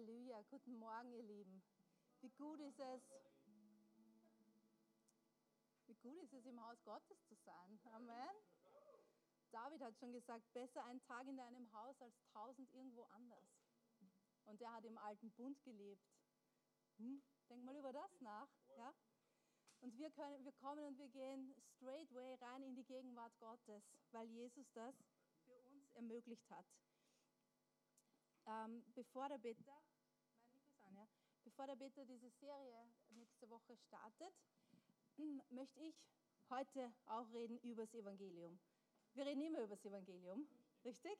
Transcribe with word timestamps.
Halleluja. 0.00 0.40
Guten 0.48 0.78
Morgen, 0.78 1.12
ihr 1.12 1.24
Lieben. 1.24 1.62
Wie 2.22 2.30
gut 2.30 2.58
ist 2.60 2.80
es, 2.80 3.02
wie 5.88 5.94
gut 5.96 6.16
ist 6.22 6.32
es, 6.32 6.46
im 6.46 6.58
Haus 6.58 6.82
Gottes 6.84 7.22
zu 7.26 7.34
sein. 7.44 7.78
Amen. 7.92 8.34
David 9.50 9.82
hat 9.82 9.98
schon 9.98 10.12
gesagt, 10.12 10.50
besser 10.54 10.82
ein 10.86 11.02
Tag 11.02 11.28
in 11.28 11.36
deinem 11.36 11.70
Haus 11.74 12.00
als 12.00 12.14
tausend 12.32 12.72
irgendwo 12.72 13.02
anders. 13.10 13.44
Und 14.46 14.62
er 14.62 14.72
hat 14.72 14.86
im 14.86 14.96
alten 14.96 15.30
Bund 15.32 15.62
gelebt. 15.64 16.08
Hm? 16.96 17.22
Denk 17.50 17.62
mal 17.62 17.76
über 17.76 17.92
das 17.92 18.20
nach. 18.20 18.48
Ja? 18.78 18.94
Und 19.80 19.98
wir, 19.98 20.10
können, 20.12 20.42
wir 20.42 20.52
kommen 20.52 20.82
und 20.86 20.96
wir 20.96 21.10
gehen 21.10 21.54
straightway 21.76 22.36
rein 22.36 22.62
in 22.62 22.74
die 22.74 22.84
Gegenwart 22.84 23.38
Gottes, 23.38 23.82
weil 24.12 24.26
Jesus 24.28 24.66
das 24.72 24.94
für 25.44 25.60
uns 25.64 25.90
ermöglicht 25.90 26.48
hat. 26.48 26.64
Ähm, 28.46 28.82
bevor 28.94 29.28
der 29.28 29.38
Peter, 29.38 29.80
mein 30.32 30.42
Mikro 30.42 30.66
ist 30.66 30.82
an, 30.82 30.96
ja? 30.96 31.06
Bevor 31.60 31.76
der 31.76 31.84
Peter 31.84 32.06
diese 32.06 32.30
Serie 32.30 32.86
nächste 33.10 33.50
Woche 33.50 33.76
startet, 33.76 34.32
möchte 35.50 35.78
ich 35.80 35.94
heute 36.48 36.90
auch 37.04 37.30
reden 37.34 37.58
über 37.58 37.82
das 37.82 37.92
Evangelium. 37.92 38.58
Wir 39.12 39.26
reden 39.26 39.42
immer 39.42 39.58
über 39.58 39.76
das 39.76 39.84
Evangelium, 39.84 40.48
richtig? 40.86 41.18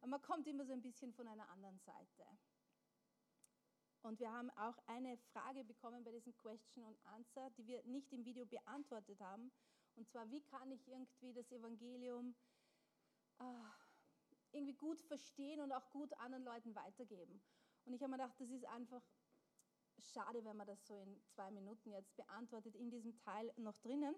Aber 0.00 0.10
man 0.10 0.20
kommt 0.20 0.46
immer 0.48 0.66
so 0.66 0.74
ein 0.74 0.82
bisschen 0.82 1.14
von 1.14 1.26
einer 1.26 1.48
anderen 1.48 1.78
Seite. 1.78 2.26
Und 4.02 4.20
wir 4.20 4.30
haben 4.30 4.50
auch 4.50 4.76
eine 4.86 5.16
Frage 5.32 5.64
bekommen 5.64 6.04
bei 6.04 6.12
diesem 6.12 6.36
Question 6.36 6.84
und 6.84 7.06
Answer, 7.06 7.48
die 7.56 7.66
wir 7.66 7.82
nicht 7.84 8.12
im 8.12 8.26
Video 8.26 8.44
beantwortet 8.44 9.18
haben. 9.22 9.50
Und 9.96 10.06
zwar, 10.10 10.30
wie 10.30 10.42
kann 10.42 10.70
ich 10.72 10.86
irgendwie 10.88 11.32
das 11.32 11.50
Evangelium 11.52 12.34
äh, 13.38 13.44
irgendwie 14.52 14.74
gut 14.74 15.00
verstehen 15.04 15.62
und 15.62 15.72
auch 15.72 15.88
gut 15.90 16.12
anderen 16.18 16.44
Leuten 16.44 16.74
weitergeben? 16.74 17.40
Und 17.86 17.94
ich 17.94 18.02
habe 18.02 18.10
mir 18.10 18.18
gedacht, 18.18 18.38
das 18.38 18.50
ist 18.50 18.66
einfach 18.66 19.02
schade, 20.12 20.44
wenn 20.44 20.56
man 20.56 20.66
das 20.66 20.86
so 20.86 20.98
in 21.00 21.20
zwei 21.28 21.50
Minuten 21.50 21.90
jetzt 21.90 22.14
beantwortet, 22.16 22.74
in 22.76 22.90
diesem 22.90 23.16
Teil 23.18 23.52
noch 23.56 23.78
drinnen. 23.78 24.14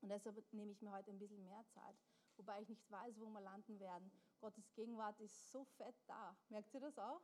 Und 0.00 0.08
deshalb 0.08 0.36
nehme 0.52 0.72
ich 0.72 0.80
mir 0.80 0.92
heute 0.92 1.10
ein 1.10 1.18
bisschen 1.18 1.42
mehr 1.44 1.64
Zeit, 1.68 1.96
wobei 2.36 2.62
ich 2.62 2.68
nicht 2.68 2.90
weiß, 2.90 3.20
wo 3.20 3.26
wir 3.26 3.40
landen 3.40 3.78
werden. 3.80 4.10
Gottes 4.40 4.72
Gegenwart 4.74 5.20
ist 5.20 5.50
so 5.50 5.64
fett 5.76 5.96
da. 6.06 6.36
Merkt 6.48 6.72
ihr 6.72 6.80
das 6.80 6.98
auch? 6.98 7.22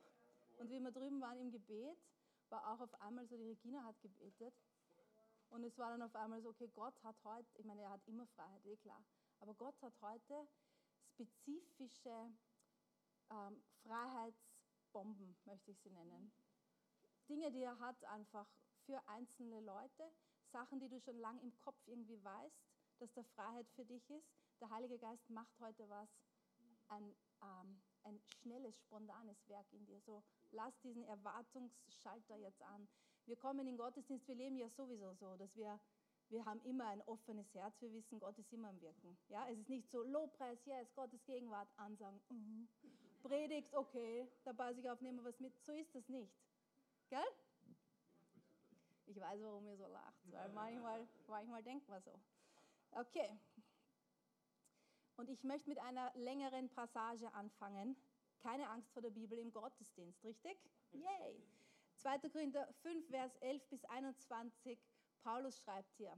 Und 0.58 0.70
wie 0.70 0.80
wir 0.80 0.90
drüben 0.90 1.20
waren 1.20 1.38
im 1.38 1.50
Gebet, 1.50 1.96
war 2.50 2.72
auch 2.72 2.80
auf 2.80 3.00
einmal 3.00 3.26
so, 3.26 3.36
die 3.36 3.48
Regina 3.48 3.82
hat 3.82 4.00
gebetet. 4.00 4.54
Und 5.48 5.64
es 5.64 5.78
war 5.78 5.90
dann 5.90 6.02
auf 6.02 6.14
einmal 6.14 6.42
so, 6.42 6.50
okay, 6.50 6.68
Gott 6.68 7.02
hat 7.02 7.16
heute, 7.24 7.48
ich 7.58 7.64
meine, 7.64 7.82
er 7.82 7.90
hat 7.90 8.06
immer 8.06 8.26
Freiheit, 8.26 8.64
eh 8.66 8.76
klar. 8.76 9.02
Aber 9.40 9.54
Gott 9.54 9.80
hat 9.82 9.94
heute 10.00 10.46
spezifische 11.00 12.30
ähm, 13.30 13.62
Freiheitsbomben, 13.82 15.36
möchte 15.44 15.70
ich 15.70 15.78
sie 15.80 15.90
nennen. 15.90 16.32
Dinge, 17.28 17.50
die 17.50 17.62
er 17.62 17.78
hat 17.78 18.02
einfach 18.04 18.46
für 18.84 19.00
einzelne 19.08 19.60
Leute, 19.60 20.10
Sachen, 20.52 20.80
die 20.80 20.88
du 20.88 21.00
schon 21.00 21.18
lange 21.18 21.40
im 21.42 21.54
Kopf 21.56 21.76
irgendwie 21.86 22.22
weißt, 22.22 22.56
dass 22.98 23.12
da 23.14 23.22
Freiheit 23.34 23.68
für 23.74 23.84
dich 23.84 24.08
ist. 24.10 24.28
Der 24.60 24.70
Heilige 24.70 24.98
Geist 24.98 25.28
macht 25.28 25.52
heute 25.60 25.88
was, 25.88 26.08
ein, 26.88 27.14
ähm, 27.42 27.82
ein 28.04 28.20
schnelles, 28.26 28.78
spontanes 28.80 29.36
Werk 29.48 29.66
in 29.72 29.84
dir. 29.86 30.00
So, 30.00 30.22
lass 30.52 30.78
diesen 30.80 31.04
Erwartungsschalter 31.04 32.36
jetzt 32.36 32.62
an. 32.62 32.88
Wir 33.26 33.36
kommen 33.36 33.60
in 33.60 33.66
den 33.66 33.76
Gottesdienst, 33.76 34.26
wir 34.28 34.36
leben 34.36 34.56
ja 34.56 34.70
sowieso 34.70 35.12
so, 35.14 35.36
dass 35.36 35.54
wir, 35.56 35.80
wir 36.28 36.44
haben 36.44 36.60
immer 36.62 36.86
ein 36.86 37.02
offenes 37.02 37.52
Herz, 37.54 37.74
wir 37.80 37.92
wissen, 37.92 38.20
Gott 38.20 38.38
ist 38.38 38.52
immer 38.52 38.68
am 38.68 38.80
Wirken. 38.80 39.18
Ja, 39.28 39.48
es 39.48 39.58
ist 39.58 39.68
nicht 39.68 39.90
so 39.90 40.02
Lobpreis, 40.04 40.64
yes, 40.64 40.94
Gottes 40.94 41.24
Gegenwart, 41.24 41.68
ansagen, 41.76 42.20
uh, 42.30 43.26
Predigt, 43.26 43.74
okay, 43.74 44.28
dabei 44.44 44.72
sich 44.74 44.88
aufnehmen, 44.88 45.24
was 45.24 45.38
mit. 45.40 45.52
So 45.64 45.72
ist 45.72 45.92
das 45.94 46.08
nicht. 46.08 46.32
Gell? 47.08 47.26
Ich 49.06 49.20
weiß, 49.20 49.40
warum 49.42 49.66
ihr 49.68 49.76
so 49.76 49.86
lacht, 49.86 50.32
weil 50.32 50.48
manchmal, 50.50 51.06
manchmal 51.28 51.62
denkt 51.62 51.88
man 51.88 52.02
so. 52.02 52.18
Okay. 52.90 53.38
Und 55.16 55.30
ich 55.30 55.44
möchte 55.44 55.68
mit 55.68 55.78
einer 55.78 56.12
längeren 56.14 56.68
Passage 56.70 57.32
anfangen. 57.32 57.96
Keine 58.40 58.68
Angst 58.68 58.92
vor 58.92 59.02
der 59.02 59.10
Bibel 59.10 59.38
im 59.38 59.52
Gottesdienst, 59.52 60.22
richtig? 60.24 60.58
Yay! 60.92 61.42
2. 61.96 62.18
Korinther 62.28 62.68
5, 62.82 63.08
Vers 63.08 63.34
11 63.36 63.68
bis 63.68 63.84
21. 63.86 64.78
Paulus 65.22 65.58
schreibt 65.58 65.92
hier, 65.96 66.16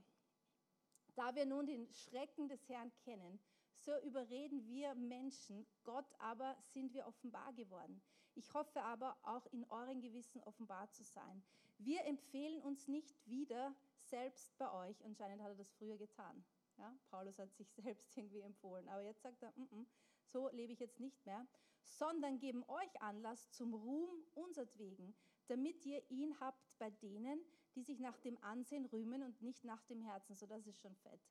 da 1.15 1.35
wir 1.35 1.47
nun 1.47 1.67
den 1.67 1.89
Schrecken 1.93 2.49
des 2.49 2.69
Herrn 2.69 2.93
kennen, 3.05 3.41
so 3.79 3.97
überreden 4.03 4.67
wir 4.67 4.95
Menschen, 4.95 5.67
Gott 5.85 6.07
aber 6.19 6.57
sind 6.61 6.93
wir 6.93 7.07
offenbar 7.07 7.53
geworden. 7.53 8.03
Ich 8.39 8.55
hoffe 8.55 8.81
aber 8.85 9.17
auch 9.25 9.45
in 9.47 9.65
euren 9.65 10.01
Gewissen 10.01 10.41
offenbar 10.45 10.89
zu 10.93 11.03
sein. 11.03 11.43
Wir 11.79 12.05
empfehlen 12.05 12.63
uns 12.63 12.87
nicht 12.87 13.13
wieder 13.27 13.75
selbst 13.99 14.57
bei 14.59 14.73
euch. 14.73 15.05
Anscheinend 15.05 15.43
hat 15.43 15.49
er 15.49 15.57
das 15.57 15.73
früher 15.73 15.99
getan. 15.99 16.45
Ja, 16.77 16.97
Paulus 17.11 17.37
hat 17.41 17.53
sich 17.57 17.69
selbst 17.75 18.17
irgendwie 18.17 18.43
empfohlen. 18.43 18.89
Aber 18.89 19.03
jetzt 19.03 19.23
sagt 19.23 19.43
er, 19.43 19.51
mm 19.57 19.65
-mm, 19.65 19.87
so 20.23 20.49
lebe 20.51 20.73
ich 20.73 20.79
jetzt 20.79 21.01
nicht 21.01 21.27
mehr, 21.27 21.49
sondern 21.83 22.39
geben 22.39 22.63
euch 22.69 23.03
Anlass 23.03 23.51
zum 23.51 23.75
Ruhm 23.75 24.09
unsertwegen, 24.35 25.17
damit 25.49 25.85
ihr 25.85 26.09
ihn 26.09 26.39
habt 26.39 26.79
bei 26.79 26.91
denen, 26.91 27.45
die 27.75 27.83
sich 27.83 27.99
nach 27.99 28.19
dem 28.19 28.41
Ansehen 28.45 28.87
rühmen 28.87 29.25
und 29.25 29.43
nicht 29.43 29.65
nach 29.65 29.83
dem 29.87 30.01
Herzen. 30.01 30.37
So, 30.37 30.47
das 30.47 30.65
ist 30.65 30.79
schon 30.79 30.95
fett. 30.95 31.29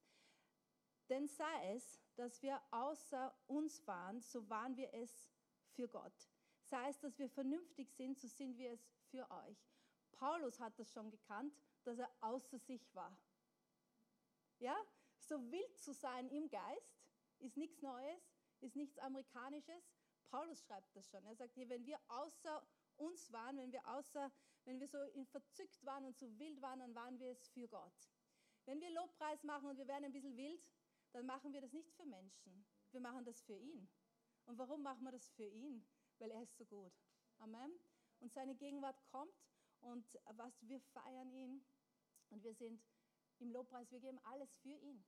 Denn 1.08 1.30
sei 1.30 1.74
es, 1.74 2.02
dass 2.18 2.42
wir 2.42 2.62
außer 2.72 3.34
uns 3.48 3.88
waren, 3.88 4.20
so 4.20 4.50
waren 4.50 4.76
wir 4.76 4.94
es 4.94 5.32
für 5.70 5.88
Gott. 5.88 6.30
Sei 6.70 6.90
es, 6.90 7.00
dass 7.00 7.18
wir 7.18 7.30
vernünftig 7.30 7.90
sind, 7.94 8.20
so 8.20 8.28
sind 8.28 8.58
wir 8.58 8.72
es 8.72 8.92
für 9.10 9.30
euch. 9.32 9.58
Paulus 10.12 10.60
hat 10.60 10.78
das 10.78 10.92
schon 10.92 11.10
gekannt, 11.10 11.54
dass 11.84 11.98
er 11.98 12.10
außer 12.20 12.60
sich 12.60 12.94
war. 12.94 13.18
Ja, 14.60 14.76
so 15.20 15.52
wild 15.52 15.78
zu 15.78 15.94
sein 15.94 16.30
im 16.30 16.50
Geist 16.50 17.06
ist 17.40 17.56
nichts 17.56 17.82
Neues, 17.82 18.34
ist 18.60 18.76
nichts 18.76 18.98
Amerikanisches. 19.00 19.94
Paulus 20.30 20.62
schreibt 20.62 20.94
das 20.96 21.08
schon. 21.10 21.26
Er 21.26 21.36
sagt 21.36 21.56
wenn 21.56 21.86
wir 21.86 22.00
außer 22.10 22.68
uns 22.98 23.32
waren, 23.32 23.58
wenn 23.58 23.72
wir 23.72 23.88
außer, 23.88 24.32
wenn 24.66 24.80
wir 24.80 24.88
so 24.88 24.98
verzückt 25.26 25.86
waren 25.86 26.04
und 26.04 26.18
so 26.18 26.38
wild 26.38 26.62
waren, 26.62 26.80
dann 26.80 26.96
waren 26.96 27.20
wir 27.20 27.30
es 27.30 27.48
für 27.50 27.68
Gott. 27.68 28.10
Wenn 28.66 28.82
wir 28.82 28.90
Lobpreis 28.90 29.44
machen 29.44 29.70
und 29.70 29.78
wir 29.78 29.88
werden 29.88 30.06
ein 30.06 30.12
bisschen 30.12 30.36
wild, 30.36 30.70
dann 31.14 31.26
machen 31.26 31.54
wir 31.54 31.62
das 31.62 31.72
nicht 31.72 31.94
für 31.94 32.06
Menschen. 32.06 32.66
Wir 32.92 33.00
machen 33.00 33.24
das 33.24 33.42
für 33.42 33.56
ihn. 33.56 33.88
Und 34.46 34.58
warum 34.58 34.82
machen 34.82 35.04
wir 35.04 35.12
das 35.12 35.30
für 35.30 35.46
ihn? 35.46 35.88
Weil 36.20 36.32
er 36.32 36.44
ist 36.44 36.58
so 36.58 36.66
gut. 36.66 36.94
Amen. 37.40 37.72
Und 38.20 38.34
seine 38.34 38.56
Gegenwart 38.56 39.00
kommt 39.12 39.34
und 39.82 40.20
was 40.36 40.54
wir 40.62 40.80
feiern 40.80 41.32
ihn 41.32 41.64
und 42.30 42.44
wir 42.44 42.54
sind 42.56 42.82
im 43.40 43.52
Lobpreis, 43.52 43.92
wir 43.92 44.00
geben 44.00 44.20
alles 44.24 44.52
für 44.62 44.76
ihn. 44.76 45.06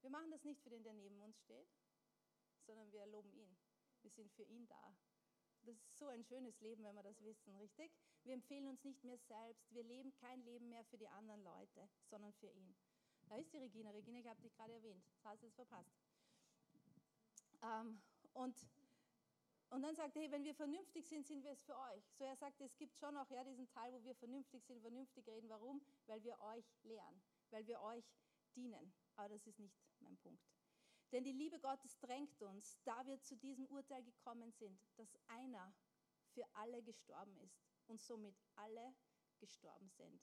Wir 0.00 0.10
machen 0.10 0.30
das 0.30 0.44
nicht 0.44 0.60
für 0.62 0.70
den, 0.70 0.82
der 0.82 0.94
neben 0.94 1.20
uns 1.20 1.38
steht, 1.38 1.68
sondern 2.66 2.90
wir 2.90 3.06
loben 3.06 3.32
ihn. 3.32 3.56
Wir 4.02 4.10
sind 4.10 4.32
für 4.32 4.42
ihn 4.44 4.66
da. 4.66 4.96
Das 5.62 5.76
ist 5.76 5.98
so 5.98 6.08
ein 6.08 6.24
schönes 6.24 6.58
Leben, 6.60 6.82
wenn 6.84 6.94
wir 6.94 7.02
das 7.02 7.20
wissen, 7.22 7.54
richtig? 7.56 7.92
Wir 8.24 8.32
empfehlen 8.32 8.66
uns 8.66 8.82
nicht 8.82 9.04
mehr 9.04 9.18
selbst. 9.18 9.70
Wir 9.72 9.84
leben 9.84 10.12
kein 10.14 10.42
Leben 10.42 10.68
mehr 10.70 10.84
für 10.84 10.96
die 10.96 11.08
anderen 11.08 11.42
Leute, 11.42 11.88
sondern 12.08 12.32
für 12.32 12.48
ihn. 12.48 12.74
Da 13.28 13.36
ist 13.36 13.52
die 13.52 13.58
Regina. 13.58 13.90
Regina, 13.90 14.18
ich 14.18 14.26
habe 14.26 14.40
dich 14.40 14.54
gerade 14.54 14.72
erwähnt. 14.72 15.04
Das 15.14 15.32
hast 15.32 15.42
du 15.42 15.46
jetzt 15.46 15.56
verpasst. 15.56 15.92
Ähm, 17.62 18.00
und, 18.32 18.56
und 19.70 19.82
dann 19.82 19.94
sagt 19.94 20.16
er, 20.16 20.22
hey, 20.22 20.30
wenn 20.30 20.44
wir 20.44 20.54
vernünftig 20.54 21.06
sind, 21.06 21.26
sind 21.26 21.42
wir 21.42 21.52
es 21.52 21.62
für 21.62 21.76
euch. 21.76 22.04
So 22.18 22.24
er 22.24 22.36
sagt, 22.36 22.60
es 22.60 22.76
gibt 22.76 22.96
schon 22.96 23.16
auch 23.16 23.30
ja, 23.30 23.44
diesen 23.44 23.68
Teil, 23.68 23.92
wo 23.92 24.02
wir 24.02 24.14
vernünftig 24.14 24.64
sind, 24.64 24.80
vernünftig 24.80 25.26
reden. 25.26 25.48
Warum? 25.48 25.80
Weil 26.06 26.22
wir 26.22 26.40
euch 26.40 26.64
lehren 26.82 27.22
weil 27.50 27.66
wir 27.66 27.80
euch 27.80 28.04
dienen. 28.54 28.92
Aber 29.16 29.28
das 29.28 29.46
ist 29.46 29.58
nicht 29.58 29.76
mein 30.00 30.16
Punkt. 30.18 30.42
Denn 31.12 31.24
die 31.24 31.32
Liebe 31.32 31.58
Gottes 31.58 31.98
drängt 31.98 32.40
uns, 32.42 32.78
da 32.84 33.04
wir 33.06 33.20
zu 33.20 33.36
diesem 33.36 33.66
Urteil 33.66 34.02
gekommen 34.04 34.52
sind, 34.52 34.80
dass 34.96 35.18
einer 35.26 35.74
für 36.28 36.44
alle 36.54 36.82
gestorben 36.82 37.36
ist 37.38 37.60
und 37.88 38.00
somit 38.00 38.36
alle 38.54 38.94
gestorben 39.40 39.90
sind. 39.90 40.22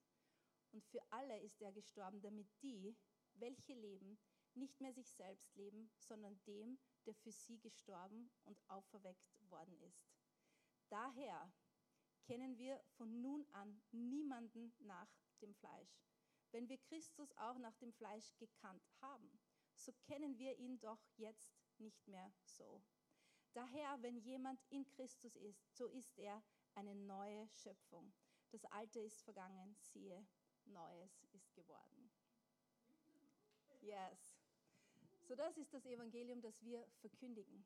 Und 0.72 0.86
für 0.86 1.02
alle 1.12 1.40
ist 1.42 1.62
er 1.62 1.72
gestorben, 1.74 2.22
damit 2.22 2.48
die, 2.62 2.96
welche 3.34 3.74
leben, 3.74 4.18
nicht 4.58 4.80
mehr 4.82 4.94
sich 4.94 5.10
selbst 5.12 5.56
leben, 5.56 5.90
sondern 5.98 6.40
dem, 6.46 6.80
der 7.06 7.16
für 7.16 7.32
sie 7.32 7.60
gestorben 7.60 8.30
und 8.44 8.58
auferweckt 8.70 9.32
worden 9.50 9.80
ist. 9.82 10.12
Daher 10.90 11.52
kennen 12.24 12.58
wir 12.58 12.82
von 12.98 13.22
nun 13.22 13.46
an 13.54 13.82
niemanden 13.92 14.74
nach 14.80 15.10
dem 15.42 15.54
Fleisch. 15.56 16.04
Wenn 16.52 16.68
wir 16.70 16.78
Christus 16.78 17.32
auch 17.38 17.58
nach 17.58 17.76
dem 17.78 17.94
Fleisch 17.94 18.36
gekannt 18.38 18.84
haben, 19.02 19.40
so 19.76 19.94
kennen 20.08 20.38
wir 20.38 20.58
ihn 20.58 20.80
doch 20.80 21.02
jetzt 21.18 21.56
nicht 21.78 22.08
mehr 22.08 22.32
so. 22.44 22.82
Daher, 23.54 23.98
wenn 24.02 24.18
jemand 24.20 24.62
in 24.70 24.86
Christus 24.88 25.36
ist, 25.36 25.76
so 25.76 25.88
ist 25.88 26.18
er 26.18 26.44
eine 26.76 26.96
neue 26.96 27.48
Schöpfung. 27.50 28.14
Das 28.52 28.66
Alte 28.66 29.00
ist 29.00 29.22
vergangen, 29.24 29.76
siehe, 29.80 30.26
Neues 30.66 31.26
ist 31.32 31.54
geworden. 31.54 32.12
Yes. 33.82 34.27
So 35.28 35.36
das 35.36 35.58
ist 35.58 35.74
das 35.74 35.86
Evangelium, 35.86 36.42
das 36.42 36.64
wir 36.64 36.88
verkündigen. 37.02 37.66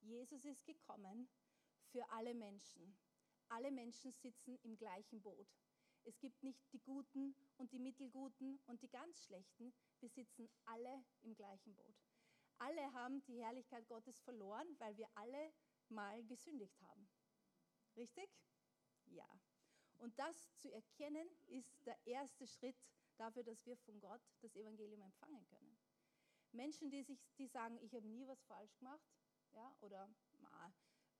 Jesus 0.00 0.46
ist 0.46 0.64
gekommen 0.64 1.28
für 1.90 2.08
alle 2.10 2.32
Menschen. 2.32 2.96
alle 3.48 3.70
Menschen 3.70 4.10
sitzen 4.12 4.58
im 4.62 4.78
gleichen 4.78 5.20
Boot. 5.20 5.46
Es 6.04 6.18
gibt 6.18 6.42
nicht 6.42 6.72
die 6.72 6.80
Guten 6.80 7.34
und 7.58 7.70
die 7.70 7.78
Mittelguten 7.78 8.58
und 8.66 8.80
die 8.80 8.88
ganz 8.88 9.20
Schlechten. 9.24 9.74
Wir 10.00 10.08
sitzen 10.08 10.48
alle 10.64 11.04
im 11.20 11.34
gleichen 11.34 11.74
Boot. 11.74 11.94
Alle 12.56 12.92
haben 12.94 13.22
die 13.24 13.42
Herrlichkeit 13.42 13.86
Gottes 13.88 14.18
verloren, 14.20 14.66
weil 14.78 14.96
wir 14.96 15.08
alle 15.14 15.52
mal 15.90 16.24
gesündigt 16.24 16.80
haben. 16.80 17.10
Richtig? 17.94 18.30
Ja. 19.04 19.28
Und 19.98 20.18
das 20.18 20.56
zu 20.56 20.72
erkennen, 20.72 21.28
ist 21.48 21.84
der 21.84 21.98
erste 22.06 22.46
Schritt 22.46 22.76
dafür, 23.18 23.44
dass 23.44 23.66
wir 23.66 23.76
von 23.76 24.00
Gott 24.00 24.22
das 24.40 24.56
Evangelium 24.56 25.02
empfangen 25.02 25.44
können. 25.48 25.78
Menschen, 26.52 26.90
die, 26.90 27.02
sich, 27.02 27.18
die 27.38 27.46
sagen, 27.46 27.78
ich 27.82 27.94
habe 27.94 28.06
nie 28.06 28.26
was 28.26 28.42
falsch 28.44 28.76
gemacht, 28.78 29.02
ja, 29.52 29.74
oder 29.80 30.08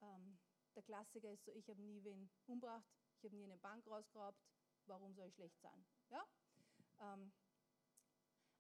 ähm, 0.02 0.38
der 0.74 0.82
Klassiker 0.82 1.30
ist 1.30 1.44
so, 1.44 1.52
ich 1.52 1.68
habe 1.68 1.80
nie 1.82 2.02
wen 2.04 2.30
umgebracht, 2.46 2.86
ich 3.18 3.24
habe 3.24 3.36
nie 3.36 3.44
eine 3.44 3.58
Bank 3.58 3.86
rausgeraubt, 3.86 4.40
warum 4.86 5.14
soll 5.14 5.28
ich 5.28 5.34
schlecht 5.34 5.60
sein? 5.60 5.84
Ja? 6.10 6.26
Ähm, 7.00 7.32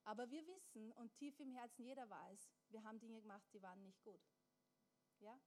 aber 0.04 0.30
wir 0.30 0.46
wissen 0.46 0.92
und 0.92 1.14
tief 1.14 1.38
im 1.40 1.50
Herzen 1.50 1.84
jeder 1.84 2.08
weiß, 2.08 2.50
wir 2.68 2.82
haben 2.82 2.98
Dinge 2.98 3.20
gemacht, 3.20 3.46
die 3.52 3.62
waren 3.62 3.82
nicht 3.82 4.02
gut. 4.02 4.20
Ja? 5.20 5.40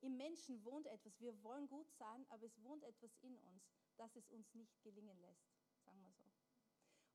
Im 0.00 0.16
Menschen 0.16 0.62
wohnt 0.64 0.86
etwas, 0.86 1.18
wir 1.20 1.42
wollen 1.42 1.68
gut 1.68 1.90
sein, 1.92 2.26
aber 2.28 2.44
es 2.44 2.62
wohnt 2.62 2.84
etwas 2.84 3.16
in 3.22 3.38
uns, 3.38 3.72
das 3.96 4.14
es 4.16 4.28
uns 4.28 4.54
nicht 4.54 4.82
gelingen 4.82 5.18
lässt, 5.20 5.48
sagen 5.84 6.02
wir 6.02 6.12
so. 6.12 6.24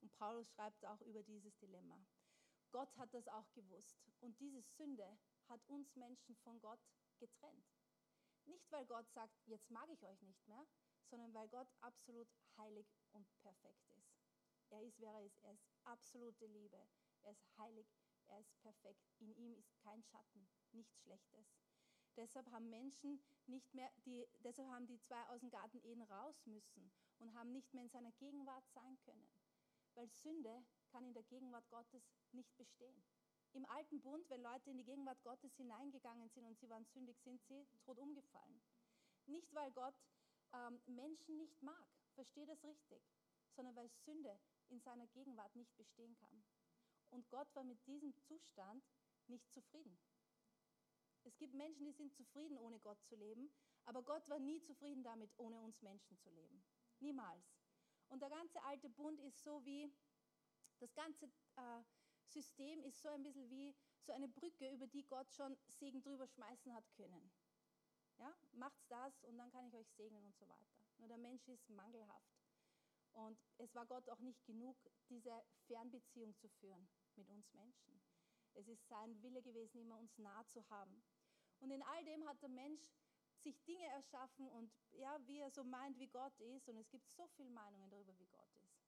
Und 0.02 0.12
Paulus 0.14 0.50
schreibt 0.50 0.84
auch 0.86 1.02
über 1.02 1.22
dieses 1.22 1.56
Dilemma. 1.60 2.04
Gott 2.72 2.96
hat 2.98 3.14
das 3.14 3.28
auch 3.28 3.52
gewusst. 3.54 4.02
Und 4.20 4.40
diese 4.40 4.62
Sünde 4.62 5.18
hat 5.48 5.62
uns 5.68 5.96
Menschen 5.96 6.36
von 6.38 6.60
Gott 6.60 6.80
getrennt. 7.20 7.66
Nicht, 8.46 8.72
weil 8.72 8.86
Gott 8.86 9.10
sagt, 9.12 9.36
jetzt 9.46 9.70
mag 9.70 9.90
ich 9.90 10.04
euch 10.06 10.22
nicht 10.22 10.48
mehr, 10.48 10.66
sondern 11.10 11.34
weil 11.34 11.48
Gott 11.50 11.68
absolut 11.82 12.28
heilig 12.58 12.88
und 13.12 13.28
perfekt 13.42 13.90
ist. 13.90 14.12
Er 14.70 14.82
ist, 14.82 15.00
wer 15.00 15.12
er 15.12 15.26
ist. 15.26 15.44
Er 15.44 15.54
ist 15.54 15.68
absolute 15.84 16.46
Liebe. 16.48 16.78
Er 17.24 17.32
ist 17.32 17.46
heilig. 17.58 17.88
Er 18.28 18.40
ist 18.40 18.58
perfekt. 18.62 19.06
In 19.20 19.34
ihm 19.36 19.54
ist 19.56 19.76
kein 19.76 20.02
Schatten, 20.04 20.48
nichts 20.72 20.98
Schlechtes. 21.02 21.46
Deshalb 22.16 22.50
haben 22.52 22.70
Menschen 22.70 23.22
nicht 23.48 23.74
mehr, 23.74 23.92
die, 24.06 24.26
deshalb 24.44 24.70
haben 24.70 24.88
die 24.88 25.00
zwei 25.02 25.22
aus 25.30 25.42
dem 25.42 25.50
Garten 25.50 25.82
Eden 25.84 26.04
raus 26.04 26.46
müssen 26.46 26.92
und 27.20 27.34
haben 27.34 27.52
nicht 27.52 27.74
mehr 27.74 27.84
in 27.84 27.90
seiner 27.90 28.12
Gegenwart 28.14 28.68
sein 28.70 28.98
können. 29.06 29.30
Weil 29.96 30.10
Sünde 30.10 30.64
kann 30.92 31.04
in 31.06 31.14
der 31.14 31.24
Gegenwart 31.24 31.68
Gottes 31.70 32.04
nicht 32.32 32.56
bestehen. 32.58 33.04
Im 33.54 33.66
alten 33.66 34.02
Bund, 34.02 34.30
wenn 34.30 34.42
Leute 34.42 34.70
in 34.70 34.78
die 34.78 34.86
Gegenwart 34.86 35.22
Gottes 35.24 35.54
hineingegangen 35.56 36.30
sind 36.30 36.46
und 36.46 36.58
sie 36.60 36.70
waren 36.70 36.86
sündig, 36.86 37.18
sind 37.20 37.42
sie 37.44 37.68
tot 37.84 37.98
umgefallen. 37.98 38.62
Nicht, 39.26 39.54
weil 39.54 39.72
Gott 39.72 39.96
ähm, 40.54 40.82
Menschen 40.86 41.38
nicht 41.38 41.62
mag, 41.62 41.88
verstehe 42.14 42.46
das 42.46 42.64
richtig, 42.64 43.04
sondern 43.56 43.76
weil 43.76 43.90
Sünde 44.06 44.40
in 44.70 44.80
seiner 44.80 45.08
Gegenwart 45.08 45.56
nicht 45.56 45.76
bestehen 45.76 46.16
kann. 46.16 46.44
Und 47.10 47.30
Gott 47.30 47.54
war 47.56 47.64
mit 47.64 47.86
diesem 47.88 48.16
Zustand 48.16 48.84
nicht 49.28 49.52
zufrieden. 49.52 50.00
Es 51.24 51.38
gibt 51.38 51.54
Menschen, 51.54 51.86
die 51.86 51.92
sind 51.92 52.14
zufrieden, 52.16 52.58
ohne 52.58 52.80
Gott 52.80 53.04
zu 53.04 53.16
leben, 53.16 53.52
aber 53.86 54.02
Gott 54.02 54.28
war 54.30 54.40
nie 54.40 54.62
zufrieden 54.62 55.04
damit, 55.04 55.32
ohne 55.38 55.60
uns 55.60 55.82
Menschen 55.82 56.18
zu 56.18 56.30
leben. 56.32 56.64
Niemals. 57.00 57.44
Und 58.10 58.22
der 58.22 58.30
ganze 58.30 58.62
alte 58.64 58.90
Bund 58.90 59.20
ist 59.20 59.44
so 59.44 59.64
wie, 59.66 59.94
das 60.82 60.94
ganze 60.96 61.26
äh, 61.56 61.84
System 62.26 62.84
ist 62.84 63.02
so 63.02 63.10
ein 63.10 63.24
bisschen 63.24 63.50
wie 63.50 63.76
so 64.02 64.14
eine 64.14 64.28
Brücke, 64.28 64.70
über 64.72 64.88
die 64.88 65.06
Gott 65.06 65.32
schon 65.32 65.56
Segen 65.70 66.02
drüber 66.02 66.28
schmeißen 66.28 66.74
hat 66.74 66.92
können. 66.94 67.32
Ja, 68.18 68.36
macht's 68.52 68.86
das 68.88 69.24
und 69.24 69.38
dann 69.38 69.52
kann 69.52 69.68
ich 69.68 69.76
euch 69.76 69.90
segnen 69.92 70.26
und 70.26 70.36
so 70.36 70.48
weiter. 70.48 70.82
Nur 70.98 71.08
der 71.08 71.18
Mensch 71.18 71.48
ist 71.48 71.70
mangelhaft. 71.70 72.42
Und 73.14 73.38
es 73.58 73.74
war 73.76 73.86
Gott 73.86 74.08
auch 74.10 74.20
nicht 74.20 74.44
genug, 74.46 74.78
diese 75.10 75.44
Fernbeziehung 75.68 76.36
zu 76.38 76.48
führen 76.50 76.88
mit 77.16 77.30
uns 77.30 77.52
Menschen. 77.54 78.02
Es 78.54 78.68
ist 78.68 78.88
sein 78.88 79.22
Wille 79.22 79.42
gewesen, 79.42 79.82
immer 79.82 79.98
uns 79.98 80.18
nah 80.18 80.46
zu 80.48 80.68
haben. 80.70 81.04
Und 81.60 81.72
in 81.72 81.84
all 81.84 82.06
dem 82.06 82.28
hat 82.28 82.42
der 82.42 82.50
Mensch 82.50 82.82
sich 83.38 83.62
Dinge 83.64 83.86
erschaffen 83.88 84.48
und 84.50 84.72
ja, 84.92 85.18
wie 85.28 85.40
er 85.40 85.50
so 85.52 85.64
meint, 85.64 85.98
wie 86.00 86.08
Gott 86.08 86.38
ist. 86.40 86.68
Und 86.70 86.78
es 86.78 86.90
gibt 86.90 87.10
so 87.12 87.28
viele 87.36 87.50
Meinungen 87.50 87.90
darüber, 87.90 88.18
wie 88.18 88.28
Gott 88.28 88.56
ist. 88.64 88.80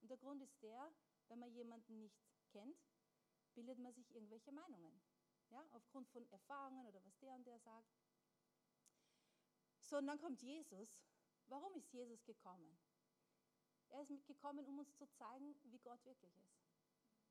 Und 0.00 0.10
der 0.10 0.18
Grund 0.18 0.42
ist 0.42 0.62
der, 0.62 0.92
wenn 1.28 1.38
man 1.38 1.52
jemanden 1.52 1.98
nicht 1.98 2.18
kennt, 2.50 2.78
bildet 3.54 3.78
man 3.78 3.92
sich 3.92 4.10
irgendwelche 4.14 4.52
Meinungen. 4.52 5.00
Ja, 5.50 5.66
aufgrund 5.72 6.08
von 6.08 6.26
Erfahrungen 6.30 6.86
oder 6.86 7.04
was 7.04 7.16
der 7.18 7.34
und 7.34 7.46
der 7.46 7.58
sagt. 7.58 7.94
So, 9.80 9.98
und 9.98 10.06
dann 10.06 10.18
kommt 10.18 10.42
Jesus. 10.42 11.04
Warum 11.46 11.74
ist 11.74 11.92
Jesus 11.92 12.24
gekommen? 12.24 12.78
Er 13.90 14.02
ist 14.02 14.10
mitgekommen, 14.10 14.66
um 14.66 14.78
uns 14.78 14.96
zu 14.96 15.06
zeigen, 15.12 15.54
wie 15.64 15.78
Gott 15.78 16.04
wirklich 16.04 16.36
ist, 16.38 16.66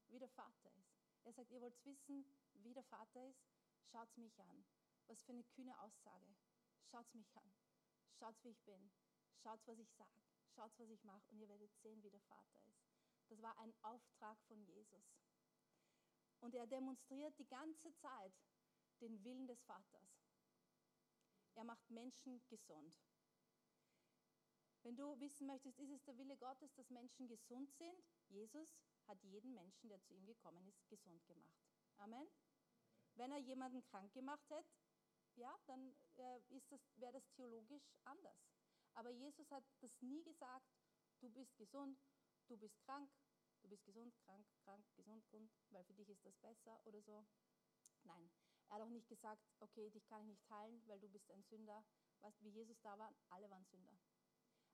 wie 0.10 0.20
der 0.20 0.30
Vater 0.30 0.72
ist. 0.76 1.04
Er 1.24 1.34
sagt, 1.34 1.52
ihr 1.52 1.62
wollt 1.62 1.86
wissen, 1.86 2.26
wie 2.54 2.74
der 2.74 2.84
Vater 2.84 3.28
ist? 3.28 3.44
Schaut 3.92 4.16
mich 4.18 4.40
an. 4.40 4.66
Was 5.08 5.22
für 5.24 5.32
eine 5.32 5.44
kühne 5.44 5.78
Aussage. 5.82 6.36
Schaut 6.84 7.14
mich 7.16 7.36
an. 7.36 7.52
Schaut, 8.20 8.36
wie 8.44 8.50
ich 8.50 8.62
bin. 8.64 8.92
Schaut, 9.42 9.60
was 9.66 9.80
ich 9.80 9.92
sage. 9.94 10.12
Schaut, 10.56 10.72
was 10.78 10.90
ich 10.90 11.04
mache. 11.04 11.30
Und 11.32 11.40
ihr 11.40 11.50
werdet 11.50 11.76
sehen, 11.78 12.02
wie 12.04 12.10
der 12.10 12.22
Vater 12.22 12.60
ist. 12.68 12.83
Das 13.34 13.42
war 13.42 13.58
ein 13.58 13.74
Auftrag 13.82 14.40
von 14.44 14.64
Jesus. 14.64 15.04
Und 16.42 16.54
er 16.54 16.68
demonstriert 16.68 17.36
die 17.40 17.48
ganze 17.48 17.92
Zeit 17.96 18.32
den 19.02 19.24
Willen 19.24 19.48
des 19.48 19.60
Vaters. 19.64 20.22
Er 21.56 21.64
macht 21.64 21.90
Menschen 21.90 22.46
gesund. 22.48 22.96
Wenn 24.84 24.96
du 24.96 25.20
wissen 25.20 25.48
möchtest, 25.48 25.80
ist 25.80 25.90
es 25.90 26.04
der 26.04 26.16
Wille 26.20 26.38
Gottes, 26.38 26.76
dass 26.76 26.92
Menschen 26.92 27.28
gesund 27.28 27.74
sind? 27.74 28.04
Jesus 28.28 28.78
hat 29.08 29.20
jeden 29.24 29.56
Menschen, 29.56 29.90
der 29.90 30.00
zu 30.04 30.14
ihm 30.14 30.28
gekommen 30.28 30.68
ist, 30.68 30.88
gesund 30.88 31.26
gemacht. 31.26 31.58
Amen. 31.98 32.28
Wenn 33.16 33.32
er 33.32 33.40
jemanden 33.40 33.84
krank 33.86 34.14
gemacht 34.14 34.48
hätte, 34.52 34.78
ja, 35.38 35.58
dann 35.66 35.96
äh, 36.18 36.40
wäre 36.98 37.14
das 37.14 37.28
theologisch 37.32 37.96
anders. 38.04 38.54
Aber 38.94 39.10
Jesus 39.10 39.50
hat 39.50 39.64
das 39.80 40.00
nie 40.04 40.22
gesagt, 40.22 40.70
du 41.20 41.32
bist 41.32 41.58
gesund, 41.58 41.98
du 42.48 42.58
bist 42.58 42.80
krank, 42.82 43.10
du 43.62 43.70
bist 43.70 43.84
gesund, 43.86 44.16
krank, 44.26 44.46
krank, 44.64 44.86
gesund, 44.96 45.24
gesund, 45.26 45.52
weil 45.70 45.84
für 45.86 45.94
dich 45.94 46.10
ist 46.10 46.26
das 46.26 46.38
besser 46.38 46.80
oder 46.86 47.02
so. 47.02 47.26
Nein, 48.04 48.30
er 48.70 48.76
hat 48.76 48.82
auch 48.82 48.90
nicht 48.90 49.08
gesagt, 49.08 49.42
okay, 49.60 49.90
dich 49.90 50.06
kann 50.08 50.22
ich 50.22 50.28
nicht 50.28 50.50
heilen, 50.50 50.82
weil 50.88 51.00
du 51.00 51.08
bist 51.10 51.30
ein 51.32 51.44
Sünder. 51.44 51.84
Weißt, 52.22 52.42
wie 52.44 52.50
Jesus 52.50 52.80
da 52.82 52.98
war, 52.98 53.14
alle 53.30 53.50
waren 53.50 53.66
Sünder. 53.66 53.98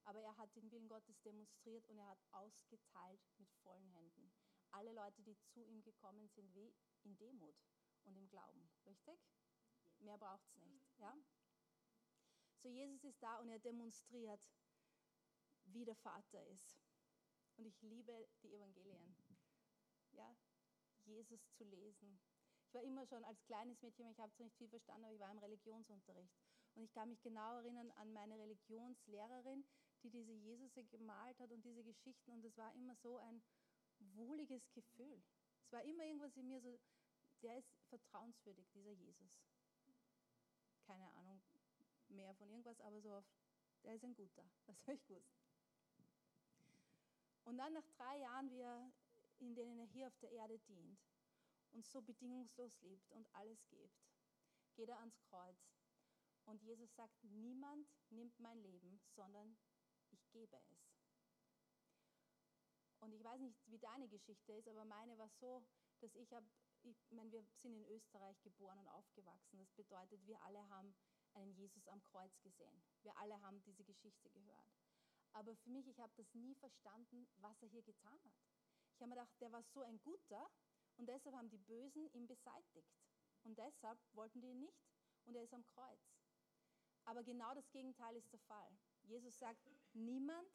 Aber 0.04 0.22
er 0.22 0.38
hat 0.38 0.56
den 0.56 0.72
Willen 0.72 0.88
Gottes 0.88 1.20
demonstriert 1.22 1.88
und 1.90 1.98
er 1.98 2.08
hat 2.08 2.24
ausgeteilt 2.32 3.22
mit 3.38 3.52
vollen 3.64 3.90
Händen. 3.90 4.32
Alle 4.72 4.92
Leute, 4.94 5.22
die 5.24 5.38
zu 5.40 5.64
ihm 5.64 5.82
gekommen 5.82 6.28
sind, 6.30 6.54
wie 6.54 6.74
in 7.04 7.18
Demut 7.18 7.56
und 8.04 8.16
im 8.16 8.28
Glauben. 8.30 8.70
Richtig? 8.86 9.20
Mehr 10.00 10.18
braucht 10.18 10.48
es 10.48 10.56
nicht. 10.58 10.98
Ja? 11.00 11.18
So, 12.62 12.70
Jesus 12.70 13.04
ist 13.04 13.22
da 13.22 13.38
und 13.40 13.50
er 13.50 13.60
demonstriert, 13.60 14.50
wie 15.66 15.86
der 15.86 15.96
Vater 15.96 16.46
ist. 16.48 16.89
Und 17.60 17.66
ich 17.66 17.82
liebe 17.82 18.26
die 18.42 18.54
Evangelien. 18.54 19.18
Ja, 20.14 20.34
Jesus 21.04 21.42
zu 21.58 21.66
lesen. 21.66 22.22
Ich 22.66 22.74
war 22.74 22.82
immer 22.84 23.06
schon 23.06 23.26
als 23.26 23.44
kleines 23.44 23.82
Mädchen, 23.82 24.10
ich 24.10 24.18
habe 24.18 24.32
zwar 24.34 24.46
nicht 24.46 24.56
viel 24.56 24.70
verstanden, 24.70 25.04
aber 25.04 25.14
ich 25.14 25.20
war 25.20 25.30
im 25.30 25.40
Religionsunterricht. 25.40 26.34
Und 26.76 26.84
ich 26.84 26.94
kann 26.94 27.10
mich 27.10 27.22
genau 27.22 27.58
erinnern 27.58 27.92
an 27.98 28.14
meine 28.14 28.40
Religionslehrerin, 28.40 29.66
die 30.04 30.10
diese 30.10 30.32
Jesus 30.32 30.72
gemalt 30.90 31.38
hat 31.40 31.52
und 31.52 31.66
diese 31.66 31.84
Geschichten. 31.84 32.32
Und 32.32 32.46
es 32.46 32.56
war 32.56 32.74
immer 32.76 32.96
so 32.96 33.18
ein 33.18 33.44
wohliges 34.00 34.72
Gefühl. 34.72 35.22
Es 35.66 35.74
war 35.74 35.84
immer 35.84 36.06
irgendwas 36.06 36.38
in 36.38 36.48
mir 36.48 36.62
so, 36.62 36.80
der 37.42 37.58
ist 37.58 37.70
vertrauenswürdig, 37.90 38.70
dieser 38.72 38.92
Jesus. 38.92 39.32
Keine 40.86 41.12
Ahnung 41.16 41.42
mehr 42.08 42.34
von 42.36 42.50
irgendwas, 42.50 42.80
aber 42.82 43.02
so, 43.02 43.22
der 43.84 43.96
ist 43.96 44.04
ein 44.06 44.16
guter, 44.16 44.50
das 44.66 44.78
habe 44.88 44.94
ich 44.94 45.06
gewusst. 45.06 45.49
Und 47.50 47.58
dann 47.58 47.74
nach 47.74 47.88
drei 47.98 48.20
Jahren, 48.20 48.48
wie 48.52 48.62
er, 48.62 48.92
in 49.40 49.56
denen 49.56 49.80
er 49.80 49.88
hier 49.88 50.06
auf 50.06 50.18
der 50.20 50.30
Erde 50.30 50.60
dient 50.60 51.00
und 51.72 51.84
so 51.84 52.00
bedingungslos 52.00 52.80
liebt 52.82 53.12
und 53.12 53.28
alles 53.34 53.68
gibt, 53.70 54.06
geht 54.76 54.88
er 54.88 55.00
ans 55.00 55.20
Kreuz. 55.24 55.58
Und 56.46 56.62
Jesus 56.62 56.94
sagt, 56.94 57.24
niemand 57.24 57.90
nimmt 58.12 58.40
mein 58.40 58.62
Leben, 58.62 59.02
sondern 59.16 59.58
ich 60.12 60.30
gebe 60.30 60.56
es. 60.70 60.94
Und 63.00 63.14
ich 63.14 63.24
weiß 63.24 63.42
nicht, 63.42 63.58
wie 63.66 63.80
deine 63.80 64.08
Geschichte 64.08 64.54
ist, 64.54 64.68
aber 64.68 64.86
meine 64.86 65.18
war 65.18 65.30
so, 65.30 65.66
dass 66.02 66.14
ich 66.14 66.32
habe, 66.32 66.48
ich 66.84 67.12
meine, 67.12 67.32
wir 67.32 67.44
sind 67.64 67.74
in 67.74 67.86
Österreich 67.86 68.40
geboren 68.44 68.78
und 68.78 68.90
aufgewachsen. 68.90 69.58
Das 69.58 69.72
bedeutet, 69.72 70.24
wir 70.28 70.40
alle 70.44 70.70
haben 70.70 70.94
einen 71.34 71.56
Jesus 71.56 71.88
am 71.88 72.04
Kreuz 72.04 72.40
gesehen. 72.42 72.84
Wir 73.02 73.18
alle 73.18 73.42
haben 73.42 73.60
diese 73.64 73.84
Geschichte 73.84 74.30
gehört. 74.30 74.68
Aber 75.34 75.56
für 75.56 75.70
mich, 75.70 75.88
ich 75.88 76.00
habe 76.00 76.14
das 76.16 76.34
nie 76.34 76.56
verstanden, 76.56 77.28
was 77.38 77.62
er 77.62 77.70
hier 77.70 77.84
getan 77.84 78.20
hat. 78.24 78.34
Ich 78.94 79.02
habe 79.02 79.10
mir 79.10 79.16
gedacht, 79.16 79.42
der 79.42 79.52
war 79.52 79.64
so 79.64 79.82
ein 79.82 80.02
guter 80.02 80.50
und 80.98 81.08
deshalb 81.08 81.36
haben 81.36 81.50
die 81.50 81.58
Bösen 81.58 82.10
ihn 82.14 82.28
beseitigt. 82.28 83.00
Und 83.44 83.58
deshalb 83.58 84.00
wollten 84.14 84.42
die 84.42 84.50
ihn 84.50 84.60
nicht 84.60 84.90
und 85.26 85.36
er 85.36 85.44
ist 85.44 85.54
am 85.54 85.66
Kreuz. 85.66 86.20
Aber 87.06 87.24
genau 87.24 87.54
das 87.54 87.72
Gegenteil 87.72 88.16
ist 88.16 88.32
der 88.32 88.40
Fall. 88.42 88.78
Jesus 89.04 89.40
sagt, 89.40 89.66
niemand 89.94 90.48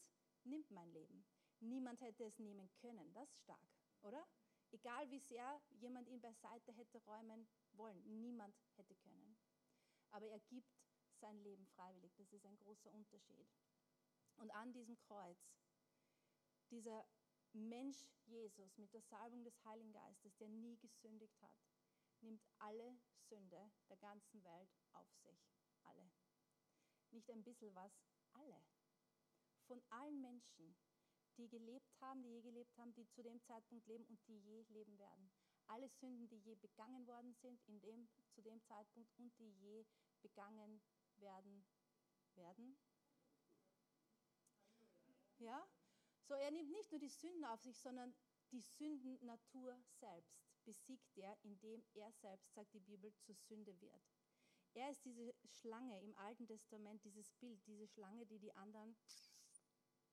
nimmt 0.45 0.71
mein 0.71 0.93
Leben. 0.93 1.25
Niemand 1.61 2.01
hätte 2.01 2.25
es 2.25 2.39
nehmen 2.39 2.71
können. 2.75 3.13
Das 3.15 3.31
ist 3.31 3.41
stark, 3.41 3.71
oder? 4.03 4.27
Egal 4.71 5.11
wie 5.11 5.21
sehr 5.21 5.61
jemand 5.71 6.09
ihn 6.09 6.21
beiseite 6.21 6.73
hätte 6.73 6.99
räumen 6.99 7.49
wollen, 7.73 8.03
niemand 8.21 8.55
hätte 8.77 8.95
können. 8.97 9.37
Aber 10.11 10.27
er 10.27 10.41
gibt 10.41 10.69
sein 11.21 11.39
Leben 11.43 11.67
freiwillig. 11.69 12.15
Das 12.17 12.33
ist 12.33 12.45
ein 12.45 12.59
großer 12.59 12.93
Unterschied. 12.93 13.49
Und 14.37 14.51
an 14.51 14.73
diesem 14.73 14.99
Kreuz, 14.99 15.39
dieser 16.71 17.07
Mensch 17.53 18.05
Jesus 18.25 18.77
mit 18.79 18.93
der 18.93 19.03
Salbung 19.03 19.45
des 19.45 19.65
Heiligen 19.65 19.93
Geistes, 19.93 20.37
der 20.37 20.49
nie 20.49 20.77
gesündigt 20.79 21.41
hat, 21.41 21.55
nimmt 22.21 22.43
alle 22.59 22.99
Sünde 23.29 23.71
der 23.89 23.97
ganzen 23.99 24.43
Welt 24.45 24.71
auf 24.93 25.09
sich. 25.23 25.39
Alle. 25.85 26.11
Nicht 27.11 27.31
ein 27.31 27.45
bisschen 27.45 27.75
was, 27.75 27.93
alle. 28.33 28.61
Von 29.67 29.83
allen 29.91 30.21
Menschen, 30.21 30.77
die 31.37 31.49
gelebt 31.49 32.01
haben, 32.01 32.23
die 32.23 32.31
je 32.31 32.43
gelebt 32.43 32.77
haben, 32.77 32.93
die 32.95 33.07
zu 33.09 33.23
dem 33.23 33.41
Zeitpunkt 33.43 33.87
leben 33.87 34.05
und 34.07 34.27
die 34.27 34.39
je 34.39 34.63
leben 34.71 34.99
werden. 34.99 35.31
Alle 35.67 35.89
Sünden, 35.89 36.29
die 36.29 36.39
je 36.39 36.55
begangen 36.57 37.07
worden 37.07 37.35
sind 37.35 37.63
in 37.67 37.81
dem, 37.81 38.09
zu 38.33 38.43
dem 38.43 38.61
Zeitpunkt 38.63 39.11
und 39.17 39.37
die 39.39 39.53
je 39.53 39.87
begangen 40.23 40.83
werden 41.17 41.65
werden. 42.35 42.77
Ja? 45.45 45.69
So, 46.23 46.35
er 46.35 46.51
nimmt 46.51 46.71
nicht 46.71 46.91
nur 46.91 47.01
die 47.01 47.11
Sünden 47.11 47.45
auf 47.45 47.61
sich, 47.61 47.79
sondern 47.79 48.15
die 48.51 48.63
Sündennatur 48.63 49.79
selbst 50.01 50.43
besiegt 50.65 51.19
er, 51.19 51.37
indem 51.43 51.85
er 51.93 52.11
selbst, 52.13 52.55
sagt 52.55 52.73
die 52.73 52.81
Bibel, 52.81 53.13
zur 53.19 53.35
Sünde 53.35 53.79
wird. 53.81 54.03
Er 54.73 54.91
ist 54.91 55.05
diese 55.05 55.35
Schlange 55.45 56.01
im 56.01 56.17
Alten 56.17 56.47
Testament, 56.47 57.05
dieses 57.05 57.31
Bild, 57.33 57.65
diese 57.67 57.87
Schlange, 57.87 58.25
die 58.27 58.39
die 58.39 58.55
anderen 58.55 58.97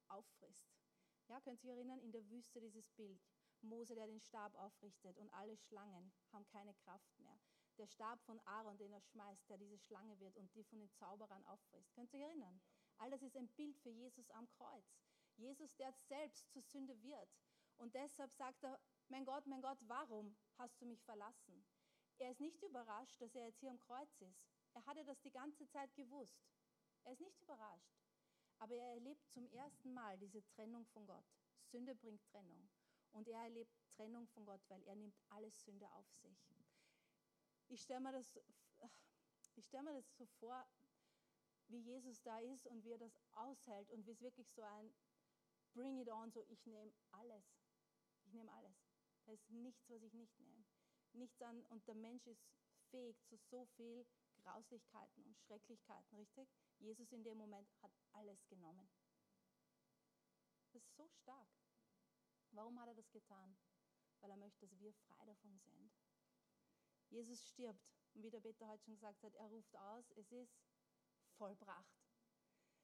auffrisst. 0.09 0.69
Ja, 1.29 1.39
könnt 1.39 1.63
ihr 1.63 1.71
euch 1.71 1.77
erinnern, 1.77 2.01
in 2.01 2.11
der 2.11 2.29
Wüste 2.29 2.59
dieses 2.59 2.89
Bild. 2.89 3.21
Mose, 3.61 3.95
der 3.95 4.07
den 4.07 4.19
Stab 4.19 4.53
aufrichtet 4.55 5.17
und 5.17 5.31
alle 5.33 5.55
Schlangen 5.55 6.11
haben 6.33 6.45
keine 6.47 6.73
Kraft 6.73 7.17
mehr. 7.19 7.39
Der 7.77 7.87
Stab 7.87 8.21
von 8.23 8.39
Aaron, 8.41 8.77
den 8.77 8.91
er 8.91 9.01
schmeißt, 9.01 9.49
der 9.49 9.57
diese 9.57 9.77
Schlange 9.77 10.19
wird 10.19 10.35
und 10.35 10.53
die 10.55 10.63
von 10.63 10.79
den 10.79 10.91
Zauberern 10.91 11.45
auffrisst. 11.45 11.93
Könnt 11.93 12.11
ihr 12.11 12.19
euch 12.19 12.25
erinnern? 12.25 12.61
All 12.97 13.09
das 13.09 13.21
ist 13.21 13.37
ein 13.37 13.47
Bild 13.49 13.77
für 13.79 13.89
Jesus 13.89 14.29
am 14.31 14.47
Kreuz. 14.49 14.85
Jesus, 15.37 15.75
der 15.75 15.91
selbst 15.93 16.49
zur 16.51 16.61
Sünde 16.61 17.01
wird. 17.01 17.29
Und 17.77 17.93
deshalb 17.95 18.33
sagt 18.33 18.63
er, 18.63 18.79
mein 19.09 19.25
Gott, 19.25 19.45
mein 19.47 19.61
Gott, 19.61 19.79
warum 19.87 20.35
hast 20.57 20.79
du 20.81 20.85
mich 20.85 21.03
verlassen? 21.03 21.65
Er 22.19 22.31
ist 22.31 22.39
nicht 22.39 22.61
überrascht, 22.61 23.19
dass 23.19 23.33
er 23.35 23.47
jetzt 23.47 23.59
hier 23.59 23.71
am 23.71 23.79
Kreuz 23.79 24.21
ist. 24.21 24.47
Er 24.73 24.85
hatte 24.85 25.03
das 25.03 25.19
die 25.21 25.31
ganze 25.31 25.67
Zeit 25.67 25.93
gewusst. 25.95 26.39
Er 27.03 27.13
ist 27.13 27.21
nicht 27.21 27.41
überrascht. 27.41 27.97
Aber 28.59 28.75
er 28.75 28.93
erlebt 28.93 29.27
zum 29.31 29.47
ersten 29.49 29.93
Mal 29.93 30.17
diese 30.19 30.43
Trennung 30.45 30.85
von 30.85 31.05
Gott. 31.07 31.25
Sünde 31.63 31.95
bringt 31.95 32.23
Trennung. 32.25 32.69
Und 33.13 33.27
er 33.27 33.39
erlebt 33.39 33.75
Trennung 33.95 34.27
von 34.27 34.45
Gott, 34.45 34.61
weil 34.69 34.83
er 34.83 34.95
nimmt 34.95 35.17
alles 35.29 35.63
Sünde 35.63 35.91
auf 35.93 36.07
sich. 36.11 36.37
Ich 37.69 37.81
stelle 37.81 38.01
mir, 38.01 38.21
stell 39.59 39.83
mir 39.83 39.93
das 39.93 40.15
so 40.15 40.25
vor, 40.39 40.65
wie 41.69 41.79
Jesus 41.79 42.21
da 42.21 42.39
ist 42.39 42.67
und 42.67 42.83
wie 42.83 42.91
er 42.91 42.97
das 42.97 43.19
aushält 43.31 43.89
und 43.91 44.05
wie 44.05 44.11
es 44.11 44.21
wirklich 44.21 44.49
so 44.51 44.61
ein 44.61 44.93
Bring 45.73 45.99
it 45.99 46.09
on, 46.09 46.31
so 46.31 46.43
ich 46.49 46.65
nehme 46.65 46.91
alles. 47.11 47.45
Ich 48.25 48.33
nehme 48.33 48.51
alles. 48.51 48.75
Da 49.25 49.31
ist 49.31 49.49
nichts, 49.49 49.89
was 49.89 50.01
ich 50.03 50.13
nicht 50.13 50.39
nehme. 50.39 50.65
Nichts 51.13 51.41
an, 51.41 51.63
und 51.65 51.87
der 51.87 51.95
Mensch 51.95 52.25
ist 52.27 52.45
fähig 52.89 53.21
zu 53.25 53.37
so 53.37 53.65
viel 53.77 54.05
Grauslichkeiten 54.37 55.23
und 55.23 55.37
Schrecklichkeiten, 55.39 56.17
richtig? 56.17 56.49
Jesus 56.79 57.11
in 57.11 57.23
dem 57.23 57.37
Moment 57.37 57.69
hat 57.81 57.91
alles 58.13 58.45
genommen. 58.47 58.89
Das 60.73 60.83
ist 60.83 60.95
so 60.95 61.07
stark. 61.09 61.49
Warum 62.51 62.79
hat 62.79 62.87
er 62.87 62.95
das 62.95 63.11
getan? 63.11 63.57
Weil 64.19 64.31
er 64.31 64.37
möchte, 64.37 64.67
dass 64.67 64.79
wir 64.79 64.93
frei 64.93 65.25
davon 65.25 65.59
sind. 65.59 65.91
Jesus 67.09 67.45
stirbt. 67.47 67.91
Und 68.13 68.23
wie 68.23 68.29
der 68.29 68.41
Peter 68.41 68.67
heute 68.67 68.83
schon 68.83 68.95
gesagt 68.95 69.23
hat, 69.23 69.35
er 69.35 69.47
ruft 69.47 69.75
aus, 69.77 70.09
es 70.11 70.31
ist 70.31 70.59
vollbracht. 71.37 72.00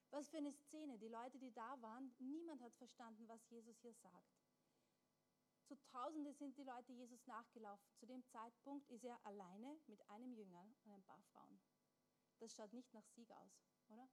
Was 0.09 0.29
für 0.29 0.37
eine 0.37 0.53
Szene. 0.53 0.97
Die 0.97 1.09
Leute, 1.09 1.37
die 1.37 1.51
da 1.51 1.81
waren, 1.81 2.13
niemand 2.19 2.61
hat 2.61 2.73
verstanden, 2.75 3.27
was 3.27 3.47
Jesus 3.49 3.77
hier 3.79 3.93
sagt. 3.93 4.37
Zu 5.65 5.75
Tausende 5.91 6.33
sind 6.33 6.57
die 6.57 6.63
Leute 6.63 6.93
Jesus 6.93 7.25
nachgelaufen. 7.27 7.91
Zu 7.95 8.05
dem 8.05 8.23
Zeitpunkt 8.27 8.89
ist 8.89 9.03
er 9.03 9.19
alleine 9.25 9.77
mit 9.87 10.01
einem 10.09 10.33
Jünger 10.33 10.65
und 10.83 10.91
ein 10.91 11.03
paar 11.03 11.21
Frauen. 11.33 11.59
Das 12.39 12.55
schaut 12.55 12.71
nicht 12.71 12.93
nach 12.93 13.05
Sieg 13.07 13.29
aus, 13.31 13.51
oder? 13.89 14.07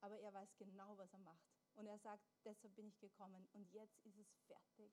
Aber 0.00 0.18
er 0.18 0.34
weiß 0.34 0.56
genau, 0.56 0.98
was 0.98 1.12
er 1.12 1.20
macht. 1.20 1.54
Und 1.74 1.86
er 1.86 1.98
sagt, 1.98 2.24
deshalb 2.44 2.74
bin 2.74 2.88
ich 2.88 2.98
gekommen 2.98 3.48
und 3.52 3.70
jetzt 3.72 4.04
ist 4.04 4.18
es 4.18 4.34
fertig. 4.46 4.92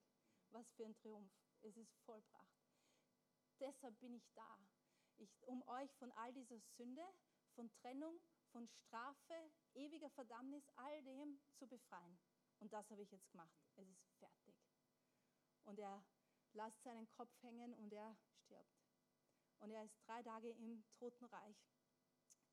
Was 0.50 0.70
für 0.72 0.84
ein 0.84 0.94
Triumph. 0.94 1.32
Es 1.62 1.76
ist 1.76 1.94
vollbracht. 2.04 2.62
Deshalb 3.58 3.98
bin 4.00 4.14
ich 4.14 4.28
da, 4.34 4.58
ich, 5.18 5.42
um 5.42 5.66
euch 5.68 5.92
von 5.96 6.12
all 6.12 6.32
dieser 6.32 6.58
Sünde, 6.76 7.02
von 7.54 7.70
Trennung, 7.72 8.20
von 8.52 8.68
Strafe, 8.68 9.50
ewiger 9.74 10.10
Verdammnis, 10.10 10.68
all 10.76 11.02
dem 11.02 11.40
zu 11.54 11.66
befreien. 11.66 12.18
Und 12.60 12.72
das 12.72 12.90
habe 12.90 13.02
ich 13.02 13.10
jetzt 13.10 13.30
gemacht. 13.30 13.52
Es 13.76 13.88
ist 13.88 14.06
fertig. 14.18 14.54
Und 15.64 15.78
er 15.78 16.04
lässt 16.52 16.82
seinen 16.82 17.08
Kopf 17.10 17.32
hängen 17.42 17.74
und 17.74 17.92
er 17.92 18.16
stirbt. 18.44 18.82
Und 19.58 19.70
er 19.70 19.84
ist 19.84 19.96
drei 20.06 20.22
Tage 20.22 20.50
im 20.50 20.84
Totenreich. 20.98 21.56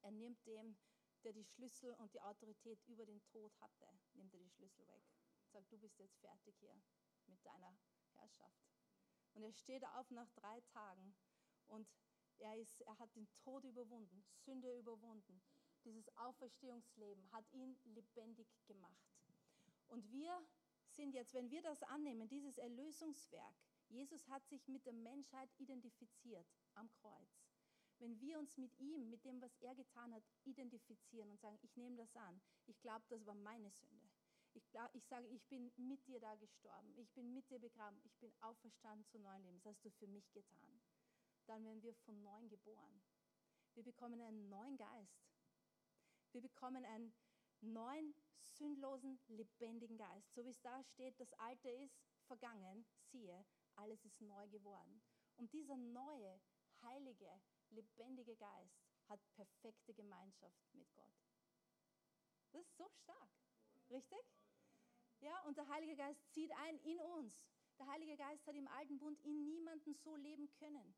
Er 0.02 0.12
nimmt 0.12 0.46
dem, 0.46 0.78
der 1.24 1.34
die 1.34 1.44
Schlüssel 1.44 1.94
und 1.96 2.14
die 2.14 2.22
Autorität 2.22 2.82
über 2.88 3.06
den 3.06 3.22
Tod 3.26 3.54
hatte, 3.60 3.88
nimmt 4.14 4.34
er 4.34 4.40
die 4.40 4.50
Schlüssel 4.50 4.88
weg. 4.88 5.04
Sagt, 5.52 5.72
du 5.72 5.78
bist 5.78 5.98
jetzt 6.00 6.18
fertig 6.20 6.56
hier 6.60 6.80
mit 7.26 7.44
deiner 7.46 7.78
Herrschaft. 8.16 8.70
Und 9.34 9.44
er 9.44 9.52
steht 9.54 9.86
auf 9.86 10.10
nach 10.12 10.30
drei 10.32 10.62
Tagen 10.62 11.16
und 11.68 11.88
er, 12.38 12.56
ist, 12.58 12.82
er 12.82 12.98
hat 13.00 13.14
den 13.16 13.28
Tod 13.44 13.64
überwunden, 13.66 14.24
Sünde 14.46 14.78
überwunden. 14.78 15.42
Dieses 15.84 16.10
Auferstehungsleben 16.18 17.32
hat 17.32 17.46
ihn 17.52 17.78
lebendig 17.86 18.48
gemacht. 18.68 19.10
Und 19.88 20.12
wir 20.12 20.46
sind 20.90 21.14
jetzt, 21.14 21.34
wenn 21.34 21.50
wir 21.50 21.62
das 21.62 21.82
annehmen, 21.84 22.28
dieses 22.28 22.58
Erlösungswerk, 22.58 23.56
Jesus 23.90 24.28
hat 24.28 24.46
sich 24.48 24.68
mit 24.68 24.86
der 24.86 24.94
Menschheit 24.94 25.50
identifiziert 25.58 26.48
am 26.76 26.90
Kreuz. 26.92 27.44
Wenn 27.98 28.20
wir 28.22 28.40
uns 28.40 28.56
mit 28.58 28.78
ihm, 28.80 29.10
mit 29.10 29.26
dem, 29.26 29.42
was 29.42 29.56
er 29.58 29.76
getan 29.76 30.14
hat, 30.14 30.24
identifizieren 30.46 31.30
und 31.30 31.40
sagen, 31.42 31.58
ich 31.62 31.76
nehme 31.76 31.98
das 31.98 32.16
an, 32.16 32.42
ich 32.68 32.80
glaube, 32.82 33.06
das 33.10 33.26
war 33.26 33.36
meine 33.36 33.70
Sünde. 33.72 34.10
Ich, 34.54 34.70
glaub, 34.72 34.94
ich 34.96 35.06
sage, 35.06 35.28
ich 35.28 35.44
bin 35.48 35.72
mit 35.76 36.08
dir 36.08 36.20
da 36.20 36.36
gestorben, 36.36 36.94
ich 36.98 37.12
bin 37.12 37.34
mit 37.34 37.50
dir 37.50 37.60
begraben, 37.60 38.00
ich 38.04 38.16
bin 38.18 38.32
auferstanden 38.42 39.06
zu 39.06 39.20
neuen 39.20 39.44
Leben. 39.44 39.58
Das 39.58 39.76
hast 39.76 39.86
du 39.86 39.90
für 39.92 40.08
mich 40.08 40.32
getan. 40.32 40.82
Dann 41.46 41.64
werden 41.66 41.82
wir 41.82 41.94
von 41.96 42.22
neuem 42.22 42.50
geboren. 42.50 43.02
Wir 43.74 43.84
bekommen 43.84 44.22
einen 44.22 44.50
neuen 44.50 44.78
Geist. 44.78 45.29
Wir 46.32 46.42
bekommen 46.42 46.86
einen 46.86 47.14
neuen, 47.62 48.14
sündlosen, 48.42 49.20
lebendigen 49.28 49.98
Geist. 49.98 50.34
So 50.34 50.46
wie 50.46 50.50
es 50.50 50.62
da 50.62 50.84
steht, 50.84 51.20
das 51.20 51.34
Alte 51.34 51.70
ist 51.70 51.98
vergangen, 52.28 52.86
siehe, 53.12 53.46
alles 53.76 54.04
ist 54.06 54.22
neu 54.22 54.48
geworden. 54.50 55.02
Und 55.38 55.52
dieser 55.54 55.78
neue, 55.78 56.40
heilige, 56.82 57.42
lebendige 57.70 58.36
Geist 58.36 58.86
hat 59.08 59.20
perfekte 59.32 59.94
Gemeinschaft 59.94 60.74
mit 60.74 60.94
Gott. 60.94 61.16
Das 62.52 62.62
ist 62.62 62.78
so 62.78 62.88
stark. 62.90 63.30
Richtig? 63.90 64.20
Ja, 65.20 65.42
und 65.42 65.58
der 65.58 65.68
Heilige 65.68 65.96
Geist 65.96 66.32
zieht 66.32 66.52
ein 66.52 66.78
in 66.80 67.00
uns. 67.00 67.44
Der 67.80 67.88
Heilige 67.88 68.16
Geist 68.18 68.46
hat 68.46 68.56
im 68.56 68.68
alten 68.68 69.00
Bund 69.00 69.20
in 69.22 69.46
niemanden 69.46 69.94
so 69.96 70.16
leben 70.16 70.50
können. 70.52 70.96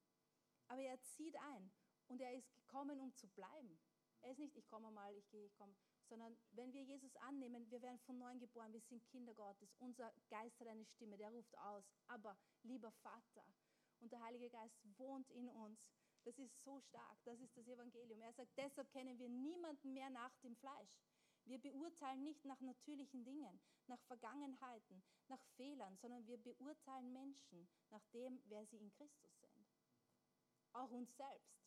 Aber 0.67 0.81
er 0.81 1.01
zieht 1.01 1.35
ein 1.37 1.71
und 2.07 2.21
er 2.21 2.33
ist 2.33 2.53
gekommen, 2.53 2.99
um 2.99 3.13
zu 3.15 3.27
bleiben. 3.29 3.79
Er 4.21 4.31
ist 4.31 4.39
nicht, 4.39 4.55
ich 4.55 4.67
komme 4.67 4.91
mal, 4.91 5.15
ich 5.15 5.27
gehe, 5.29 5.45
ich 5.45 5.55
komme, 5.55 5.73
sondern 6.07 6.37
wenn 6.51 6.71
wir 6.73 6.83
Jesus 6.83 7.15
annehmen, 7.17 7.69
wir 7.71 7.81
werden 7.81 7.99
von 7.99 8.17
neuem 8.17 8.39
geboren, 8.39 8.71
wir 8.73 8.81
sind 8.81 9.03
Kinder 9.07 9.33
Gottes. 9.33 9.73
Unser 9.79 10.13
Geist 10.29 10.59
hat 10.59 10.67
eine 10.67 10.85
Stimme, 10.85 11.17
der 11.17 11.31
ruft 11.31 11.57
aus, 11.57 11.83
aber 12.07 12.37
lieber 12.63 12.91
Vater. 12.91 13.45
Und 13.99 14.11
der 14.11 14.21
Heilige 14.21 14.49
Geist 14.49 14.77
wohnt 14.97 15.29
in 15.31 15.49
uns. 15.49 15.79
Das 16.23 16.37
ist 16.37 16.63
so 16.63 16.79
stark, 16.81 17.17
das 17.23 17.39
ist 17.39 17.57
das 17.57 17.67
Evangelium. 17.67 18.21
Er 18.21 18.33
sagt, 18.33 18.55
deshalb 18.55 18.91
kennen 18.91 19.17
wir 19.17 19.29
niemanden 19.29 19.93
mehr 19.93 20.09
nach 20.11 20.35
dem 20.43 20.55
Fleisch. 20.55 20.99
Wir 21.45 21.59
beurteilen 21.59 22.23
nicht 22.23 22.45
nach 22.45 22.59
natürlichen 22.61 23.23
Dingen, 23.23 23.59
nach 23.87 23.99
Vergangenheiten, 24.03 25.01
nach 25.27 25.43
Fehlern, 25.55 25.97
sondern 25.97 26.27
wir 26.27 26.37
beurteilen 26.37 27.11
Menschen 27.11 27.67
nach 27.89 28.05
dem, 28.13 28.39
wer 28.45 28.65
sie 28.67 28.77
in 28.77 28.91
Christus 28.91 29.31
sind. 29.39 29.67
Auch 30.73 30.91
uns 30.91 31.15
selbst. 31.15 31.65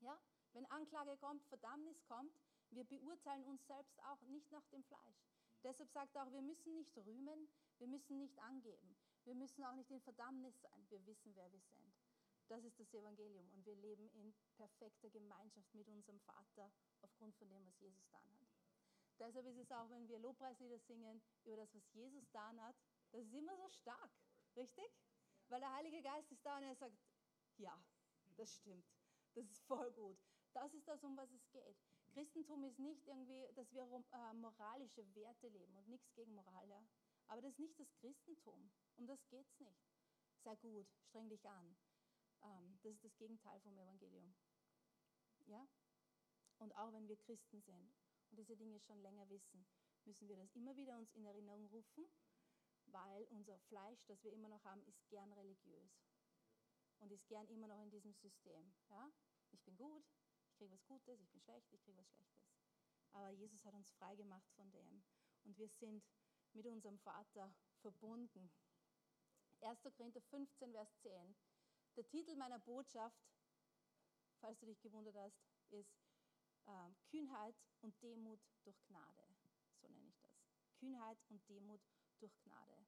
Ja? 0.00 0.18
Wenn 0.54 0.66
Anklage 0.66 1.16
kommt, 1.18 1.44
Verdammnis 1.44 2.02
kommt, 2.04 2.32
wir 2.70 2.84
beurteilen 2.84 3.44
uns 3.44 3.66
selbst 3.66 4.00
auch 4.04 4.20
nicht 4.22 4.50
nach 4.52 4.66
dem 4.68 4.82
Fleisch. 4.84 5.28
Deshalb 5.62 5.90
sagt 5.90 6.14
er 6.14 6.24
auch, 6.24 6.32
wir 6.32 6.42
müssen 6.42 6.74
nicht 6.74 6.96
rühmen, 6.96 7.48
wir 7.78 7.88
müssen 7.88 8.18
nicht 8.18 8.38
angeben, 8.38 8.96
wir 9.24 9.34
müssen 9.34 9.64
auch 9.64 9.74
nicht 9.74 9.90
in 9.90 10.00
Verdammnis 10.00 10.60
sein. 10.60 10.86
Wir 10.90 11.04
wissen, 11.06 11.34
wer 11.34 11.50
wir 11.50 11.60
sind. 11.60 11.94
Das 12.48 12.62
ist 12.62 12.78
das 12.78 12.92
Evangelium 12.92 13.48
und 13.52 13.64
wir 13.64 13.74
leben 13.76 14.08
in 14.10 14.34
perfekter 14.56 15.08
Gemeinschaft 15.10 15.74
mit 15.74 15.88
unserem 15.88 16.20
Vater 16.20 16.70
aufgrund 17.00 17.34
von 17.36 17.48
dem, 17.48 17.64
was 17.66 17.80
Jesus 17.80 18.06
dann 18.10 18.30
hat. 18.34 18.48
Deshalb 19.18 19.46
ist 19.46 19.56
es 19.56 19.72
auch, 19.72 19.88
wenn 19.88 20.06
wir 20.08 20.18
Lobpreislieder 20.18 20.78
singen 20.78 21.22
über 21.44 21.56
das, 21.56 21.74
was 21.74 21.92
Jesus 21.94 22.20
getan 22.20 22.60
hat, 22.60 22.76
das 23.12 23.22
ist 23.22 23.32
immer 23.32 23.56
so 23.56 23.68
stark, 23.70 24.10
richtig? 24.56 24.90
Weil 25.48 25.60
der 25.60 25.72
Heilige 25.72 26.02
Geist 26.02 26.30
ist 26.32 26.44
da 26.44 26.58
und 26.58 26.64
er 26.64 26.74
sagt, 26.74 26.96
ja, 27.56 27.82
das 28.36 28.54
stimmt, 28.56 28.84
das 29.34 29.46
ist 29.46 29.62
voll 29.64 29.90
gut. 29.92 30.18
Das 30.54 30.72
ist 30.72 30.86
das, 30.86 31.02
um 31.02 31.16
was 31.16 31.30
es 31.32 31.50
geht. 31.50 31.76
Christentum 32.12 32.62
ist 32.64 32.78
nicht 32.78 33.04
irgendwie, 33.06 33.46
dass 33.54 33.72
wir 33.72 33.82
äh, 33.82 34.34
moralische 34.34 35.04
Werte 35.14 35.48
leben 35.48 35.76
und 35.76 35.88
nichts 35.88 36.14
gegen 36.14 36.34
Moral, 36.34 36.68
ja. 36.68 36.82
Aber 37.26 37.42
das 37.42 37.52
ist 37.52 37.58
nicht 37.58 37.78
das 37.78 37.92
Christentum. 37.96 38.70
Um 38.96 39.06
das 39.06 39.26
geht 39.28 39.46
es 39.48 39.60
nicht. 39.60 39.82
Sei 40.44 40.54
gut, 40.56 40.86
streng 41.08 41.28
dich 41.28 41.44
an. 41.48 41.76
Ähm, 42.42 42.78
das 42.82 42.92
ist 42.92 43.04
das 43.04 43.16
Gegenteil 43.16 43.58
vom 43.60 43.76
Evangelium. 43.76 44.34
Ja? 45.46 45.66
Und 46.58 46.74
auch 46.76 46.92
wenn 46.92 47.08
wir 47.08 47.16
Christen 47.16 47.60
sind 47.62 47.92
und 48.30 48.38
diese 48.38 48.56
Dinge 48.56 48.78
schon 48.80 49.00
länger 49.00 49.28
wissen, 49.28 49.66
müssen 50.04 50.28
wir 50.28 50.36
das 50.36 50.54
immer 50.54 50.76
wieder 50.76 50.96
uns 50.98 51.12
in 51.14 51.24
Erinnerung 51.24 51.66
rufen, 51.66 52.06
weil 52.86 53.24
unser 53.30 53.58
Fleisch, 53.58 54.04
das 54.06 54.22
wir 54.22 54.32
immer 54.32 54.48
noch 54.48 54.64
haben, 54.64 54.84
ist 54.84 55.08
gern 55.08 55.32
religiös 55.32 55.90
und 57.00 57.10
ist 57.10 57.26
gern 57.26 57.48
immer 57.48 57.66
noch 57.66 57.82
in 57.82 57.90
diesem 57.90 58.14
System. 58.14 58.72
Ja? 58.90 59.10
Ich 59.50 59.62
bin 59.64 59.76
gut, 59.76 60.04
kriege 60.64 60.72
was 60.72 60.86
Gutes, 60.86 61.20
ich 61.20 61.30
bin 61.30 61.40
schlecht, 61.40 61.72
ich 61.72 61.82
kriege 61.82 61.98
was 61.98 62.10
Schlechtes. 62.10 62.56
Aber 63.12 63.30
Jesus 63.30 63.64
hat 63.64 63.74
uns 63.74 63.90
frei 63.90 64.16
gemacht 64.16 64.48
von 64.56 64.70
dem 64.70 65.04
und 65.44 65.58
wir 65.58 65.68
sind 65.68 66.02
mit 66.54 66.66
unserem 66.66 66.98
Vater 66.98 67.52
verbunden. 67.80 68.50
1. 69.60 69.82
Korinther 69.82 70.22
15, 70.22 70.72
Vers 70.72 70.88
10. 71.02 71.36
Der 71.96 72.06
Titel 72.08 72.34
meiner 72.36 72.58
Botschaft, 72.58 73.22
falls 74.40 74.58
du 74.58 74.66
dich 74.66 74.80
gewundert 74.80 75.14
hast, 75.16 75.38
ist 75.70 76.02
äh, 76.66 76.92
Kühnheit 77.10 77.56
und 77.82 78.00
Demut 78.02 78.40
durch 78.64 78.82
Gnade. 78.86 79.26
So 79.80 79.88
nenne 79.88 80.08
ich 80.08 80.18
das. 80.18 80.32
Kühnheit 80.78 81.18
und 81.28 81.46
Demut 81.48 81.82
durch 82.20 82.36
Gnade. 82.40 82.86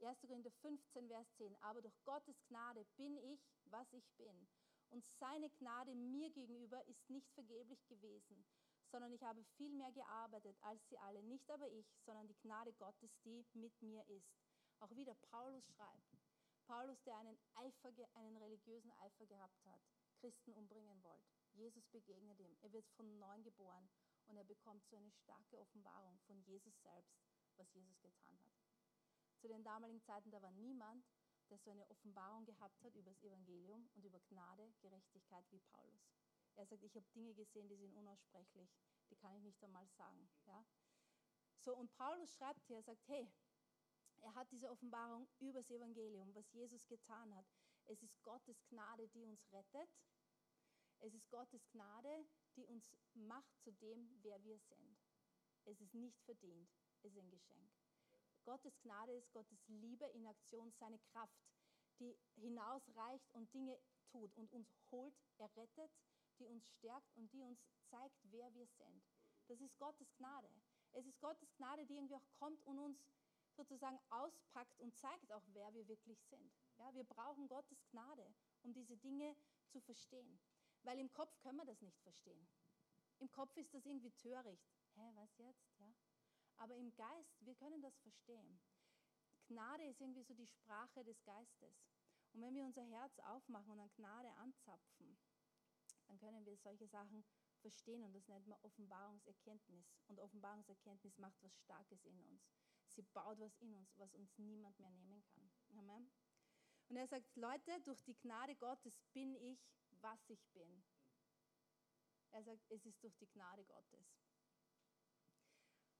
1. 0.00 0.20
Korinther 0.20 0.50
15, 0.62 1.08
Vers 1.08 1.34
10. 1.38 1.56
Aber 1.62 1.82
durch 1.82 2.00
Gottes 2.04 2.40
Gnade 2.46 2.84
bin 2.96 3.16
ich, 3.18 3.40
was 3.64 3.92
ich 3.92 4.08
bin. 4.12 4.46
Und 4.90 5.04
seine 5.18 5.50
Gnade 5.50 5.94
mir 5.94 6.30
gegenüber 6.30 6.86
ist 6.86 7.10
nicht 7.10 7.30
vergeblich 7.32 7.84
gewesen, 7.86 8.44
sondern 8.90 9.12
ich 9.12 9.22
habe 9.22 9.44
viel 9.56 9.72
mehr 9.72 9.92
gearbeitet 9.92 10.56
als 10.62 10.80
sie 10.88 10.98
alle. 10.98 11.22
Nicht 11.22 11.50
aber 11.50 11.68
ich, 11.68 11.86
sondern 12.04 12.26
die 12.28 12.38
Gnade 12.42 12.72
Gottes, 12.74 13.10
die 13.24 13.44
mit 13.54 13.80
mir 13.82 14.06
ist. 14.08 14.32
Auch 14.80 14.94
wieder 14.94 15.14
Paulus 15.30 15.64
schreibt. 15.66 16.16
Paulus, 16.66 17.00
der 17.04 17.16
einen, 17.16 17.38
Eifer, 17.54 17.92
einen 18.14 18.36
religiösen 18.36 18.90
Eifer 18.98 19.26
gehabt 19.26 19.64
hat, 19.64 19.80
Christen 20.20 20.52
umbringen 20.52 21.02
wollte. 21.02 21.36
Jesus 21.52 21.86
begegnet 21.88 22.40
ihm. 22.40 22.56
Er 22.62 22.72
wird 22.72 22.86
von 22.96 23.18
neuem 23.18 23.42
geboren 23.44 23.88
und 24.26 24.36
er 24.36 24.44
bekommt 24.44 24.84
so 24.88 24.96
eine 24.96 25.10
starke 25.10 25.58
Offenbarung 25.58 26.18
von 26.26 26.40
Jesus 26.42 26.74
selbst, 26.82 27.16
was 27.56 27.72
Jesus 27.72 28.00
getan 28.00 28.38
hat. 28.44 28.54
Zu 29.38 29.48
den 29.48 29.62
damaligen 29.62 30.02
Zeiten, 30.02 30.30
da 30.30 30.42
war 30.42 30.50
niemand, 30.50 31.04
der 31.50 31.58
so 31.58 31.70
eine 31.70 31.88
Offenbarung 31.90 32.44
gehabt 32.44 32.82
hat 32.84 32.94
über 32.94 33.10
das 33.10 33.22
Evangelium 33.22 33.88
und 33.94 34.04
über 34.04 34.20
Gnade, 34.28 34.72
Gerechtigkeit 34.80 35.44
wie 35.50 35.60
Paulus. 35.60 36.12
Er 36.56 36.66
sagt, 36.66 36.82
ich 36.82 36.96
habe 36.96 37.06
Dinge 37.14 37.34
gesehen, 37.34 37.68
die 37.68 37.76
sind 37.76 37.94
unaussprechlich, 37.94 38.70
die 39.10 39.16
kann 39.16 39.34
ich 39.36 39.42
nicht 39.42 39.62
einmal 39.62 39.86
sagen. 39.88 40.28
Ja? 40.46 40.64
So, 41.58 41.76
und 41.76 41.90
Paulus 41.92 42.32
schreibt 42.34 42.64
hier, 42.66 42.76
er 42.76 42.82
sagt, 42.82 43.06
hey, 43.08 43.28
er 44.22 44.34
hat 44.34 44.50
diese 44.50 44.70
Offenbarung 44.70 45.28
über 45.38 45.60
das 45.60 45.70
Evangelium, 45.70 46.34
was 46.34 46.50
Jesus 46.52 46.86
getan 46.86 47.34
hat. 47.34 47.46
Es 47.86 48.02
ist 48.02 48.22
Gottes 48.22 48.64
Gnade, 48.68 49.08
die 49.08 49.22
uns 49.24 49.40
rettet. 49.52 49.90
Es 51.00 51.14
ist 51.14 51.28
Gottes 51.30 51.68
Gnade, 51.70 52.26
die 52.56 52.66
uns 52.66 52.96
macht 53.14 53.60
zu 53.60 53.70
dem, 53.72 54.10
wer 54.22 54.42
wir 54.42 54.58
sind. 54.58 54.98
Es 55.64 55.80
ist 55.80 55.94
nicht 55.94 56.20
verdient, 56.22 56.70
es 57.02 57.12
ist 57.12 57.18
ein 57.18 57.30
Geschenk. 57.30 57.70
Gottes 58.46 58.80
Gnade 58.82 59.12
ist 59.12 59.32
Gottes 59.32 59.58
Liebe 59.66 60.06
in 60.06 60.24
Aktion, 60.24 60.70
seine 60.78 61.00
Kraft, 61.00 61.36
die 61.98 62.16
hinausreicht 62.36 63.28
und 63.32 63.52
Dinge 63.52 63.76
tut 64.06 64.32
und 64.36 64.52
uns 64.52 64.72
holt, 64.92 65.14
errettet, 65.38 65.90
die 66.38 66.46
uns 66.46 66.68
stärkt 66.70 67.12
und 67.16 67.32
die 67.32 67.42
uns 67.42 67.60
zeigt, 67.90 68.16
wer 68.30 68.54
wir 68.54 68.66
sind. 68.66 69.04
Das 69.48 69.60
ist 69.60 69.76
Gottes 69.78 70.14
Gnade. 70.14 70.48
Es 70.92 71.06
ist 71.06 71.20
Gottes 71.20 71.52
Gnade, 71.56 71.84
die 71.86 71.96
irgendwie 71.96 72.14
auch 72.14 72.30
kommt 72.38 72.64
und 72.66 72.78
uns 72.78 73.04
sozusagen 73.56 73.98
auspackt 74.10 74.78
und 74.78 74.94
zeigt 74.96 75.32
auch, 75.32 75.42
wer 75.48 75.74
wir 75.74 75.88
wirklich 75.88 76.22
sind. 76.26 76.52
Ja, 76.78 76.94
wir 76.94 77.04
brauchen 77.04 77.48
Gottes 77.48 77.84
Gnade, 77.90 78.32
um 78.62 78.72
diese 78.72 78.96
Dinge 78.96 79.34
zu 79.66 79.80
verstehen. 79.80 80.38
Weil 80.82 81.00
im 81.00 81.12
Kopf 81.12 81.36
können 81.40 81.56
wir 81.56 81.64
das 81.64 81.82
nicht 81.82 82.00
verstehen. 82.00 82.46
Im 83.18 83.30
Kopf 83.32 83.56
ist 83.56 83.74
das 83.74 83.84
irgendwie 83.86 84.12
töricht. 84.12 84.70
Hä, 84.94 85.10
was 85.14 85.36
jetzt? 85.38 85.66
Ja? 85.80 85.92
Aber 86.56 86.74
im 86.74 86.94
Geist, 86.94 87.44
wir 87.44 87.54
können 87.54 87.82
das 87.82 87.96
verstehen. 87.98 88.60
Gnade 89.48 89.84
ist 89.84 90.00
irgendwie 90.00 90.22
so 90.22 90.34
die 90.34 90.46
Sprache 90.46 91.04
des 91.04 91.22
Geistes. 91.24 91.74
Und 92.32 92.42
wenn 92.42 92.54
wir 92.54 92.64
unser 92.64 92.82
Herz 92.82 93.18
aufmachen 93.20 93.72
und 93.72 93.80
an 93.80 93.90
Gnade 93.94 94.30
anzapfen, 94.34 95.16
dann 96.06 96.18
können 96.18 96.44
wir 96.44 96.56
solche 96.56 96.86
Sachen 96.88 97.24
verstehen 97.60 98.04
und 98.04 98.12
das 98.12 98.28
nennt 98.28 98.46
man 98.46 98.58
Offenbarungserkenntnis. 98.62 99.86
Und 100.08 100.20
Offenbarungserkenntnis 100.20 101.18
macht 101.18 101.42
was 101.42 101.56
Starkes 101.58 102.04
in 102.04 102.20
uns. 102.20 102.42
Sie 102.88 103.02
baut 103.02 103.38
was 103.40 103.56
in 103.58 103.74
uns, 103.74 103.96
was 103.98 104.14
uns 104.14 104.36
niemand 104.38 104.78
mehr 104.78 104.90
nehmen 104.90 105.22
kann. 105.34 105.50
Amen. 105.78 106.10
Und 106.88 106.96
er 106.96 107.08
sagt, 107.08 107.34
Leute, 107.36 107.80
durch 107.82 108.02
die 108.04 108.14
Gnade 108.14 108.54
Gottes 108.56 109.00
bin 109.12 109.34
ich, 109.34 109.58
was 109.90 110.30
ich 110.30 110.46
bin. 110.52 110.84
Er 112.30 112.44
sagt, 112.44 112.70
es 112.70 112.84
ist 112.86 113.02
durch 113.02 113.16
die 113.16 113.26
Gnade 113.28 113.64
Gottes. 113.64 114.06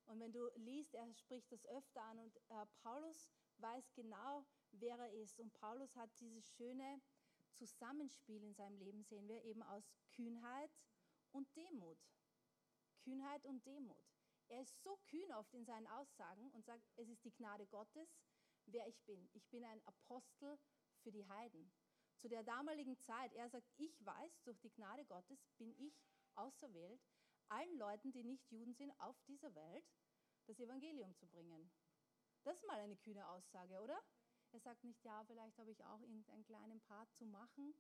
Und 0.06 0.20
wenn 0.20 0.32
du 0.32 0.48
liest, 0.56 0.94
er 0.94 1.12
spricht 1.14 1.50
das 1.52 1.66
öfter 1.66 2.02
an 2.02 2.18
und 2.18 2.36
äh, 2.48 2.66
Paulus 2.82 3.28
weiß 3.58 3.92
genau, 3.94 4.44
wer 4.72 4.98
er 4.98 5.12
ist. 5.12 5.38
Und 5.40 5.52
Paulus 5.54 5.94
hat 5.96 6.10
dieses 6.20 6.48
schöne 6.54 7.00
Zusammenspiel 7.54 8.42
in 8.42 8.54
seinem 8.54 8.78
Leben, 8.78 9.02
sehen 9.04 9.28
wir 9.28 9.42
eben 9.44 9.62
aus 9.62 9.84
Kühnheit 10.10 10.70
und 11.32 11.54
Demut. 11.56 11.98
Kühnheit 13.02 13.44
und 13.46 13.64
Demut. 13.66 14.04
Er 14.48 14.62
ist 14.62 14.80
so 14.82 14.96
kühn 15.06 15.32
oft 15.32 15.52
in 15.54 15.64
seinen 15.64 15.86
Aussagen 15.88 16.50
und 16.52 16.64
sagt, 16.64 16.84
es 16.96 17.08
ist 17.08 17.24
die 17.24 17.32
Gnade 17.32 17.66
Gottes, 17.66 18.08
wer 18.66 18.86
ich 18.86 19.02
bin. 19.04 19.28
Ich 19.32 19.48
bin 19.48 19.64
ein 19.64 19.82
Apostel 19.86 20.58
für 21.02 21.10
die 21.10 21.26
Heiden. 21.26 21.72
Zu 22.16 22.28
der 22.28 22.44
damaligen 22.44 22.98
Zeit, 22.98 23.32
er 23.34 23.48
sagt, 23.48 23.68
ich 23.76 24.04
weiß, 24.04 24.42
durch 24.44 24.58
die 24.60 24.70
Gnade 24.70 25.04
Gottes 25.04 25.46
bin 25.58 25.74
ich 25.78 26.00
auserwählt, 26.34 27.00
allen 27.50 27.78
Leuten, 27.78 28.12
die 28.12 28.24
nicht 28.24 28.50
Juden 28.50 28.74
sind, 28.74 28.92
auf 29.00 29.16
dieser 29.26 29.54
Welt 29.54 29.84
das 30.46 30.58
Evangelium 30.58 31.14
zu 31.16 31.26
bringen. 31.26 31.70
Das 32.44 32.56
ist 32.56 32.66
mal 32.66 32.78
eine 32.78 32.96
kühne 32.96 33.28
Aussage, 33.28 33.80
oder? 33.80 34.00
Er 34.52 34.60
sagt 34.60 34.84
nicht, 34.84 35.02
ja, 35.04 35.24
vielleicht 35.24 35.58
habe 35.58 35.70
ich 35.70 35.84
auch 35.84 36.00
irgendeinen 36.00 36.44
kleinen 36.44 36.80
Part 36.82 37.12
zu 37.14 37.26
machen. 37.26 37.74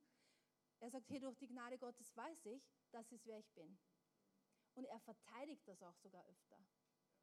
Er 0.80 0.90
sagt, 0.90 1.06
hier 1.08 1.20
durch 1.20 1.36
die 1.38 1.46
Gnade 1.46 1.78
Gottes 1.78 2.14
weiß 2.16 2.46
ich, 2.46 2.62
das 2.90 3.10
ist 3.12 3.26
wer 3.26 3.38
ich 3.38 3.50
bin. 3.54 3.78
Und 4.74 4.84
er 4.84 5.00
verteidigt 5.00 5.66
das 5.66 5.82
auch 5.82 5.96
sogar 5.96 6.24
öfter. 6.26 6.58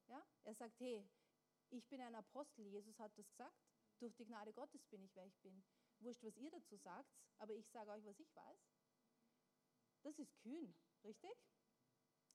Ja? 0.07 0.25
Er 0.43 0.55
sagt, 0.55 0.79
hey, 0.79 1.07
ich 1.69 1.87
bin 1.87 2.01
ein 2.01 2.15
Apostel, 2.15 2.65
Jesus 2.65 2.97
hat 2.99 3.17
das 3.17 3.27
gesagt, 3.27 3.57
durch 3.99 4.15
die 4.15 4.25
Gnade 4.25 4.53
Gottes 4.53 4.85
bin 4.87 5.03
ich, 5.03 5.15
wer 5.15 5.25
ich 5.25 5.37
bin. 5.41 5.63
Wurscht, 5.99 6.23
was 6.23 6.35
ihr 6.37 6.49
dazu 6.49 6.75
sagt, 6.77 7.13
aber 7.37 7.53
ich 7.53 7.69
sage 7.69 7.91
euch, 7.91 8.05
was 8.05 8.19
ich 8.19 8.35
weiß. 8.35 8.59
Das 10.01 10.19
ist 10.19 10.37
kühn, 10.39 10.73
richtig? 11.03 11.31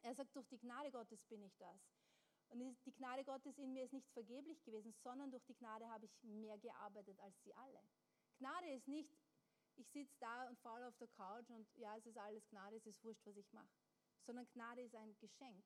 Er 0.02 0.14
sagt, 0.14 0.34
durch 0.34 0.46
die 0.48 0.58
Gnade 0.58 0.90
Gottes 0.90 1.22
bin 1.24 1.42
ich 1.42 1.56
das. 1.56 1.80
Und 2.50 2.61
die 2.87 2.92
Gnade 2.92 3.24
Gottes 3.24 3.58
in 3.58 3.72
mir 3.72 3.84
ist 3.84 3.92
nicht 3.92 4.11
vergeblich 4.12 4.62
gewesen, 4.64 4.92
sondern 5.02 5.30
durch 5.30 5.44
die 5.44 5.54
Gnade 5.54 5.88
habe 5.88 6.06
ich 6.06 6.22
mehr 6.22 6.56
gearbeitet 6.58 7.18
als 7.20 7.42
sie 7.42 7.54
alle. 7.54 7.82
Gnade 8.38 8.70
ist 8.72 8.88
nicht, 8.88 9.11
ich 9.76 9.88
sitze 9.90 10.16
da 10.18 10.48
und 10.48 10.58
faul 10.61 10.82
auf 10.84 10.96
der 10.96 11.08
Couch 11.08 11.50
und 11.50 11.68
ja, 11.76 11.96
es 11.96 12.06
ist 12.06 12.16
alles 12.16 12.48
Gnade, 12.48 12.76
es 12.76 12.87
ist 12.87 13.04
wurscht, 13.04 13.24
was 13.26 13.37
ich 13.37 13.52
mache. 13.52 13.68
Sondern 14.24 14.48
Gnade 14.48 14.82
ist 14.82 14.94
ein 14.94 15.16
Geschenk, 15.18 15.64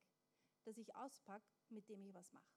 das 0.64 0.76
ich 0.76 0.94
auspacke, 0.94 1.46
mit 1.68 1.88
dem 1.88 2.04
ich 2.04 2.14
was 2.14 2.32
mache. 2.32 2.52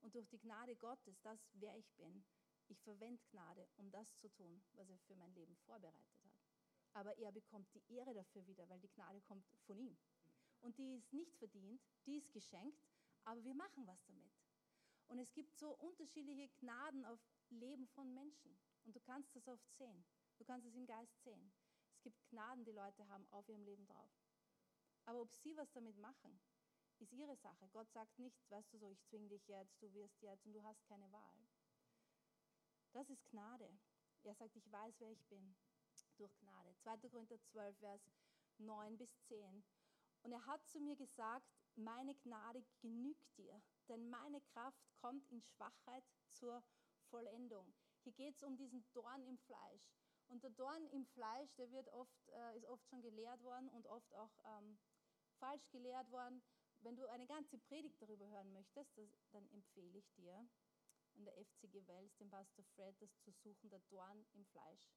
Und 0.00 0.14
durch 0.14 0.28
die 0.28 0.38
Gnade 0.38 0.76
Gottes, 0.76 1.20
das 1.22 1.48
wer 1.54 1.76
ich 1.76 1.90
bin, 1.94 2.24
ich 2.68 2.80
verwende 2.82 3.22
Gnade, 3.30 3.68
um 3.76 3.90
das 3.90 4.14
zu 4.16 4.28
tun, 4.28 4.62
was 4.72 4.88
er 4.88 4.98
für 5.00 5.16
mein 5.16 5.34
Leben 5.34 5.56
vorbereitet 5.66 6.22
hat. 6.22 6.32
Aber 6.92 7.16
er 7.18 7.32
bekommt 7.32 7.72
die 7.74 7.94
Ehre 7.94 8.14
dafür 8.14 8.46
wieder, 8.46 8.68
weil 8.68 8.80
die 8.80 8.90
Gnade 8.90 9.20
kommt 9.22 9.44
von 9.66 9.78
ihm. 9.78 9.98
Und 10.64 10.78
die 10.78 10.94
ist 10.94 11.12
nicht 11.12 11.36
verdient, 11.36 11.82
die 12.06 12.16
ist 12.16 12.32
geschenkt, 12.32 12.82
aber 13.24 13.44
wir 13.44 13.54
machen 13.54 13.86
was 13.86 14.02
damit. 14.06 14.32
Und 15.08 15.18
es 15.18 15.30
gibt 15.34 15.54
so 15.58 15.76
unterschiedliche 15.76 16.48
Gnaden 16.60 17.04
auf 17.04 17.20
Leben 17.50 17.86
von 17.88 18.14
Menschen. 18.14 18.56
Und 18.84 18.96
du 18.96 19.00
kannst 19.00 19.36
das 19.36 19.46
oft 19.46 19.70
sehen. 19.76 20.06
Du 20.38 20.44
kannst 20.46 20.66
es 20.66 20.74
im 20.74 20.86
Geist 20.86 21.22
sehen. 21.22 21.52
Es 21.92 22.02
gibt 22.02 22.26
Gnaden, 22.30 22.64
die 22.64 22.72
Leute 22.72 23.06
haben 23.08 23.26
auf 23.30 23.46
ihrem 23.46 23.62
Leben 23.62 23.86
drauf. 23.86 24.10
Aber 25.04 25.20
ob 25.20 25.34
sie 25.34 25.54
was 25.54 25.70
damit 25.72 25.98
machen, 25.98 26.40
ist 26.98 27.12
ihre 27.12 27.36
Sache. 27.36 27.68
Gott 27.68 27.92
sagt 27.92 28.18
nicht, 28.18 28.50
weißt 28.50 28.72
du 28.72 28.78
so, 28.78 28.88
ich 28.88 29.04
zwinge 29.04 29.28
dich 29.28 29.46
jetzt, 29.48 29.82
du 29.82 29.92
wirst 29.92 30.22
jetzt 30.22 30.46
und 30.46 30.54
du 30.54 30.62
hast 30.62 30.82
keine 30.86 31.12
Wahl. 31.12 31.38
Das 32.92 33.10
ist 33.10 33.28
Gnade. 33.28 33.68
Er 34.22 34.34
sagt, 34.34 34.56
ich 34.56 34.72
weiß, 34.72 34.94
wer 35.00 35.10
ich 35.10 35.26
bin, 35.26 35.54
durch 36.16 36.34
Gnade. 36.38 36.74
2. 36.76 36.96
Korinther 37.10 37.38
12, 37.52 37.76
Vers 37.76 38.10
9 38.56 38.96
bis 38.96 39.14
10. 39.24 39.62
Und 40.24 40.32
er 40.32 40.44
hat 40.46 40.66
zu 40.66 40.80
mir 40.80 40.96
gesagt, 40.96 41.46
meine 41.76 42.14
Gnade 42.14 42.64
genügt 42.80 43.36
dir, 43.36 43.60
denn 43.88 44.08
meine 44.08 44.40
Kraft 44.40 44.82
kommt 44.94 45.30
in 45.30 45.42
Schwachheit 45.42 46.04
zur 46.28 46.64
Vollendung. 47.10 47.74
Hier 48.02 48.12
geht 48.12 48.34
es 48.34 48.42
um 48.42 48.56
diesen 48.56 48.84
Dorn 48.94 49.22
im 49.26 49.36
Fleisch. 49.38 49.92
Und 50.28 50.42
der 50.42 50.50
Dorn 50.50 50.86
im 50.88 51.04
Fleisch, 51.04 51.54
der 51.56 51.70
wird 51.70 51.88
oft, 51.90 52.28
äh, 52.30 52.56
ist 52.56 52.64
oft 52.66 52.88
schon 52.88 53.02
gelehrt 53.02 53.42
worden 53.42 53.68
und 53.68 53.86
oft 53.86 54.14
auch 54.14 54.32
ähm, 54.46 54.78
falsch 55.38 55.68
gelehrt 55.70 56.10
worden. 56.10 56.42
Wenn 56.80 56.96
du 56.96 57.06
eine 57.06 57.26
ganze 57.26 57.58
Predigt 57.58 58.00
darüber 58.00 58.26
hören 58.26 58.50
möchtest, 58.52 58.96
das, 58.96 59.10
dann 59.32 59.46
empfehle 59.48 59.98
ich 59.98 60.10
dir, 60.14 60.48
in 61.16 61.24
der 61.24 61.34
FCG 61.34 61.86
Wels, 61.86 62.16
den 62.16 62.30
Pastor 62.30 62.64
Fred, 62.74 62.96
das 63.00 63.20
zu 63.20 63.30
suchen, 63.30 63.68
der 63.68 63.80
Dorn 63.90 64.24
im 64.32 64.44
Fleisch. 64.46 64.90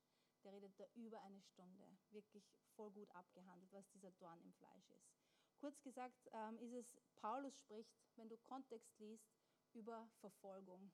Der 0.47 0.53
redet 0.53 0.79
da 0.79 0.85
über 0.95 1.21
eine 1.23 1.41
Stunde, 1.41 1.83
wirklich 2.11 2.49
voll 2.77 2.89
gut 2.91 3.11
abgehandelt, 3.11 3.69
was 3.73 3.85
dieser 3.89 4.13
Dorn 4.13 4.39
im 4.39 4.53
Fleisch 4.53 4.89
ist. 4.91 5.11
Kurz 5.57 5.81
gesagt 5.81 6.29
ähm, 6.31 6.57
ist 6.59 6.71
es, 6.71 6.97
Paulus 7.17 7.59
spricht, 7.59 7.93
wenn 8.15 8.29
du 8.29 8.37
Kontext 8.37 8.97
liest, 8.97 9.27
über 9.73 10.09
Verfolgung. 10.21 10.89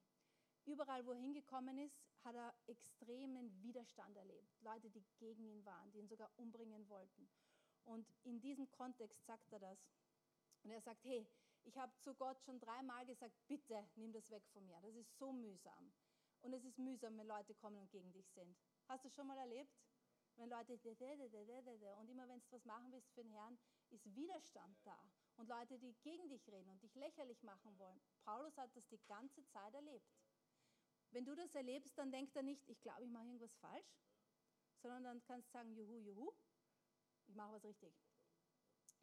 Überall, 0.66 1.06
wo 1.06 1.12
er 1.12 1.20
hingekommen 1.20 1.78
ist, 1.78 2.02
hat 2.24 2.34
er 2.34 2.52
extremen 2.66 3.62
Widerstand 3.62 4.18
erlebt. 4.18 4.60
Leute, 4.62 4.89
die 4.89 5.06
gegen 5.20 5.46
ihn 5.46 5.63
waren, 5.66 5.92
die 5.92 6.00
ihn 6.00 6.08
sogar 6.08 6.32
umbringen 6.38 6.89
wollten. 6.89 7.30
Und 7.84 8.12
in 8.24 8.42
diesem 8.42 8.72
Kontext 8.72 9.24
sagt 9.28 9.54
er 9.54 9.60
das. 9.60 9.78
Und 10.63 10.72
er 10.72 10.82
sagt, 10.82 11.04
hey, 11.04 11.28
ich 11.66 11.78
habe 11.78 11.94
zu 12.00 12.16
Gott 12.16 12.42
schon 12.42 12.60
dreimal 12.60 13.06
gesagt, 13.06 13.36
bitte 13.48 13.88
nimm 13.98 14.13
das 14.13 14.32
weg 14.32 14.48
von 14.48 14.66
mir. 14.66 14.82
Das 14.82 14.96
ist 14.96 15.16
so 15.20 15.32
mühsam. 15.32 15.94
Und 16.42 16.54
es 16.54 16.66
ist 16.66 16.80
mühsam, 16.80 17.20
wenn 17.20 17.28
Leute 17.28 17.54
kommen 17.54 17.78
und 17.78 17.92
gegen 17.92 18.12
dich 18.13 18.28
sind. 18.32 18.58
Hast 18.88 19.06
du 19.06 19.10
schon 19.10 19.28
mal 19.28 19.38
erlebt? 19.38 19.74
Wenn 20.36 20.50
Leute, 20.50 20.74
und 20.74 22.10
immer 22.10 22.28
wenn 22.28 22.39
du 22.39 22.52
was 22.52 22.65
machen 22.65 22.91
willst 22.91 23.12
für 23.13 23.24
den 23.24 23.32
Herrn, 23.32 23.58
ist 23.89 24.15
Widerstand 24.15 24.76
da. 24.84 24.98
Und 25.36 25.48
Leute, 25.48 25.78
die 25.78 25.93
gegen 26.02 26.28
dich 26.30 26.48
reden 26.50 26.69
und 26.69 26.82
dich 26.82 26.96
lächerlich 26.96 27.41
machen 27.43 27.78
wollen. 27.78 28.02
Paulus 28.24 28.58
hat 28.58 28.76
das 28.76 28.88
die 28.88 29.00
ganze 29.06 29.46
Zeit 29.48 29.74
erlebt. 29.74 30.12
Wenn 31.12 31.26
du 31.26 31.36
das 31.36 31.54
erlebst, 31.54 31.98
dann 31.98 32.12
denkt 32.12 32.36
er 32.36 32.43
nicht, 32.43 32.67
ich 32.67 32.82
glaube, 32.82 33.04
ich 33.04 33.10
mache 33.10 33.26
irgendwas 33.26 33.56
falsch, 33.58 34.00
sondern 34.82 35.04
dann 35.04 35.24
kannst 35.24 35.50
du 35.50 35.52
sagen, 35.54 35.74
juhu, 35.76 36.00
juhu, 36.00 36.32
ich 37.28 37.36
mache 37.36 37.54
was 37.54 37.63
richtig. 37.63 37.93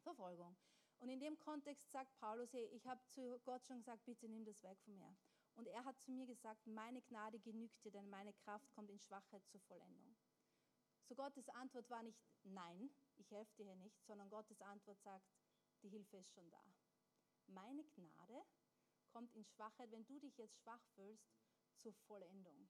Verfolgung. 0.03 0.57
Und 0.99 1.09
in 1.09 1.19
dem 1.19 1.39
Kontext 1.39 1.89
sagt 1.91 2.15
Paulus, 2.19 2.51
hey, 2.53 2.65
ich 2.73 2.85
habe 2.85 3.01
zu 3.07 3.39
Gott 3.39 3.65
schon 3.65 3.77
gesagt, 3.77 4.05
bitte 4.05 4.27
nimm 4.27 4.45
das 4.45 4.61
weg 4.61 4.77
von 4.83 4.95
mir. 4.97 5.15
Und 5.55 5.67
er 5.67 5.83
hat 5.83 5.99
zu 5.99 6.11
mir 6.11 6.25
gesagt, 6.25 6.65
meine 6.65 7.01
Gnade 7.01 7.39
genügt 7.39 7.83
dir, 7.83 7.91
denn 7.91 8.09
meine 8.09 8.33
Kraft 8.33 8.69
kommt 8.71 8.89
in 8.89 8.99
Schwachheit 8.99 9.45
zur 9.47 9.61
Vollendung. 9.61 10.15
So 11.03 11.15
Gottes 11.15 11.49
Antwort 11.49 11.89
war 11.89 12.03
nicht 12.03 12.19
nein, 12.43 12.89
ich 13.17 13.29
helfe 13.31 13.53
dir 13.57 13.65
hier 13.65 13.75
nicht, 13.75 14.01
sondern 14.05 14.29
Gottes 14.29 14.61
Antwort 14.61 15.01
sagt, 15.01 15.27
die 15.83 15.89
Hilfe 15.89 16.17
ist 16.17 16.31
schon 16.31 16.49
da. 16.49 16.63
Meine 17.47 17.83
Gnade 17.83 18.45
kommt 19.09 19.33
in 19.33 19.43
Schwachheit, 19.45 19.91
wenn 19.91 20.05
du 20.05 20.19
dich 20.19 20.37
jetzt 20.37 20.57
schwach 20.57 20.83
fühlst, 20.95 21.29
zur 21.75 21.93
Vollendung. 22.07 22.69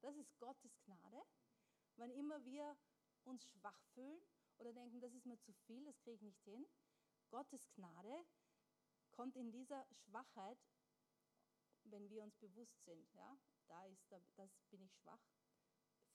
Das 0.00 0.16
ist 0.16 0.38
Gottes 0.38 0.80
Gnade. 0.84 1.22
Wann 1.96 2.10
immer 2.10 2.44
wir 2.44 2.76
uns 3.24 3.44
schwach 3.44 3.78
fühlen 3.94 4.20
oder 4.58 4.72
denken, 4.72 5.00
das 5.00 5.12
ist 5.12 5.26
mir 5.26 5.38
zu 5.38 5.52
viel, 5.52 5.84
das 5.84 5.98
kriege 6.00 6.16
ich 6.16 6.22
nicht 6.22 6.42
hin, 6.42 6.66
Gottes 7.30 7.70
Gnade 7.72 8.24
kommt 9.10 9.36
in 9.36 9.50
dieser 9.50 9.86
Schwachheit, 9.90 10.58
wenn 11.84 12.08
wir 12.08 12.22
uns 12.22 12.36
bewusst 12.36 12.84
sind, 12.84 13.12
ja, 13.14 13.38
da 13.66 13.84
ist, 13.86 14.10
das 14.36 14.50
bin 14.70 14.82
ich 14.82 14.94
schwach, 14.96 15.22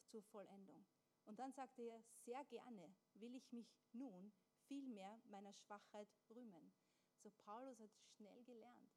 zur 0.08 0.24
Vollendung. 0.24 0.86
Und 1.26 1.40
dann 1.40 1.52
sagt 1.52 1.78
er, 1.80 2.02
sehr 2.26 2.44
gerne 2.46 2.96
will 3.16 3.36
ich 3.36 3.52
mich 3.52 3.68
nun 3.92 4.32
vielmehr 4.68 5.20
meiner 5.26 5.54
Schwachheit 5.54 6.10
rühmen. 6.30 6.74
So 7.22 7.32
Paulus 7.32 7.80
hat 7.80 7.92
schnell 8.16 8.44
gelernt. 8.44 8.96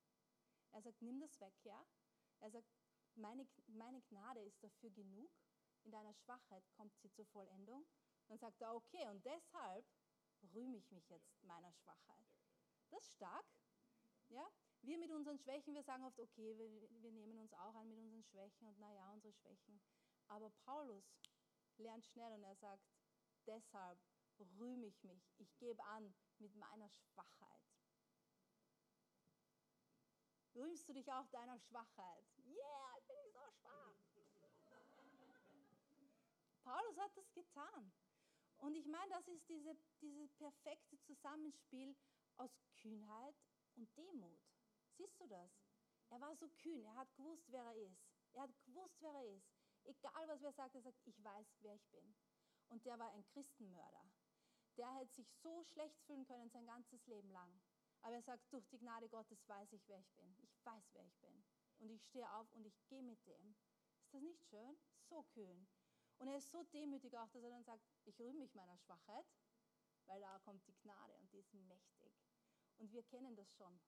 Er 0.73 0.83
sagt, 0.83 1.03
nimm 1.03 1.21
das 1.21 1.41
weg, 1.41 1.55
ja, 1.65 1.85
er 2.41 2.51
sagt, 2.51 2.71
meine, 3.17 3.47
meine 3.67 4.01
Gnade 4.03 4.41
ist 4.41 4.63
dafür 4.63 4.91
genug. 4.91 5.31
In 5.85 5.91
deiner 5.91 6.15
Schwachheit 6.15 6.65
kommt 6.77 6.97
sie 6.99 7.11
zur 7.11 7.27
Vollendung. 7.27 7.87
Dann 8.29 8.39
sagt 8.39 8.61
er, 8.61 8.75
okay, 8.75 9.09
und 9.09 9.25
deshalb 9.25 9.87
rühme 10.55 10.77
ich 10.77 10.91
mich 10.91 11.09
jetzt 11.09 11.43
meiner 11.43 11.73
Schwachheit. 11.73 12.27
Das 12.91 13.03
ist 13.03 13.15
stark. 13.15 13.47
Ja? 14.29 14.49
Wir 14.83 14.99
mit 14.99 15.11
unseren 15.11 15.39
Schwächen, 15.39 15.75
wir 15.75 15.83
sagen 15.83 16.05
oft, 16.05 16.19
okay, 16.19 16.57
wir, 16.57 17.03
wir 17.03 17.13
nehmen 17.13 17.39
uns 17.39 17.53
auch 17.53 17.75
an 17.75 17.89
mit 17.89 17.99
unseren 17.99 18.25
Schwächen 18.25 18.67
und 18.67 18.79
naja, 18.79 19.11
unsere 19.13 19.33
Schwächen. 19.35 19.81
Aber 20.29 20.51
Paulus 20.65 21.05
lernt 21.77 22.07
schnell 22.07 22.33
und 22.33 22.43
er 22.43 22.57
sagt, 22.57 22.83
deshalb 23.47 23.99
rühme 24.59 24.87
ich 24.87 25.03
mich. 25.05 25.23
Ich 25.39 25.55
gebe 25.59 25.85
an 25.85 26.15
mit 26.39 26.55
meiner 26.57 26.89
Schwachheit. 26.89 27.61
Rühmst 30.55 30.89
du 30.89 30.93
dich 30.93 31.13
auch 31.13 31.29
deiner 31.29 31.59
Schwachheit? 31.59 32.25
Yeah, 32.39 32.99
ich 32.99 33.07
bin 33.07 33.17
so 33.17 33.31
schwach. 33.31 33.95
Paulus 36.65 36.99
hat 36.99 37.17
das 37.17 37.33
getan. 37.33 37.93
Und 38.59 38.75
ich 38.75 38.87
meine, 38.87 39.11
das 39.11 39.29
ist 39.29 39.49
diese, 39.49 39.77
dieses 40.01 40.33
perfekte 40.35 41.01
Zusammenspiel 41.01 41.97
aus 42.37 42.51
Kühnheit 42.75 43.35
und 43.77 43.97
Demut. 43.97 44.41
Siehst 44.97 45.21
du 45.21 45.27
das? 45.27 45.51
Er 46.11 46.21
war 46.21 46.35
so 46.37 46.49
kühn, 46.49 46.85
er 46.85 46.95
hat 46.97 47.15
gewusst, 47.15 47.45
wer 47.51 47.65
er 47.65 47.77
ist. 47.77 48.05
Er 48.33 48.43
hat 48.43 48.65
gewusst, 48.65 48.97
wer 49.01 49.13
er 49.13 49.37
ist. 49.37 49.49
Egal, 49.85 50.29
was 50.29 50.43
wer 50.43 50.53
sagt, 50.53 50.75
er 50.75 50.83
sagt, 50.83 51.01
ich 51.05 51.23
weiß, 51.23 51.47
wer 51.61 51.75
ich 51.75 51.87
bin. 51.89 52.15
Und 52.69 52.85
der 52.85 52.99
war 52.99 53.11
ein 53.11 53.25
Christenmörder. 53.27 54.11
Der 54.77 54.93
hätte 54.95 55.13
sich 55.15 55.31
so 55.43 55.63
schlecht 55.65 56.01
fühlen 56.03 56.25
können 56.25 56.51
sein 56.51 56.67
ganzes 56.67 57.07
Leben 57.07 57.31
lang. 57.31 57.61
Aber 58.03 58.15
er 58.15 58.23
sagt, 58.23 58.53
durch 58.53 58.67
die 58.69 58.79
Gnade 58.79 59.09
Gottes 59.09 59.47
weiß 59.49 59.73
ich, 59.73 59.87
wer 59.89 59.99
ich 59.99 60.11
bin. 60.13 60.37
Ich 60.43 60.65
weiß, 60.65 60.91
wer 60.93 61.05
ich 61.05 61.19
bin. 61.19 61.45
Und 61.79 61.91
ich 61.91 62.03
stehe 62.05 62.31
auf 62.33 62.51
und 62.53 62.67
ich 62.67 62.87
gehe 62.89 63.03
mit 63.03 63.25
dem. 63.27 63.55
Ist 64.03 64.15
das 64.15 64.23
nicht 64.23 64.45
schön? 64.45 64.79
So 65.09 65.23
kühn. 65.35 65.67
Und 66.19 66.29
er 66.29 66.37
ist 66.37 66.51
so 66.51 66.63
demütig 66.65 67.17
auch, 67.19 67.29
dass 67.31 67.43
er 67.43 67.51
dann 67.51 67.65
sagt, 67.65 67.83
ich 68.05 68.19
rühme 68.21 68.41
mich 68.41 68.55
meiner 68.55 68.77
Schwachheit, 68.79 69.27
weil 70.07 70.21
da 70.21 70.39
kommt 70.41 70.67
die 70.67 70.77
Gnade 70.83 71.17
und 71.17 71.33
die 71.33 71.39
ist 71.39 71.53
mächtig. 71.55 72.13
Und 72.79 72.93
wir 72.93 73.03
kennen 73.05 73.37
das 73.37 73.51
schon. 73.55 73.81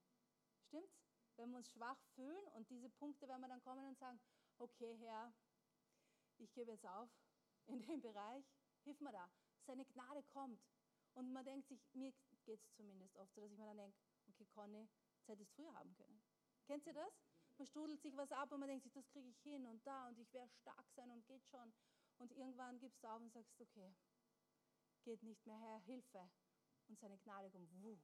Stimmt's? 0.72 1.04
Wenn 1.36 1.50
wir 1.50 1.58
uns 1.58 1.68
schwach 1.68 1.98
fühlen 2.14 2.48
und 2.54 2.70
diese 2.70 2.88
Punkte 2.88 3.28
werden 3.28 3.42
wir 3.42 3.48
dann 3.48 3.60
kommen 3.60 3.86
und 3.86 3.98
sagen, 3.98 4.18
okay 4.56 4.96
Herr, 5.00 5.30
ich 6.38 6.50
gebe 6.54 6.70
jetzt 6.70 6.86
auf 6.86 7.10
in 7.66 7.82
dem 7.82 8.00
Bereich, 8.00 8.44
hilf 8.84 8.98
mir 9.00 9.12
da. 9.12 9.30
Seine 9.66 9.84
Gnade 9.84 10.22
kommt. 10.22 10.64
Und 11.12 11.30
man 11.30 11.44
denkt 11.44 11.68
sich, 11.68 11.78
mir 11.92 12.10
geht 12.46 12.62
es 12.62 12.72
zumindest 12.72 13.14
oft 13.16 13.34
so, 13.34 13.42
dass 13.42 13.52
ich 13.52 13.58
mir 13.58 13.66
dann 13.66 13.76
denke, 13.76 13.98
okay, 14.28 14.46
Conny, 14.46 14.88
das 15.18 15.28
hätte 15.28 15.42
ich 15.42 15.50
früher 15.50 15.74
haben 15.74 15.94
können. 15.94 16.22
Kennt 16.64 16.86
ihr 16.86 16.94
das? 16.94 17.12
Man 17.58 17.66
strudelt 17.66 18.00
sich 18.00 18.16
was 18.16 18.32
ab 18.32 18.50
und 18.50 18.60
man 18.60 18.68
denkt 18.70 18.84
sich, 18.84 18.94
das 18.94 19.06
kriege 19.10 19.28
ich 19.28 19.38
hin 19.42 19.66
und 19.66 19.86
da 19.86 20.08
und 20.08 20.18
ich 20.18 20.32
werde 20.32 20.50
stark 20.54 20.88
sein 20.96 21.10
und 21.10 21.26
geht 21.26 21.46
schon. 21.48 21.70
Und 22.16 22.32
irgendwann 22.32 22.78
gibst 22.78 23.04
du 23.04 23.08
auf 23.08 23.20
und 23.20 23.30
sagst, 23.30 23.60
okay, 23.60 23.94
geht 25.04 25.22
nicht 25.22 25.44
mehr, 25.46 25.58
Herr, 25.58 25.80
Hilfe. 25.80 26.30
Und 26.88 26.98
seine 26.98 27.18
Gnade 27.18 27.50
kommt, 27.50 27.70
wuh. 27.82 28.00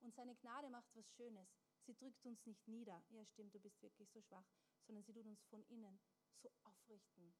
Und 0.00 0.14
seine 0.14 0.36
Gnade 0.36 0.68
macht 0.68 0.94
was 0.94 1.08
Schönes. 1.12 1.61
Sie 1.84 1.94
drückt 1.94 2.24
uns 2.24 2.44
nicht 2.46 2.66
nieder. 2.68 3.02
Ja, 3.10 3.24
stimmt, 3.26 3.54
du 3.54 3.60
bist 3.60 3.82
wirklich 3.82 4.08
so 4.10 4.20
schwach, 4.20 4.46
sondern 4.86 5.04
sie 5.04 5.12
tut 5.12 5.26
uns 5.26 5.42
von 5.44 5.64
innen 5.64 5.98
so 6.40 6.50
aufrichten. 6.62 7.34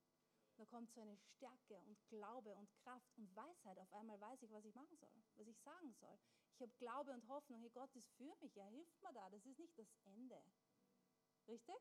Da 0.57 0.67
kommt 0.67 0.93
so 0.93 1.01
eine 1.01 1.17
Stärke 1.17 1.81
und 1.81 1.97
Glaube 2.09 2.55
und 2.55 2.71
Kraft 2.83 3.17
und 3.17 3.35
Weisheit. 3.35 3.79
Auf 3.79 3.93
einmal 3.95 4.21
weiß 4.21 4.43
ich, 4.43 4.51
was 4.53 4.65
ich 4.65 4.75
machen 4.75 4.97
soll, 4.99 5.11
was 5.37 5.47
ich 5.47 5.59
sagen 5.61 5.93
soll. 5.95 6.19
Ich 6.55 6.61
habe 6.61 6.73
Glaube 6.79 7.13
und 7.13 7.27
Hoffnung. 7.29 7.61
Hey, 7.61 7.71
Gott 7.71 7.95
ist 7.97 8.11
für 8.13 8.37
mich. 8.41 8.57
Er 8.57 8.67
hilft 8.67 9.03
mir 9.03 9.13
da. 9.13 9.31
Das 9.31 9.47
ist 9.47 9.59
nicht 9.59 9.79
das 9.79 9.89
Ende. 10.05 10.43
Richtig? 11.49 11.77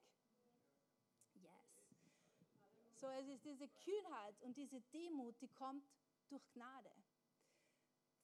Yes. 1.33 1.81
So, 2.95 3.09
es 3.09 3.27
ist 3.27 3.43
diese 3.43 3.67
Kühnheit 3.67 4.39
und 4.41 4.55
diese 4.55 4.79
Demut, 4.93 5.39
die 5.41 5.49
kommt 5.49 5.85
durch 6.29 6.47
Gnade. 6.51 6.91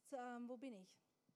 So, 0.10 0.18
ähm, 0.18 0.48
wo 0.48 0.56
bin 0.56 0.76
ich? 0.76 0.88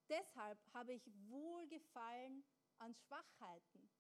Deshalb 0.08 0.60
habe 0.74 0.94
ich 0.94 1.04
Wohlgefallen 1.30 2.44
an 2.82 2.96
Schwachheiten, 2.96 3.92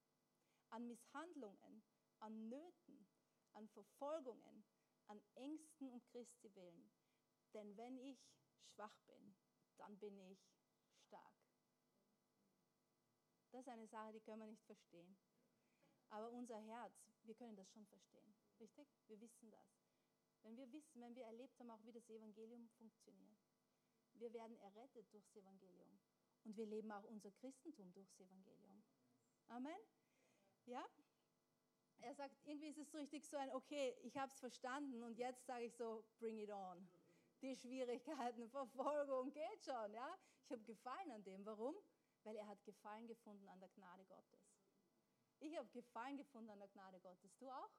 an 0.71 0.87
Misshandlungen, 0.87 1.83
an 2.19 2.49
Nöten, 2.49 3.07
an 3.53 3.67
Verfolgungen, 3.69 4.65
an 5.05 5.21
Ängsten 5.35 5.89
um 5.89 6.01
Christi 6.05 6.53
willen. 6.55 6.91
Denn 7.53 7.77
wenn 7.77 7.99
ich 7.99 8.19
schwach 8.73 8.97
bin, 9.05 9.35
dann 9.77 9.97
bin 9.99 10.17
ich 10.17 10.39
stark. 11.07 11.35
Das 13.51 13.61
ist 13.61 13.67
eine 13.69 13.87
Sache, 13.87 14.13
die 14.13 14.21
können 14.21 14.39
wir 14.39 14.47
nicht 14.47 14.65
verstehen. 14.65 15.15
Aber 16.09 16.31
unser 16.31 16.57
Herz, 16.57 16.93
wir 17.23 17.35
können 17.35 17.55
das 17.55 17.69
schon 17.71 17.85
verstehen. 17.85 18.35
Richtig? 18.59 18.87
Wir 19.07 19.19
wissen 19.21 19.51
das. 19.51 19.67
Wenn 20.41 20.57
wir 20.57 20.71
wissen, 20.71 21.01
wenn 21.01 21.15
wir 21.15 21.25
erlebt 21.25 21.59
haben, 21.59 21.69
auch 21.69 21.83
wie 21.83 21.91
das 21.91 22.09
Evangelium 22.09 22.67
funktioniert. 22.77 23.37
Wir 24.13 24.33
werden 24.33 24.57
errettet 24.57 25.11
durchs 25.13 25.35
Evangelium. 25.35 25.99
Und 26.43 26.57
wir 26.57 26.65
leben 26.65 26.91
auch 26.91 27.03
unser 27.03 27.31
Christentum 27.31 27.93
durchs 27.93 28.19
Evangelium. 28.19 28.70
Amen? 29.51 29.79
Ja? 30.65 30.85
er 32.03 32.15
sagt, 32.15 32.35
irgendwie 32.45 32.69
ist 32.69 32.79
es 32.79 32.89
so 32.89 32.97
richtig 32.97 33.27
so 33.27 33.37
ein, 33.37 33.53
okay, 33.53 33.95
ich 34.01 34.17
habe 34.17 34.31
es 34.31 34.39
verstanden 34.39 35.03
und 35.03 35.19
jetzt 35.19 35.45
sage 35.45 35.65
ich 35.65 35.75
so, 35.75 36.03
bring 36.17 36.39
it 36.39 36.49
on. 36.49 36.89
Die 37.43 37.55
Schwierigkeiten, 37.55 38.49
Verfolgung, 38.49 39.31
geht 39.31 39.63
schon, 39.63 39.93
ja. 39.93 40.17
Ich 40.45 40.51
habe 40.51 40.63
Gefallen 40.63 41.11
an 41.11 41.23
dem. 41.23 41.45
Warum? 41.45 41.75
weil 42.23 42.35
er 42.35 42.47
hat 42.47 42.63
Gefallen 42.63 43.07
gefunden 43.07 43.47
an 43.49 43.59
der 43.59 43.69
Gnade 43.69 44.05
Gottes. 44.05 44.39
Ich 45.39 45.57
habe 45.57 45.69
Gefallen 45.69 46.17
gefunden 46.17 46.49
an 46.49 46.59
der 46.59 46.67
Gnade 46.67 46.99
Gottes. 46.99 47.35
Du 47.37 47.49
auch? 47.49 47.71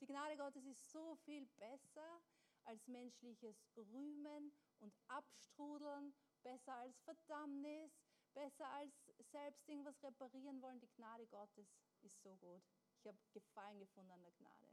Die 0.00 0.06
Gnade 0.06 0.36
Gottes 0.36 0.64
ist 0.66 0.90
so 0.90 1.16
viel 1.16 1.46
besser 1.58 2.22
als 2.64 2.86
menschliches 2.86 3.56
Rühmen 3.76 4.52
und 4.78 4.94
Abstrudeln, 5.08 6.14
besser 6.42 6.74
als 6.74 7.00
Verdammnis, 7.00 7.92
besser 8.34 8.68
als 8.68 9.11
selbst 9.30 9.68
irgendwas 9.68 10.02
reparieren 10.02 10.60
wollen. 10.62 10.80
Die 10.80 10.90
Gnade 10.96 11.26
Gottes 11.26 11.66
ist 12.02 12.22
so 12.22 12.36
gut. 12.36 12.62
Ich 12.98 13.06
habe 13.06 13.18
Gefallen 13.32 13.78
gefunden 13.78 14.10
an 14.12 14.22
der 14.22 14.32
Gnade. 14.32 14.68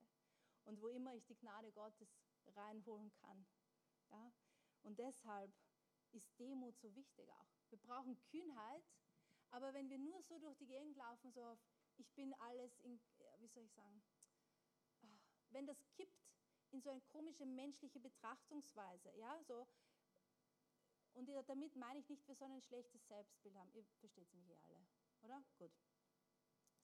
Und 0.66 0.82
wo 0.82 0.90
immer 0.90 1.14
ich 1.14 1.26
die 1.26 1.38
Gnade 1.38 1.72
Gottes 1.72 2.10
reinholen 2.56 3.12
kann. 3.22 3.46
Ja? 4.12 4.32
Und 4.84 5.00
deshalb 5.00 5.52
ist 6.12 6.40
Demut 6.40 6.78
so 6.80 6.94
wichtig 6.96 7.32
auch. 7.32 7.48
Wir 7.70 7.80
brauchen 7.80 8.20
Kühnheit, 8.32 8.84
aber 9.52 9.74
wenn 9.74 9.90
wir 9.90 9.98
nur 9.98 10.22
so 10.24 10.38
durch 10.40 10.58
die 10.58 10.68
Gegend 10.68 10.96
laufen, 10.98 11.32
so 11.32 11.44
auf, 11.44 11.60
ich 11.98 12.10
bin 12.14 12.34
alles, 12.36 12.80
in, 12.80 13.00
wie 13.40 13.48
soll 13.48 13.64
ich 13.64 13.74
sagen, 13.74 14.02
ah, 15.02 15.20
wenn 15.50 15.66
das 15.66 15.78
kippt 15.92 16.30
in 16.72 16.82
so 16.82 16.92
eine 16.92 17.02
komische 17.02 17.46
menschliche 17.46 18.00
Betrachtungsweise, 18.00 19.12
ja, 19.18 19.42
so, 19.44 19.68
und 21.14 21.28
damit 21.48 21.76
meine 21.76 22.00
ich 22.00 22.10
nicht, 22.10 22.28
wir 22.28 22.36
sollen 22.36 22.54
ein 22.54 22.62
schlechtes 22.62 23.06
Selbstbild 23.08 23.56
haben, 23.56 23.72
ihr 23.74 23.84
versteht 24.00 24.32
mich 24.34 24.48
eh 24.48 24.58
alle, 24.64 24.86
oder? 25.22 25.44
Gut. 25.58 25.72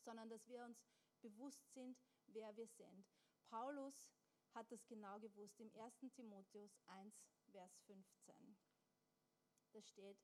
Sondern, 0.04 0.30
dass 0.30 0.48
wir 0.48 0.64
uns 0.64 0.78
bewusst 1.22 1.74
sind, 1.74 1.98
wer 2.28 2.56
wir 2.56 2.68
sind. 2.68 3.06
Paulus 3.50 4.10
hat 4.54 4.72
das 4.72 4.86
genau 4.88 5.20
gewusst 5.20 5.60
im 5.60 5.72
1. 5.76 6.14
Timotheus 6.14 6.80
1, 6.88 7.14
Vers 7.52 7.78
15. 7.88 8.58
Da 9.72 9.82
steht, 9.82 10.18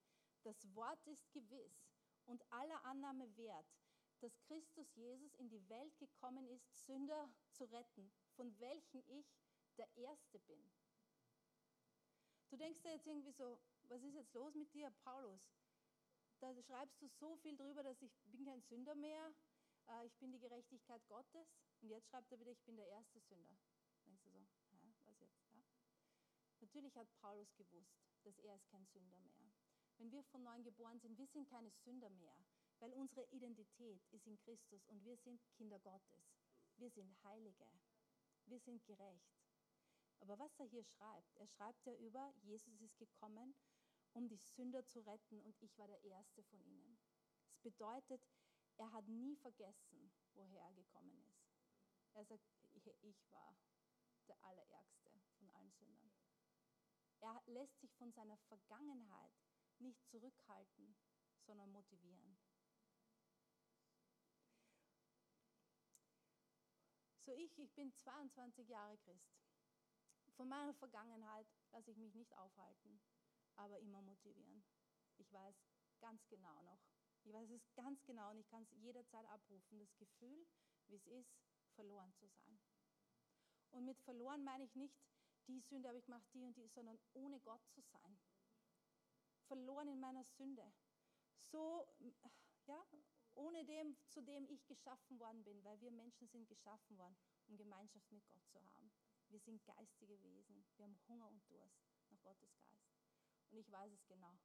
das 0.44 0.74
Wort 0.76 1.06
ist 1.06 1.32
gewiss 1.32 1.92
und 2.26 2.44
aller 2.52 2.84
Annahme 2.86 3.36
wert, 3.38 3.68
dass 4.20 4.40
Christus 4.42 4.94
Jesus 4.96 5.34
in 5.36 5.50
die 5.50 5.68
Welt 5.70 5.98
gekommen 5.98 6.48
ist, 6.48 6.86
Sünder 6.86 7.30
zu 7.52 7.66
retten, 7.66 8.12
von 8.36 8.58
welchen 8.60 9.04
ich 9.10 9.26
der 9.78 9.88
Erste 9.98 10.40
bin. 10.40 10.72
Du 12.52 12.58
denkst 12.58 12.82
da 12.84 12.90
jetzt 12.90 13.08
irgendwie 13.08 13.32
so, 13.32 13.58
was 13.88 14.04
ist 14.04 14.14
jetzt 14.14 14.34
los 14.34 14.54
mit 14.56 14.74
dir, 14.74 14.92
Paulus? 15.06 15.40
Da 16.42 16.54
schreibst 16.64 17.02
du 17.02 17.08
so 17.08 17.38
viel 17.38 17.56
drüber, 17.56 17.82
dass 17.82 18.02
ich 18.02 18.12
bin 18.26 18.44
kein 18.44 18.62
Sünder 18.64 18.94
mehr, 18.94 19.34
äh, 19.88 20.06
ich 20.06 20.18
bin 20.18 20.34
die 20.34 20.40
Gerechtigkeit 20.40 21.02
Gottes. 21.08 21.48
Und 21.80 21.90
jetzt 21.90 22.10
schreibt 22.10 22.30
er 22.30 22.40
wieder, 22.42 22.52
ich 22.52 22.62
bin 22.64 22.76
der 22.76 22.88
erste 22.90 23.22
Sünder. 23.22 23.58
Denkst 24.06 24.24
du 24.24 24.32
so, 24.32 24.38
hä, 24.38 24.94
was 25.06 25.18
jetzt? 25.22 25.48
Ja? 25.54 25.64
Natürlich 26.60 26.94
hat 26.98 27.08
Paulus 27.22 27.56
gewusst, 27.56 27.96
dass 28.24 28.38
er 28.40 28.56
ist 28.56 28.68
kein 28.68 28.86
Sünder 28.86 29.18
mehr. 29.20 29.50
Wenn 29.98 30.12
wir 30.12 30.24
von 30.26 30.44
neuem 30.44 30.64
geboren 30.66 31.00
sind, 31.00 31.18
wir 31.18 31.28
sind 31.28 31.48
keine 31.50 31.70
Sünder 31.70 32.10
mehr, 32.10 32.36
weil 32.80 32.92
unsere 32.92 33.24
Identität 33.32 34.04
ist 34.12 34.28
in 34.28 34.38
Christus 34.40 34.86
und 34.88 35.06
wir 35.06 35.16
sind 35.16 35.40
Kinder 35.54 35.80
Gottes. 35.80 36.36
Wir 36.76 36.90
sind 36.90 37.16
Heilige. 37.24 37.68
Wir 38.48 38.60
sind 38.60 38.84
gerecht. 38.86 39.41
Aber 40.22 40.38
was 40.38 40.60
er 40.60 40.66
hier 40.66 40.84
schreibt, 40.84 41.36
er 41.36 41.48
schreibt 41.48 41.86
ja 41.86 41.94
über, 41.96 42.34
Jesus 42.42 42.80
ist 42.80 42.98
gekommen, 42.98 43.56
um 44.14 44.28
die 44.28 44.38
Sünder 44.38 44.86
zu 44.86 45.00
retten 45.00 45.42
und 45.42 45.62
ich 45.62 45.78
war 45.78 45.88
der 45.88 46.04
Erste 46.04 46.44
von 46.44 46.62
ihnen. 46.64 46.98
Das 47.48 47.60
bedeutet, 47.60 48.22
er 48.78 48.92
hat 48.92 49.08
nie 49.08 49.36
vergessen, 49.38 50.12
woher 50.34 50.62
er 50.62 50.74
gekommen 50.74 51.18
ist. 51.28 51.52
Er 52.14 52.26
sagt, 52.26 52.44
ich 53.02 53.32
war 53.32 53.56
der 54.28 54.44
Allerärgste 54.44 55.12
von 55.38 55.50
allen 55.50 55.72
Sündern. 55.72 56.12
Er 57.20 57.42
lässt 57.48 57.80
sich 57.80 57.94
von 57.96 58.12
seiner 58.12 58.38
Vergangenheit 58.38 59.32
nicht 59.80 60.06
zurückhalten, 60.08 60.96
sondern 61.46 61.72
motivieren. 61.72 62.38
So 67.26 67.34
ich, 67.34 67.58
ich 67.60 67.74
bin 67.74 67.94
22 67.94 68.68
Jahre 68.68 68.98
Christ. 68.98 69.51
Von 70.36 70.50
meiner 70.50 70.74
Vergangenheit 70.74 71.48
lasse 71.72 71.92
ich 71.92 71.98
mich 71.98 72.14
nicht 72.14 72.36
aufhalten, 72.38 73.02
aber 73.56 73.80
immer 73.80 74.02
motivieren. 74.02 74.64
Ich 75.18 75.32
weiß 75.32 75.56
ganz 76.00 76.28
genau 76.28 76.62
noch, 76.64 76.80
ich 77.24 77.34
weiß 77.34 77.50
es 77.52 77.74
ganz 77.76 78.04
genau 78.06 78.32
und 78.32 78.38
ich 78.40 78.48
kann 78.48 78.64
es 78.64 78.72
jederzeit 78.72 79.26
abrufen, 79.28 79.80
das 79.80 79.96
Gefühl, 79.98 80.48
wie 80.88 80.96
es 80.96 81.06
ist, 81.08 81.38
verloren 81.76 82.14
zu 82.14 82.28
sein. 82.28 82.60
Und 83.72 83.86
mit 83.86 84.00
verloren 84.02 84.44
meine 84.44 84.64
ich 84.64 84.76
nicht, 84.76 84.96
die 85.48 85.60
Sünde 85.60 85.90
habe 85.90 85.98
ich 85.98 86.06
gemacht, 86.06 86.26
die 86.34 86.44
und 86.44 86.56
die, 86.58 86.68
sondern 86.68 87.00
ohne 87.14 87.40
Gott 87.40 87.66
zu 87.70 87.82
sein. 87.82 88.20
Verloren 89.48 89.88
in 89.88 90.00
meiner 90.00 90.24
Sünde. 90.24 90.74
So, 91.52 91.88
ja, 92.66 92.86
ohne 93.34 93.66
dem, 93.66 93.98
zu 94.08 94.22
dem 94.22 94.48
ich 94.50 94.66
geschaffen 94.66 95.20
worden 95.20 95.44
bin, 95.44 95.64
weil 95.64 95.80
wir 95.82 95.92
Menschen 95.92 96.28
sind 96.28 96.48
geschaffen 96.48 96.98
worden, 96.98 97.18
um 97.48 97.58
Gemeinschaft 97.58 98.12
mit 98.12 98.28
Gott 98.30 98.48
zu 98.50 98.64
haben. 98.64 98.92
Wir 99.32 99.40
sind 99.40 99.64
geistige 99.66 100.22
Wesen. 100.24 100.66
Wir 100.76 100.84
haben 100.84 101.00
Hunger 101.08 101.30
und 101.30 101.42
Durst 101.50 101.80
nach 102.10 102.22
Gottes 102.22 102.54
Geist. 102.60 102.92
Und 103.50 103.60
ich 103.60 103.72
weiß 103.72 103.94
es 103.94 104.06
genau. 104.06 104.38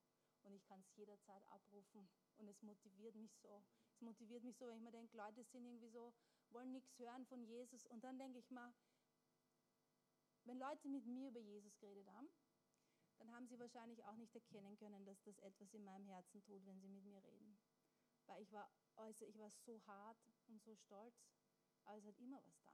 Und 0.43 0.55
ich 0.55 0.65
kann 0.65 0.81
es 0.81 0.95
jederzeit 0.95 1.45
abrufen. 1.49 2.09
Und 2.37 2.47
es 2.47 2.63
motiviert 2.63 3.17
mich 3.17 3.35
so. 3.43 3.65
Es 3.91 4.01
motiviert 4.01 4.45
mich 4.45 4.57
so, 4.57 4.69
wenn 4.69 4.77
ich 4.77 4.83
mir 4.85 4.93
denke, 4.93 5.17
Leute 5.17 5.43
sind 5.43 5.65
irgendwie 5.65 5.89
so, 5.89 6.15
wollen 6.51 6.71
nichts 6.71 6.97
hören 7.01 7.27
von 7.27 7.43
Jesus. 7.43 7.85
Und 7.87 8.05
dann 8.05 8.17
denke 8.17 8.39
ich 8.39 8.49
mal, 8.51 8.73
wenn 10.45 10.59
Leute 10.61 10.89
mit 10.89 11.05
mir 11.05 11.31
über 11.31 11.41
Jesus 11.41 11.77
geredet 11.79 12.07
haben, 12.13 12.29
dann 13.19 13.33
haben 13.33 13.49
sie 13.49 13.59
wahrscheinlich 13.59 14.05
auch 14.05 14.17
nicht 14.17 14.37
erkennen 14.37 14.77
können, 14.77 15.05
dass 15.05 15.21
das 15.25 15.39
etwas 15.39 15.75
in 15.75 15.83
meinem 15.83 16.07
Herzen 16.07 16.41
tut, 16.45 16.65
wenn 16.65 16.79
sie 16.81 16.89
mit 16.89 17.03
mir 17.03 17.25
reden. 17.25 17.59
Weil 18.27 18.41
ich 18.43 18.53
war, 18.53 18.71
also 18.95 19.25
ich 19.25 19.37
war 19.37 19.51
so 19.51 19.85
hart 19.87 20.19
und 20.47 20.63
so 20.63 20.77
stolz, 20.77 21.17
aber 21.85 21.99
es 21.99 22.05
hat 22.05 22.19
immer 22.19 22.41
was. 22.45 22.66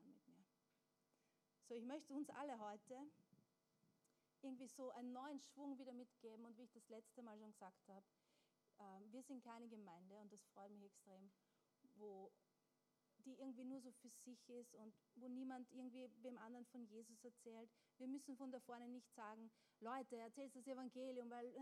So, 1.68 1.75
ich 1.75 1.85
möchte 1.85 2.12
uns 2.12 2.29
alle 2.31 2.59
heute 2.59 3.11
irgendwie 4.42 4.66
so 4.66 4.90
einen 4.90 5.12
neuen 5.12 5.40
Schwung 5.40 5.79
wieder 5.79 5.92
mitgeben 5.92 6.44
und 6.44 6.57
wie 6.59 6.64
ich 6.64 6.72
das 6.72 6.88
letzte 6.88 7.22
Mal 7.22 7.38
schon 7.38 7.53
gesagt 7.53 7.88
habe, 7.88 8.05
ähm, 8.81 9.12
wir 9.12 9.22
sind 9.22 9.42
keine 9.44 9.68
Gemeinde 9.68 10.18
und 10.18 10.33
das 10.33 10.44
freut 10.46 10.70
mich 10.72 10.85
extrem, 10.85 11.31
wo 11.94 12.33
die 13.25 13.38
irgendwie 13.38 13.64
nur 13.64 13.81
so 13.81 13.92
für 13.92 14.09
sich 14.09 14.48
ist 14.48 14.75
und 14.75 14.92
wo 15.14 15.29
niemand 15.29 15.70
irgendwie 15.70 16.09
dem 16.25 16.37
anderen 16.38 16.66
von 16.66 16.85
Jesus 16.87 17.22
erzählt. 17.22 17.70
Wir 17.98 18.09
müssen 18.09 18.37
von 18.37 18.51
da 18.51 18.59
vorne 18.61 18.88
nicht 18.88 19.12
sagen, 19.14 19.51
Leute, 19.79 20.16
erzählt 20.16 20.55
das 20.57 20.66
Evangelium, 20.66 21.31
weil, 21.31 21.55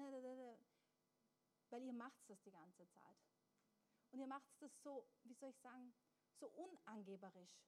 weil 1.68 1.82
ihr 1.82 1.92
macht 1.92 2.28
das 2.28 2.40
die 2.42 2.50
ganze 2.50 2.88
Zeit. 2.88 3.16
Und 4.12 4.20
ihr 4.20 4.26
macht 4.26 4.50
das 4.60 4.72
so, 4.82 5.06
wie 5.24 5.34
soll 5.34 5.50
ich 5.50 5.58
sagen, 5.58 5.92
so 6.38 6.48
unangeberisch. 6.48 7.60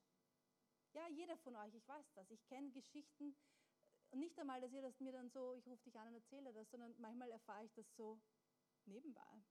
Ja, 1.03 1.09
jeder 1.09 1.35
von 1.35 1.53
euch, 1.57 1.73
ich 1.75 1.85
weiß 1.85 2.13
das. 2.13 2.31
Ich 2.31 2.45
kenne 2.45 2.71
Geschichten, 2.71 3.35
nicht 4.13 4.39
einmal, 4.39 4.61
dass 4.61 4.71
ihr 4.71 4.81
das 4.81 5.01
mir 5.01 5.11
dann 5.11 5.29
so, 5.29 5.53
ich 5.53 5.67
rufe 5.67 5.83
dich 5.83 5.99
an 5.99 6.07
und 6.07 6.13
erzähle 6.13 6.53
das, 6.53 6.69
sondern 6.69 6.95
manchmal 6.97 7.29
erfahre 7.29 7.65
ich 7.65 7.73
das 7.73 7.93
so 7.95 8.21
nebenbei. 8.85 9.43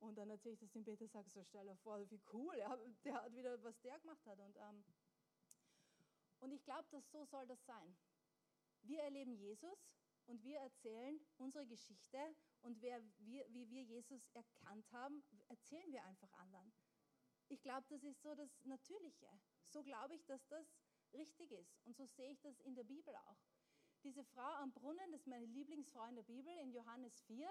Und 0.00 0.18
dann 0.18 0.28
erzähle 0.28 0.54
ich 0.54 0.58
das 0.58 0.72
dem 0.72 0.82
Peter, 0.82 1.06
sage 1.06 1.30
so, 1.30 1.44
stell 1.44 1.66
dir 1.66 1.76
vor, 1.76 2.10
wie 2.10 2.20
cool, 2.32 2.56
ja, 2.56 2.76
der 3.04 3.14
hat 3.14 3.32
wieder, 3.32 3.62
was 3.62 3.80
der 3.80 4.00
gemacht 4.00 4.26
hat. 4.26 4.40
Und, 4.40 4.56
ähm, 4.56 4.84
und 6.40 6.50
ich 6.50 6.64
glaube, 6.64 6.88
dass 6.90 7.08
so 7.12 7.24
soll 7.26 7.46
das 7.46 7.64
sein. 7.64 7.96
Wir 8.82 9.02
erleben 9.02 9.36
Jesus 9.36 9.78
und 10.26 10.42
wir 10.42 10.58
erzählen 10.58 11.20
unsere 11.36 11.66
Geschichte 11.66 12.18
und 12.62 12.82
wer 12.82 13.00
wir, 13.18 13.46
wie 13.52 13.70
wir 13.70 13.84
Jesus 13.84 14.26
erkannt 14.30 14.90
haben, 14.90 15.22
erzählen 15.46 15.92
wir 15.92 16.02
einfach 16.02 16.32
anderen. 16.32 16.72
Ich 17.50 17.62
glaube, 17.62 17.86
das 17.88 18.02
ist 18.02 18.20
so 18.20 18.34
das 18.34 18.50
Natürliche. 18.64 19.28
So 19.64 19.82
glaube 19.82 20.14
ich, 20.14 20.24
dass 20.26 20.44
das 20.48 20.66
richtig 21.12 21.50
ist. 21.52 21.78
Und 21.84 21.96
so 21.96 22.06
sehe 22.06 22.30
ich 22.30 22.40
das 22.40 22.60
in 22.60 22.74
der 22.74 22.84
Bibel 22.84 23.14
auch. 23.28 23.38
Diese 24.04 24.24
Frau 24.24 24.52
am 24.62 24.72
Brunnen, 24.72 25.10
das 25.10 25.20
ist 25.20 25.26
meine 25.26 25.46
Lieblingsfrau 25.46 26.06
in 26.06 26.16
der 26.16 26.22
Bibel, 26.22 26.52
in 26.58 26.72
Johannes 26.72 27.20
4, 27.22 27.48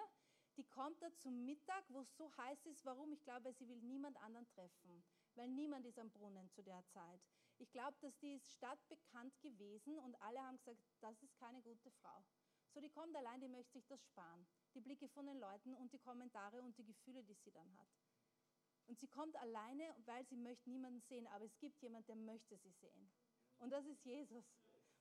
die 0.56 0.64
kommt 0.64 1.02
da 1.02 1.14
zum 1.18 1.46
Mittag, 1.46 1.84
wo 1.90 2.02
es 2.02 2.16
so 2.16 2.36
heiß 2.38 2.66
ist. 2.66 2.86
Warum? 2.86 3.12
Ich 3.12 3.24
glaube, 3.24 3.54
sie 3.54 3.68
will 3.68 3.82
niemand 3.82 4.18
anderen 4.18 4.48
treffen, 4.48 5.04
weil 5.36 5.50
niemand 5.50 5.86
ist 5.86 6.00
am 6.00 6.10
Brunnen 6.10 6.50
zu 6.50 6.64
der 6.64 6.84
Zeit. 6.88 7.22
Ich 7.60 7.72
glaube, 7.72 7.98
dass 8.02 8.18
die 8.20 8.34
ist 8.34 8.52
stadtbekannt 8.54 9.40
gewesen 9.42 10.00
und 10.00 10.20
alle 10.22 10.42
haben 10.42 10.58
gesagt, 10.58 10.80
das 11.02 11.22
ist 11.22 11.36
keine 11.38 11.62
gute 11.62 11.92
Frau. 11.92 12.24
So, 12.70 12.82
die 12.82 12.90
kommt 12.90 13.16
allein, 13.16 13.40
die 13.42 13.48
möchte 13.48 13.74
sich 13.74 13.86
das 13.88 14.04
sparen. 14.04 14.48
Die 14.74 14.82
Blicke 14.82 15.08
von 15.10 15.26
den 15.26 15.40
Leuten 15.40 15.76
und 15.76 15.92
die 15.94 16.00
Kommentare 16.00 16.62
und 16.62 16.78
die 16.78 16.86
Gefühle, 16.86 17.24
die 17.24 17.34
sie 17.34 17.52
dann 17.52 17.78
hat. 17.78 17.88
Und 18.88 19.00
sie 19.00 19.08
kommt 19.08 19.36
alleine, 19.38 19.96
weil 20.06 20.26
sie 20.26 20.38
möchte 20.38 20.70
niemanden 20.70 21.02
sehen, 21.02 21.28
aber 21.28 21.46
es 21.46 21.58
gibt 21.60 21.82
jemanden, 21.82 22.08
der 22.08 22.16
möchte 22.16 22.58
sie 22.58 22.72
sehen. 22.72 23.12
Und 23.60 23.70
das 23.72 23.86
ist 23.86 24.04
Jesus. 24.06 24.46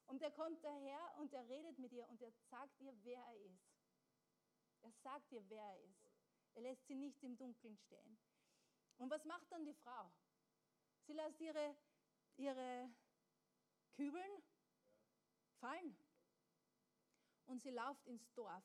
Und 0.06 0.22
der 0.22 0.30
kommt 0.30 0.62
daher 0.62 1.14
und 1.18 1.32
er 1.32 1.48
redet 1.48 1.78
mit 1.78 1.92
ihr 1.92 2.08
und 2.08 2.20
er 2.22 2.30
sagt 2.50 2.80
ihr, 2.80 2.94
wer 3.02 3.20
er 3.20 3.36
ist. 3.44 3.76
Er 4.82 4.92
sagt 4.92 5.32
ihr, 5.32 5.48
wer 5.48 5.62
er 5.62 5.80
ist. 5.82 6.10
Er 6.54 6.62
lässt 6.62 6.86
sie 6.86 6.94
nicht 6.94 7.22
im 7.22 7.36
Dunkeln 7.36 7.76
stehen. 7.76 8.18
Und 8.98 9.10
was 9.10 9.24
macht 9.24 9.50
dann 9.50 9.64
die 9.64 9.74
Frau? 9.74 10.10
Sie 11.06 11.12
lässt 11.12 11.40
ihre, 11.40 11.76
ihre 12.36 12.90
Kübeln 13.92 14.42
fallen. 15.58 15.96
Und 17.46 17.62
sie 17.62 17.70
läuft 17.70 18.06
ins 18.06 18.32
Dorf 18.34 18.64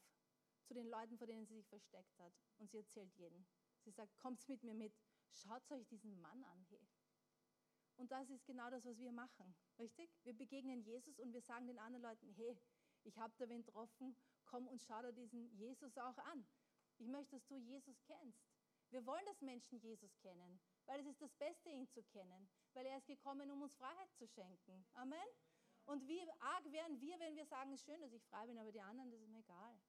zu 0.64 0.74
den 0.74 0.88
Leuten, 0.88 1.18
vor 1.18 1.28
denen 1.28 1.46
sie 1.46 1.56
sich 1.56 1.68
versteckt 1.68 2.18
hat. 2.20 2.34
Und 2.58 2.70
sie 2.72 2.78
erzählt 2.78 3.14
jeden. 3.18 3.46
Sie 3.84 3.92
sagt, 3.92 4.18
kommt 4.20 4.48
mit 4.48 4.64
mir 4.64 4.74
mit, 4.74 4.94
schaut 5.32 5.70
euch 5.72 5.88
diesen 5.88 6.20
Mann 6.22 6.44
an. 6.44 6.66
Hey. 6.70 6.88
Und 8.02 8.12
das 8.12 8.32
ist 8.32 8.48
genau 8.48 8.68
das, 8.72 8.84
was 8.84 8.98
wir 8.98 9.12
machen, 9.12 9.54
richtig? 9.78 10.10
Wir 10.24 10.34
begegnen 10.34 10.82
Jesus 10.82 11.20
und 11.20 11.34
wir 11.34 11.42
sagen 11.42 11.68
den 11.68 11.78
anderen 11.78 12.02
Leuten, 12.02 12.34
hey, 12.34 12.58
ich 13.04 13.20
habe 13.20 13.32
da 13.38 13.48
wen 13.48 13.64
getroffen, 13.64 14.18
komm 14.44 14.68
und 14.68 14.82
schau 14.82 15.04
dir 15.04 15.14
diesen 15.14 15.56
Jesus 15.56 15.96
auch 16.00 16.18
an. 16.18 16.48
Ich 16.98 17.06
möchte, 17.06 17.36
dass 17.36 17.46
du 17.46 17.58
Jesus 17.58 18.02
kennst. 18.02 18.44
Wir 18.90 19.06
wollen, 19.06 19.24
dass 19.28 19.40
Menschen 19.42 19.78
Jesus 19.78 20.18
kennen, 20.18 20.60
weil 20.88 21.00
es 21.02 21.06
ist 21.06 21.22
das 21.22 21.32
Beste, 21.36 21.70
ihn 21.70 21.88
zu 21.90 22.02
kennen, 22.02 22.50
weil 22.74 22.88
er 22.88 22.98
ist 22.98 23.06
gekommen, 23.06 23.52
um 23.52 23.62
uns 23.62 23.76
Freiheit 23.76 24.12
zu 24.16 24.26
schenken. 24.26 24.84
Amen. 24.94 25.30
Und 25.86 26.08
wie 26.08 26.28
arg 26.40 26.72
wären 26.72 27.00
wir, 27.00 27.20
wenn 27.20 27.36
wir 27.36 27.46
sagen, 27.46 27.72
es 27.72 27.82
ist 27.82 27.86
schön, 27.86 28.02
dass 28.02 28.14
ich 28.14 28.26
frei 28.26 28.48
bin, 28.48 28.58
aber 28.58 28.72
die 28.72 28.82
anderen, 28.82 29.12
das 29.12 29.22
ist 29.22 29.30
mir 29.30 29.42
egal. 29.42 29.80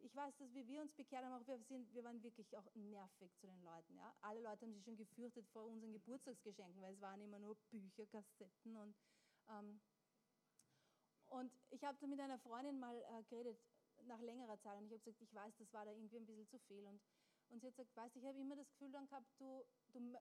Ich 0.00 0.14
weiß, 0.14 0.36
dass 0.36 0.52
wir, 0.54 0.66
wir 0.66 0.82
uns 0.82 0.92
bekehrt 0.94 1.24
haben, 1.24 1.34
auch 1.34 1.46
wir, 1.46 1.58
sind, 1.64 1.92
wir 1.92 2.04
waren 2.04 2.22
wirklich 2.22 2.56
auch 2.56 2.66
nervig 2.74 3.30
zu 3.36 3.46
den 3.46 3.62
Leuten. 3.62 3.96
Ja? 3.96 4.14
Alle 4.22 4.40
Leute 4.40 4.64
haben 4.64 4.72
sich 4.74 4.84
schon 4.84 4.96
gefürchtet 4.96 5.46
vor 5.48 5.64
unseren 5.64 5.92
Geburtstagsgeschenken, 5.92 6.80
weil 6.80 6.94
es 6.94 7.00
waren 7.00 7.20
immer 7.20 7.38
nur 7.38 7.56
Bücher, 7.70 8.06
Kassetten 8.06 8.76
und 8.76 8.96
ähm, 9.48 9.80
und 11.28 11.52
ich 11.70 11.84
habe 11.84 11.98
da 12.00 12.06
mit 12.06 12.20
einer 12.20 12.38
Freundin 12.38 12.78
mal 12.78 12.96
äh, 12.96 13.22
geredet, 13.24 13.58
nach 14.04 14.20
längerer 14.20 14.58
Zeit, 14.60 14.78
und 14.78 14.86
ich 14.86 14.92
habe 14.92 15.00
gesagt, 15.00 15.20
ich 15.20 15.34
weiß, 15.34 15.54
das 15.58 15.72
war 15.72 15.84
da 15.84 15.92
irgendwie 15.92 16.16
ein 16.16 16.26
bisschen 16.26 16.48
zu 16.48 16.58
viel. 16.60 16.86
Und, 16.86 17.00
und 17.48 17.60
sie 17.60 17.66
hat 17.66 17.76
gesagt, 17.76 17.96
weißt 17.96 18.14
du, 18.14 18.20
ich 18.20 18.26
habe 18.26 18.38
immer 18.38 18.56
das 18.56 18.68
Gefühl 18.70 18.92
dann 18.92 19.06
gehabt, 19.08 19.26
du, 19.38 19.64
du, 19.92 20.18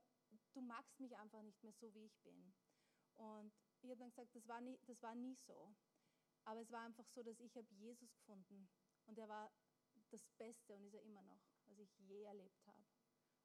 du 0.53 0.61
magst 0.61 0.99
mich 0.99 1.15
einfach 1.17 1.41
nicht 1.41 1.61
mehr 1.63 1.73
so, 1.73 1.93
wie 1.93 2.05
ich 2.05 2.17
bin. 2.23 2.53
Und 3.15 3.53
ich 3.81 3.89
habe 3.89 3.99
dann 3.99 4.09
gesagt, 4.09 4.35
das 4.35 4.47
war, 4.47 4.61
nie, 4.61 4.79
das 4.85 5.01
war 5.01 5.15
nie 5.15 5.35
so. 5.47 5.73
Aber 6.45 6.61
es 6.61 6.71
war 6.71 6.81
einfach 6.81 7.05
so, 7.13 7.23
dass 7.23 7.39
ich 7.39 7.55
habe 7.55 7.67
Jesus 7.75 8.11
gefunden. 8.15 8.69
Und 9.05 9.17
er 9.17 9.29
war 9.29 9.51
das 10.11 10.25
Beste 10.37 10.75
und 10.75 10.85
ist 10.85 10.95
er 10.95 11.03
immer 11.03 11.21
noch, 11.23 11.41
was 11.65 11.79
ich 11.79 11.97
je 11.99 12.23
erlebt 12.23 12.65
habe. 12.65 12.83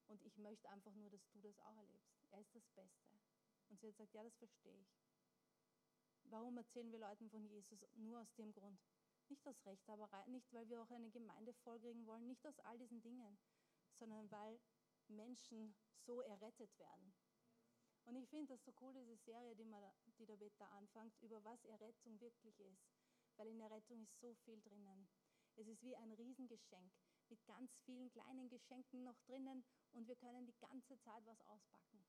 Und 0.07 0.21
ich 0.23 0.37
möchte 0.37 0.69
einfach 0.69 0.93
nur, 0.95 1.09
dass 1.09 1.27
du 1.29 1.39
das 1.41 1.59
auch 1.59 1.77
erlebst. 1.77 2.23
Er 2.31 2.39
ist 2.39 2.55
das 2.55 2.67
Beste. 2.69 3.13
Und 3.69 3.79
sie 3.79 3.87
hat 3.87 3.95
gesagt, 3.95 4.13
ja, 4.13 4.23
das 4.23 4.35
verstehe 4.35 4.77
ich. 4.79 4.95
Warum 6.25 6.57
erzählen 6.57 6.91
wir 6.91 6.99
Leuten 6.99 7.29
von 7.29 7.45
Jesus? 7.45 7.85
Nur 7.95 8.21
aus 8.21 8.33
dem 8.35 8.51
Grund. 8.53 8.79
Nicht 9.29 9.47
aus 9.47 9.65
Rechthaberei, 9.65 10.25
nicht 10.27 10.51
weil 10.53 10.67
wir 10.69 10.81
auch 10.81 10.91
eine 10.91 11.09
Gemeinde 11.09 11.53
vollkriegen 11.53 12.05
wollen, 12.05 12.27
nicht 12.27 12.45
aus 12.45 12.59
all 12.59 12.77
diesen 12.77 13.01
Dingen, 13.01 13.37
sondern 13.97 14.29
weil 14.31 14.59
Menschen 15.07 15.75
so 16.05 16.21
errettet 16.21 16.77
werden. 16.77 17.13
Und 18.05 18.15
ich 18.15 18.27
finde 18.29 18.47
das 18.47 18.63
so 18.63 18.73
cool, 18.81 18.93
diese 18.93 19.15
Serie, 19.15 19.55
die, 19.55 19.65
man, 19.65 19.83
die 20.17 20.25
der 20.25 20.37
Beta 20.37 20.65
anfängt, 20.77 21.15
über 21.21 21.43
was 21.43 21.63
Errettung 21.65 22.19
wirklich 22.19 22.59
ist. 22.59 22.85
Weil 23.37 23.47
in 23.47 23.61
Errettung 23.61 24.01
ist 24.01 24.19
so 24.19 24.33
viel 24.45 24.61
drinnen. 24.61 25.07
Es 25.55 25.67
ist 25.67 25.83
wie 25.83 25.95
ein 25.95 26.11
Riesengeschenk 26.13 26.91
mit 27.29 27.45
ganz 27.45 27.75
vielen 27.85 28.09
kleinen 28.11 28.49
Geschenken 28.49 29.03
noch 29.03 29.19
drinnen 29.21 29.63
und 29.91 30.07
wir 30.07 30.15
können 30.15 30.45
die 30.45 30.57
ganze 30.59 30.99
Zeit 30.99 31.25
was 31.25 31.41
auspacken. 31.41 32.03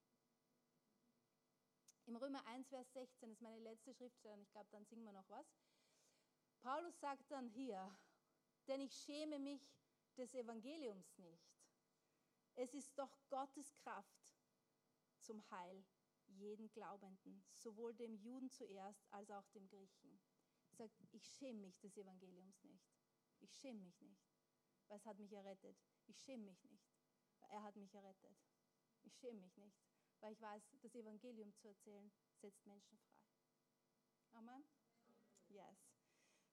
Im 2.07 2.17
Römer 2.17 2.47
1, 2.47 2.69
Vers 2.69 2.93
16 2.93 3.31
ist 3.31 3.41
meine 3.41 3.63
letzte 3.63 3.95
Schriftstelle 3.95 4.35
und 4.35 4.43
ich 4.43 4.51
glaube, 4.51 4.69
dann 4.71 4.85
singen 4.85 5.05
wir 5.05 5.13
noch 5.13 5.29
was. 5.29 5.47
Paulus 6.61 6.99
sagt 7.01 7.31
dann 7.31 7.49
hier, 7.49 7.97
denn 8.67 8.81
ich 8.81 8.93
schäme 8.93 9.39
mich 9.39 9.75
des 10.17 10.35
Evangeliums 10.35 11.19
nicht. 11.19 11.55
Es 12.57 12.73
ist 12.75 12.99
doch 12.99 13.19
Gottes 13.29 13.75
Kraft 13.77 14.35
zum 15.19 15.43
Heil 15.51 15.85
jeden 16.27 16.71
Glaubenden, 16.73 17.45
sowohl 17.53 17.95
dem 17.95 18.15
Juden 18.15 18.51
zuerst 18.51 19.07
als 19.11 19.31
auch 19.31 19.49
dem 19.49 19.69
Griechen. 19.69 20.21
Er 20.71 20.77
sagt, 20.77 20.95
ich 21.13 21.25
schäme 21.25 21.61
mich 21.61 21.79
des 21.81 21.97
Evangeliums 21.97 22.63
nicht. 22.65 22.94
Ich 23.45 23.53
schäme 23.59 23.81
mich 23.81 24.01
nicht, 24.01 24.25
weil 24.89 24.97
es 24.97 25.05
hat 25.05 25.19
mich 25.19 25.31
errettet. 25.31 25.77
Ich 26.07 26.19
schäme 26.23 26.45
mich 26.45 26.65
nicht, 26.65 26.89
weil 27.41 27.51
er 27.51 27.63
hat 27.63 27.77
mich 27.77 27.95
errettet. 27.95 28.35
Ich 29.03 29.15
schäme 29.19 29.39
mich 29.39 29.55
nicht, 29.59 29.77
weil 30.21 30.33
ich 30.33 30.41
weiß, 30.41 30.63
das 30.81 30.95
Evangelium 30.95 31.53
zu 31.57 31.69
erzählen 31.69 32.11
setzt 32.41 32.65
Menschen 32.65 32.97
frei. 32.97 33.21
Amen? 34.33 34.65
Yes. 35.49 35.77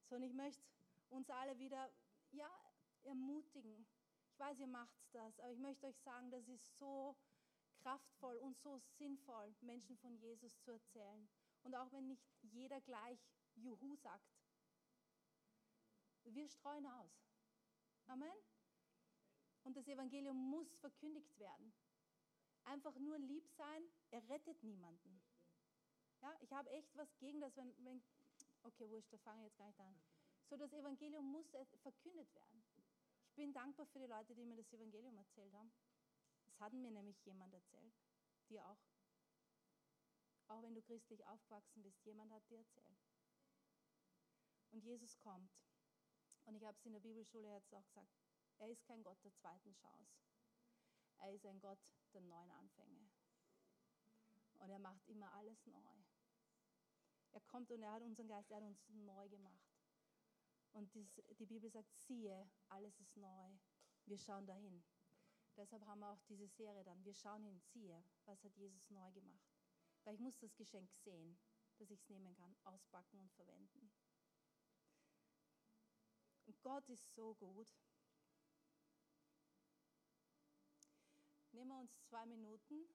So, 0.10 0.18
und 0.18 0.24
ich 0.24 0.34
möchte 0.34 0.62
uns 1.10 1.30
alle 1.30 1.58
wieder 1.58 1.90
ja, 2.32 2.52
ermutigen. 3.04 3.88
Ich 4.34 4.38
weiß, 4.38 4.60
ihr 4.60 4.68
macht 4.68 5.00
das, 5.14 5.40
aber 5.40 5.54
ich 5.54 5.60
möchte 5.60 5.88
euch 5.88 5.98
sagen, 6.00 6.30
das 6.30 6.46
ist 6.50 6.78
so 6.78 7.16
kraftvoll 7.78 8.36
und 8.40 8.58
so 8.60 8.80
sinnvoll, 8.98 9.56
Menschen 9.62 9.96
von 9.98 10.18
Jesus 10.18 10.60
zu 10.60 10.72
erzählen. 10.72 11.30
Und 11.64 11.74
auch 11.74 11.90
wenn 11.94 12.08
nicht 12.08 12.28
jeder 12.42 12.82
gleich 12.82 13.18
Juhu 13.56 13.96
sagt, 13.96 14.41
wir 16.34 16.48
streuen 16.48 16.86
aus. 16.86 17.12
Amen. 18.08 18.34
Und 19.64 19.78
das 19.78 19.88
Evangelium 19.88 20.38
muss 20.38 20.76
verkündigt 20.78 21.38
werden 21.40 21.74
einfach 22.66 22.96
nur 23.00 23.18
lieb 23.20 23.48
sein, 23.50 23.84
er 24.12 24.28
rettet 24.30 24.62
niemanden. 24.64 25.22
Ja, 26.22 26.36
ich 26.42 26.52
habe 26.54 26.70
echt 26.72 26.96
was 26.96 27.18
gegen 27.18 27.42
das, 27.42 27.56
wenn, 27.58 27.74
wenn 27.84 28.02
okay, 28.64 28.90
wurscht, 28.90 29.12
da 29.12 29.18
fange 29.18 29.42
ich 29.42 29.50
jetzt 29.50 29.58
gar 29.58 29.68
nicht 29.68 29.80
an. 29.80 29.96
So, 30.50 30.58
das 30.58 30.74
Evangelium 30.74 31.26
muss 31.26 31.50
verkündet 31.82 32.34
werden. 32.36 32.64
Ich 33.30 33.36
bin 33.36 33.54
dankbar 33.54 33.86
für 33.88 34.00
die 34.00 34.08
Leute, 34.08 34.36
die 34.36 34.46
mir 34.46 34.58
das 34.58 34.72
Evangelium 34.74 35.18
erzählt 35.18 35.54
haben. 35.54 35.72
Es 36.48 36.60
hat 36.60 36.74
mir 36.74 36.92
nämlich 36.92 37.24
jemand 37.26 37.54
erzählt, 37.54 37.94
dir 38.50 38.66
auch. 38.68 38.78
Auch 40.48 40.62
wenn 40.62 40.76
du 40.76 40.82
christlich 40.82 41.26
aufgewachsen 41.26 41.82
bist, 41.82 42.04
jemand 42.06 42.32
hat 42.32 42.48
dir 42.50 42.58
erzählt. 42.58 42.98
Und 44.72 44.84
Jesus 44.84 45.18
kommt. 45.20 45.50
Und 46.46 46.56
ich 46.56 46.64
habe 46.66 46.78
es 46.78 46.86
in 46.86 46.94
der 46.94 47.00
Bibelschule 47.00 47.48
jetzt 47.48 47.74
auch 47.74 47.86
gesagt, 47.86 48.12
er 48.60 48.70
ist 48.70 48.84
kein 48.86 49.04
Gott 49.04 49.18
der 49.24 49.34
zweiten 49.34 49.74
Chance. 49.74 50.22
Er 51.18 51.34
ist 51.34 51.46
ein 51.46 51.60
Gott 51.60 51.80
der 52.14 52.22
neuen 52.22 52.52
Anfänge. 52.52 53.10
Und 54.60 54.70
er 54.70 54.80
macht 54.80 55.08
immer 55.08 55.32
alles 55.34 55.66
neu. 55.66 56.04
Er 57.32 57.42
kommt 57.42 57.72
und 57.72 57.82
er 57.82 57.94
hat 57.94 58.02
unseren 58.02 58.28
Geist, 58.28 58.52
er 58.52 58.58
hat 58.58 58.64
uns 58.64 58.88
neu 58.90 59.30
gemacht. 59.30 59.72
Und 60.74 60.94
dies, 60.94 61.22
die 61.40 61.46
Bibel 61.46 61.70
sagt, 61.70 61.94
siehe, 61.96 62.50
alles 62.70 63.00
ist 63.00 63.18
neu. 63.18 63.58
Wir 64.06 64.18
schauen 64.18 64.46
dahin. 64.46 64.84
Deshalb 65.58 65.86
haben 65.86 66.00
wir 66.00 66.12
auch 66.12 66.22
diese 66.30 66.48
Serie 66.48 66.84
dann. 66.84 67.04
Wir 67.04 67.14
schauen 67.14 67.44
hin, 67.44 67.60
siehe, 67.60 68.04
was 68.26 68.44
hat 68.44 68.56
Jesus 68.56 68.90
neu 68.90 69.12
gemacht. 69.12 69.52
Weil 70.04 70.16
ich 70.16 70.22
muss 70.22 70.38
das 70.40 70.56
Geschenk 70.56 70.92
sehen, 71.04 71.38
dass 71.78 71.90
ich 71.90 72.00
es 72.00 72.10
nehmen 72.10 72.34
kann, 72.36 72.56
auspacken 72.64 73.20
und 73.20 73.32
verwenden. 73.34 73.92
Und 76.52 76.62
Gott 76.64 76.90
ist 76.90 77.16
so 77.16 77.34
gut. 77.36 77.74
Nehmen 81.54 81.70
wir 81.70 81.80
uns 81.80 82.04
zwei 82.04 82.26
Minuten 82.26 82.90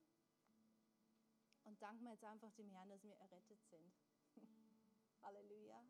und 1.64 1.80
danken 1.80 2.04
wir 2.04 2.12
jetzt 2.12 2.24
einfach 2.24 2.52
dem 2.52 2.68
Herrn, 2.68 2.90
dass 2.90 3.02
wir 3.02 3.16
errettet 3.16 3.64
sind. 3.64 3.94
Halleluja. 5.22 5.82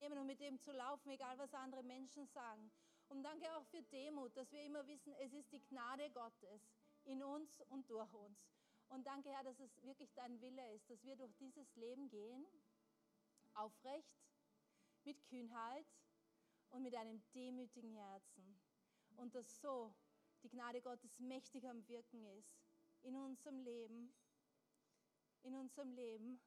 Nehmen 0.00 0.18
und 0.18 0.26
mit 0.26 0.40
dem 0.40 0.58
zu 0.60 0.72
laufen, 0.72 1.10
egal 1.10 1.38
was 1.38 1.52
andere 1.54 1.82
Menschen 1.82 2.26
sagen. 2.26 2.70
Und 3.08 3.22
danke 3.22 3.46
auch 3.56 3.64
für 3.66 3.82
Demut, 3.82 4.36
dass 4.36 4.52
wir 4.52 4.62
immer 4.64 4.86
wissen, 4.86 5.14
es 5.14 5.32
ist 5.32 5.50
die 5.52 5.62
Gnade 5.66 6.10
Gottes 6.10 6.62
in 7.04 7.22
uns 7.22 7.60
und 7.68 7.88
durch 7.88 8.12
uns. 8.12 8.38
Und 8.88 9.06
danke, 9.06 9.30
Herr, 9.30 9.44
dass 9.44 9.58
es 9.60 9.82
wirklich 9.82 10.12
dein 10.14 10.40
Wille 10.40 10.74
ist, 10.74 10.88
dass 10.90 11.02
wir 11.04 11.16
durch 11.16 11.34
dieses 11.36 11.74
Leben 11.76 12.08
gehen, 12.08 12.46
aufrecht, 13.54 14.18
mit 15.04 15.24
Kühnheit 15.24 15.86
und 16.70 16.82
mit 16.82 16.94
einem 16.94 17.22
demütigen 17.32 17.92
Herzen. 17.94 18.58
Und 19.16 19.34
dass 19.34 19.60
so 19.60 19.94
die 20.42 20.48
Gnade 20.48 20.80
Gottes 20.80 21.18
mächtig 21.18 21.66
am 21.66 21.86
Wirken 21.88 22.24
ist 22.24 22.58
in 23.02 23.16
unserem 23.16 23.60
Leben, 23.60 24.14
in 25.42 25.54
unserem 25.54 25.92
Leben 25.92 26.40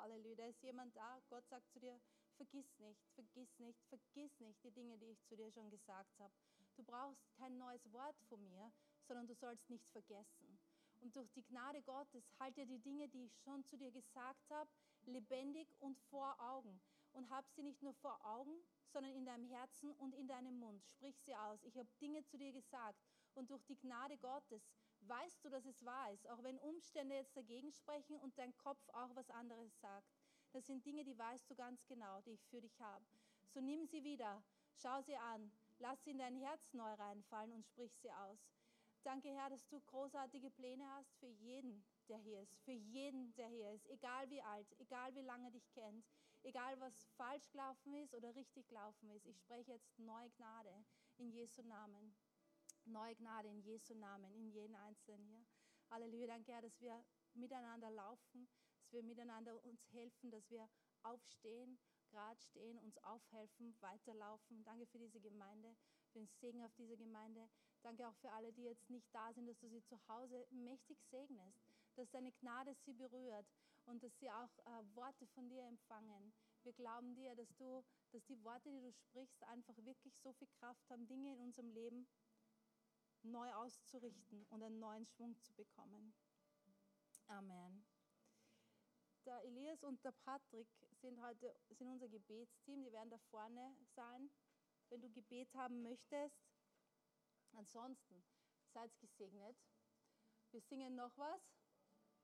Halleluja. 0.00 0.36
Da 0.36 0.46
ist 0.46 0.62
jemand 0.62 0.94
da. 0.96 1.20
Gott 1.28 1.46
sagt 1.48 1.70
zu 1.70 1.80
dir, 1.80 2.00
vergiss 2.36 2.78
nicht, 2.78 3.04
vergiss 3.14 3.58
nicht, 3.58 3.82
vergiss 3.88 4.40
nicht 4.40 4.62
die 4.62 4.70
Dinge, 4.70 4.98
die 4.98 5.10
ich 5.10 5.22
zu 5.24 5.36
dir 5.36 5.50
schon 5.50 5.70
gesagt 5.70 6.18
habe. 6.18 6.32
Du 6.76 6.84
brauchst 6.84 7.30
kein 7.32 7.58
neues 7.58 7.92
Wort 7.92 8.16
von 8.28 8.42
mir, 8.48 8.72
sondern 9.02 9.26
du 9.26 9.34
sollst 9.34 9.68
nichts 9.68 9.90
vergessen. 9.90 10.58
Und 11.00 11.14
durch 11.14 11.30
die 11.32 11.44
Gnade 11.44 11.82
Gottes 11.82 12.24
halt 12.38 12.56
dir 12.56 12.66
die 12.66 12.78
Dinge, 12.78 13.08
die 13.08 13.24
ich 13.24 13.36
schon 13.38 13.64
zu 13.64 13.76
dir 13.76 13.90
gesagt 13.90 14.50
habe, 14.50 14.70
lebendig 15.02 15.74
und 15.80 15.98
vor 16.10 16.38
Augen. 16.40 16.80
Und 17.12 17.30
hab 17.30 17.48
sie 17.50 17.62
nicht 17.62 17.82
nur 17.82 17.94
vor 17.94 18.24
Augen, 18.24 18.54
sondern 18.92 19.12
in 19.12 19.24
deinem 19.24 19.44
Herzen 19.44 19.92
und 19.94 20.14
in 20.14 20.28
deinem 20.28 20.58
Mund. 20.58 20.84
Sprich 20.86 21.18
sie 21.20 21.34
aus. 21.34 21.62
Ich 21.64 21.76
habe 21.78 21.88
Dinge 22.00 22.24
zu 22.24 22.36
dir 22.36 22.52
gesagt. 22.52 22.98
Und 23.34 23.50
durch 23.50 23.64
die 23.64 23.78
Gnade 23.78 24.18
Gottes 24.18 24.62
weißt 25.08 25.44
du, 25.44 25.48
dass 25.48 25.64
es 25.66 25.84
wahr 25.84 26.12
ist, 26.12 26.28
auch 26.28 26.42
wenn 26.42 26.58
Umstände 26.58 27.14
jetzt 27.14 27.36
dagegen 27.36 27.72
sprechen 27.72 28.16
und 28.18 28.36
dein 28.38 28.56
Kopf 28.56 28.88
auch 28.90 29.14
was 29.14 29.30
anderes 29.30 29.78
sagt. 29.80 30.12
Das 30.52 30.66
sind 30.66 30.84
Dinge, 30.84 31.04
die 31.04 31.18
weißt 31.18 31.50
du 31.50 31.54
ganz 31.54 31.86
genau, 31.86 32.20
die 32.22 32.32
ich 32.32 32.46
für 32.46 32.60
dich 32.60 32.80
habe. 32.80 33.04
So 33.48 33.60
nimm 33.60 33.86
sie 33.86 34.04
wieder, 34.04 34.42
schau 34.74 35.00
sie 35.02 35.16
an, 35.16 35.52
lass 35.78 36.02
sie 36.04 36.10
in 36.10 36.18
dein 36.18 36.36
Herz 36.36 36.72
neu 36.72 36.92
reinfallen 36.94 37.52
und 37.52 37.66
sprich 37.66 37.94
sie 37.96 38.12
aus. 38.12 38.38
Danke, 39.04 39.28
Herr, 39.30 39.48
dass 39.48 39.66
du 39.68 39.80
großartige 39.80 40.50
Pläne 40.50 40.84
hast 40.96 41.14
für 41.18 41.28
jeden, 41.28 41.84
der 42.08 42.18
hier 42.18 42.42
ist, 42.42 42.58
für 42.64 42.72
jeden, 42.72 43.34
der 43.36 43.48
hier 43.48 43.72
ist, 43.72 43.86
egal 43.88 44.28
wie 44.28 44.42
alt, 44.42 44.68
egal 44.78 45.14
wie 45.14 45.22
lange 45.22 45.50
dich 45.50 45.70
kennt, 45.70 46.04
egal 46.42 46.78
was 46.80 47.04
falsch 47.16 47.48
gelaufen 47.50 47.94
ist 47.94 48.14
oder 48.14 48.34
richtig 48.34 48.66
gelaufen 48.68 49.10
ist. 49.10 49.26
Ich 49.26 49.38
spreche 49.38 49.72
jetzt 49.72 49.98
neue 49.98 50.30
Gnade 50.30 50.84
in 51.16 51.30
Jesu 51.30 51.62
Namen. 51.62 52.14
Neue 52.88 53.14
Gnade 53.16 53.48
in 53.48 53.60
Jesu 53.60 53.94
Namen, 53.94 54.32
in 54.32 54.48
jeden 54.48 54.74
Einzelnen 54.74 55.22
hier. 55.26 55.44
Halleluja, 55.90 56.26
danke, 56.26 56.52
Herr, 56.52 56.62
dass 56.62 56.80
wir 56.80 57.04
miteinander 57.34 57.90
laufen, 57.90 58.48
dass 58.80 58.92
wir 58.92 59.02
miteinander 59.02 59.62
uns 59.62 59.86
helfen, 59.92 60.30
dass 60.30 60.48
wir 60.50 60.66
aufstehen, 61.02 61.78
gerade 62.10 62.40
stehen, 62.40 62.78
uns 62.78 62.96
aufhelfen, 62.98 63.76
weiterlaufen. 63.80 64.64
Danke 64.64 64.86
für 64.86 64.98
diese 64.98 65.20
Gemeinde, 65.20 65.76
für 66.12 66.20
den 66.20 66.28
Segen 66.40 66.64
auf 66.64 66.72
diese 66.78 66.96
Gemeinde. 66.96 67.50
Danke 67.82 68.08
auch 68.08 68.16
für 68.16 68.32
alle, 68.32 68.54
die 68.54 68.62
jetzt 68.62 68.88
nicht 68.88 69.06
da 69.12 69.34
sind, 69.34 69.46
dass 69.46 69.58
du 69.58 69.68
sie 69.68 69.84
zu 69.84 69.98
Hause 70.08 70.46
mächtig 70.50 70.98
segnest, 71.10 71.60
dass 71.96 72.10
deine 72.10 72.32
Gnade 72.32 72.74
sie 72.86 72.94
berührt 72.94 73.46
und 73.84 74.02
dass 74.02 74.18
sie 74.18 74.30
auch 74.30 74.58
äh, 74.64 74.96
Worte 74.96 75.26
von 75.34 75.46
dir 75.50 75.64
empfangen. 75.64 76.32
Wir 76.62 76.72
glauben 76.72 77.14
dir, 77.14 77.34
dass 77.34 77.54
du, 77.56 77.84
dass 78.12 78.24
die 78.24 78.42
Worte, 78.44 78.70
die 78.70 78.80
du 78.80 78.92
sprichst, 78.92 79.42
einfach 79.44 79.76
wirklich 79.84 80.14
so 80.22 80.32
viel 80.32 80.48
Kraft 80.58 80.88
haben, 80.90 81.06
Dinge 81.06 81.34
in 81.34 81.40
unserem 81.40 81.70
Leben 81.70 82.06
neu 83.22 83.52
auszurichten 83.54 84.44
und 84.50 84.62
einen 84.62 84.78
neuen 84.78 85.04
Schwung 85.04 85.38
zu 85.40 85.52
bekommen. 85.54 86.14
Amen. 87.26 87.84
Der 89.24 89.44
Elias 89.44 89.82
und 89.84 90.02
der 90.04 90.12
Patrick 90.12 90.68
sind 91.02 91.20
heute 91.20 91.54
sind 91.70 91.88
unser 91.88 92.08
Gebetsteam. 92.08 92.82
Die 92.82 92.92
werden 92.92 93.10
da 93.10 93.18
vorne 93.30 93.76
sein, 93.94 94.30
wenn 94.88 95.02
du 95.02 95.10
Gebet 95.10 95.54
haben 95.54 95.82
möchtest. 95.82 96.40
Ansonsten 97.52 98.24
seid 98.72 98.96
gesegnet. 98.98 99.56
Wir 100.50 100.60
singen 100.62 100.94
noch 100.94 101.16
was. 101.18 101.42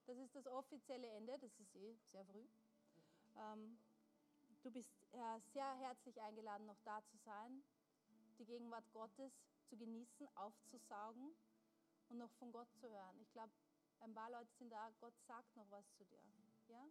Das 0.06 0.16
ist 0.16 0.34
das 0.34 0.46
offizielle 0.46 1.06
Ende. 1.08 1.38
Das 1.38 1.58
ist 1.60 1.74
eh 1.76 1.94
sehr 2.10 2.24
früh. 2.24 2.46
Ähm, 3.36 3.78
du 4.62 4.70
bist 4.70 4.90
äh, 5.12 5.40
sehr 5.52 5.74
herzlich 5.74 6.20
eingeladen, 6.20 6.66
noch 6.66 6.80
da 6.84 7.04
zu 7.04 7.16
sein, 7.18 7.62
die 8.38 8.46
Gegenwart 8.46 8.90
Gottes 8.92 9.32
zu 9.74 9.78
genießen, 9.78 10.28
aufzusaugen 10.36 11.34
und 12.08 12.18
noch 12.18 12.30
von 12.38 12.52
Gott 12.52 12.72
zu 12.76 12.88
hören. 12.88 13.18
Ich 13.20 13.32
glaube, 13.32 13.52
ein 14.00 14.14
paar 14.14 14.30
Leute 14.30 14.52
sind 14.56 14.70
da, 14.70 14.90
Gott 15.00 15.14
sagt 15.26 15.56
noch 15.56 15.68
was 15.70 15.84
zu 15.96 16.04
dir. 16.04 16.22
Ja? 16.68 16.86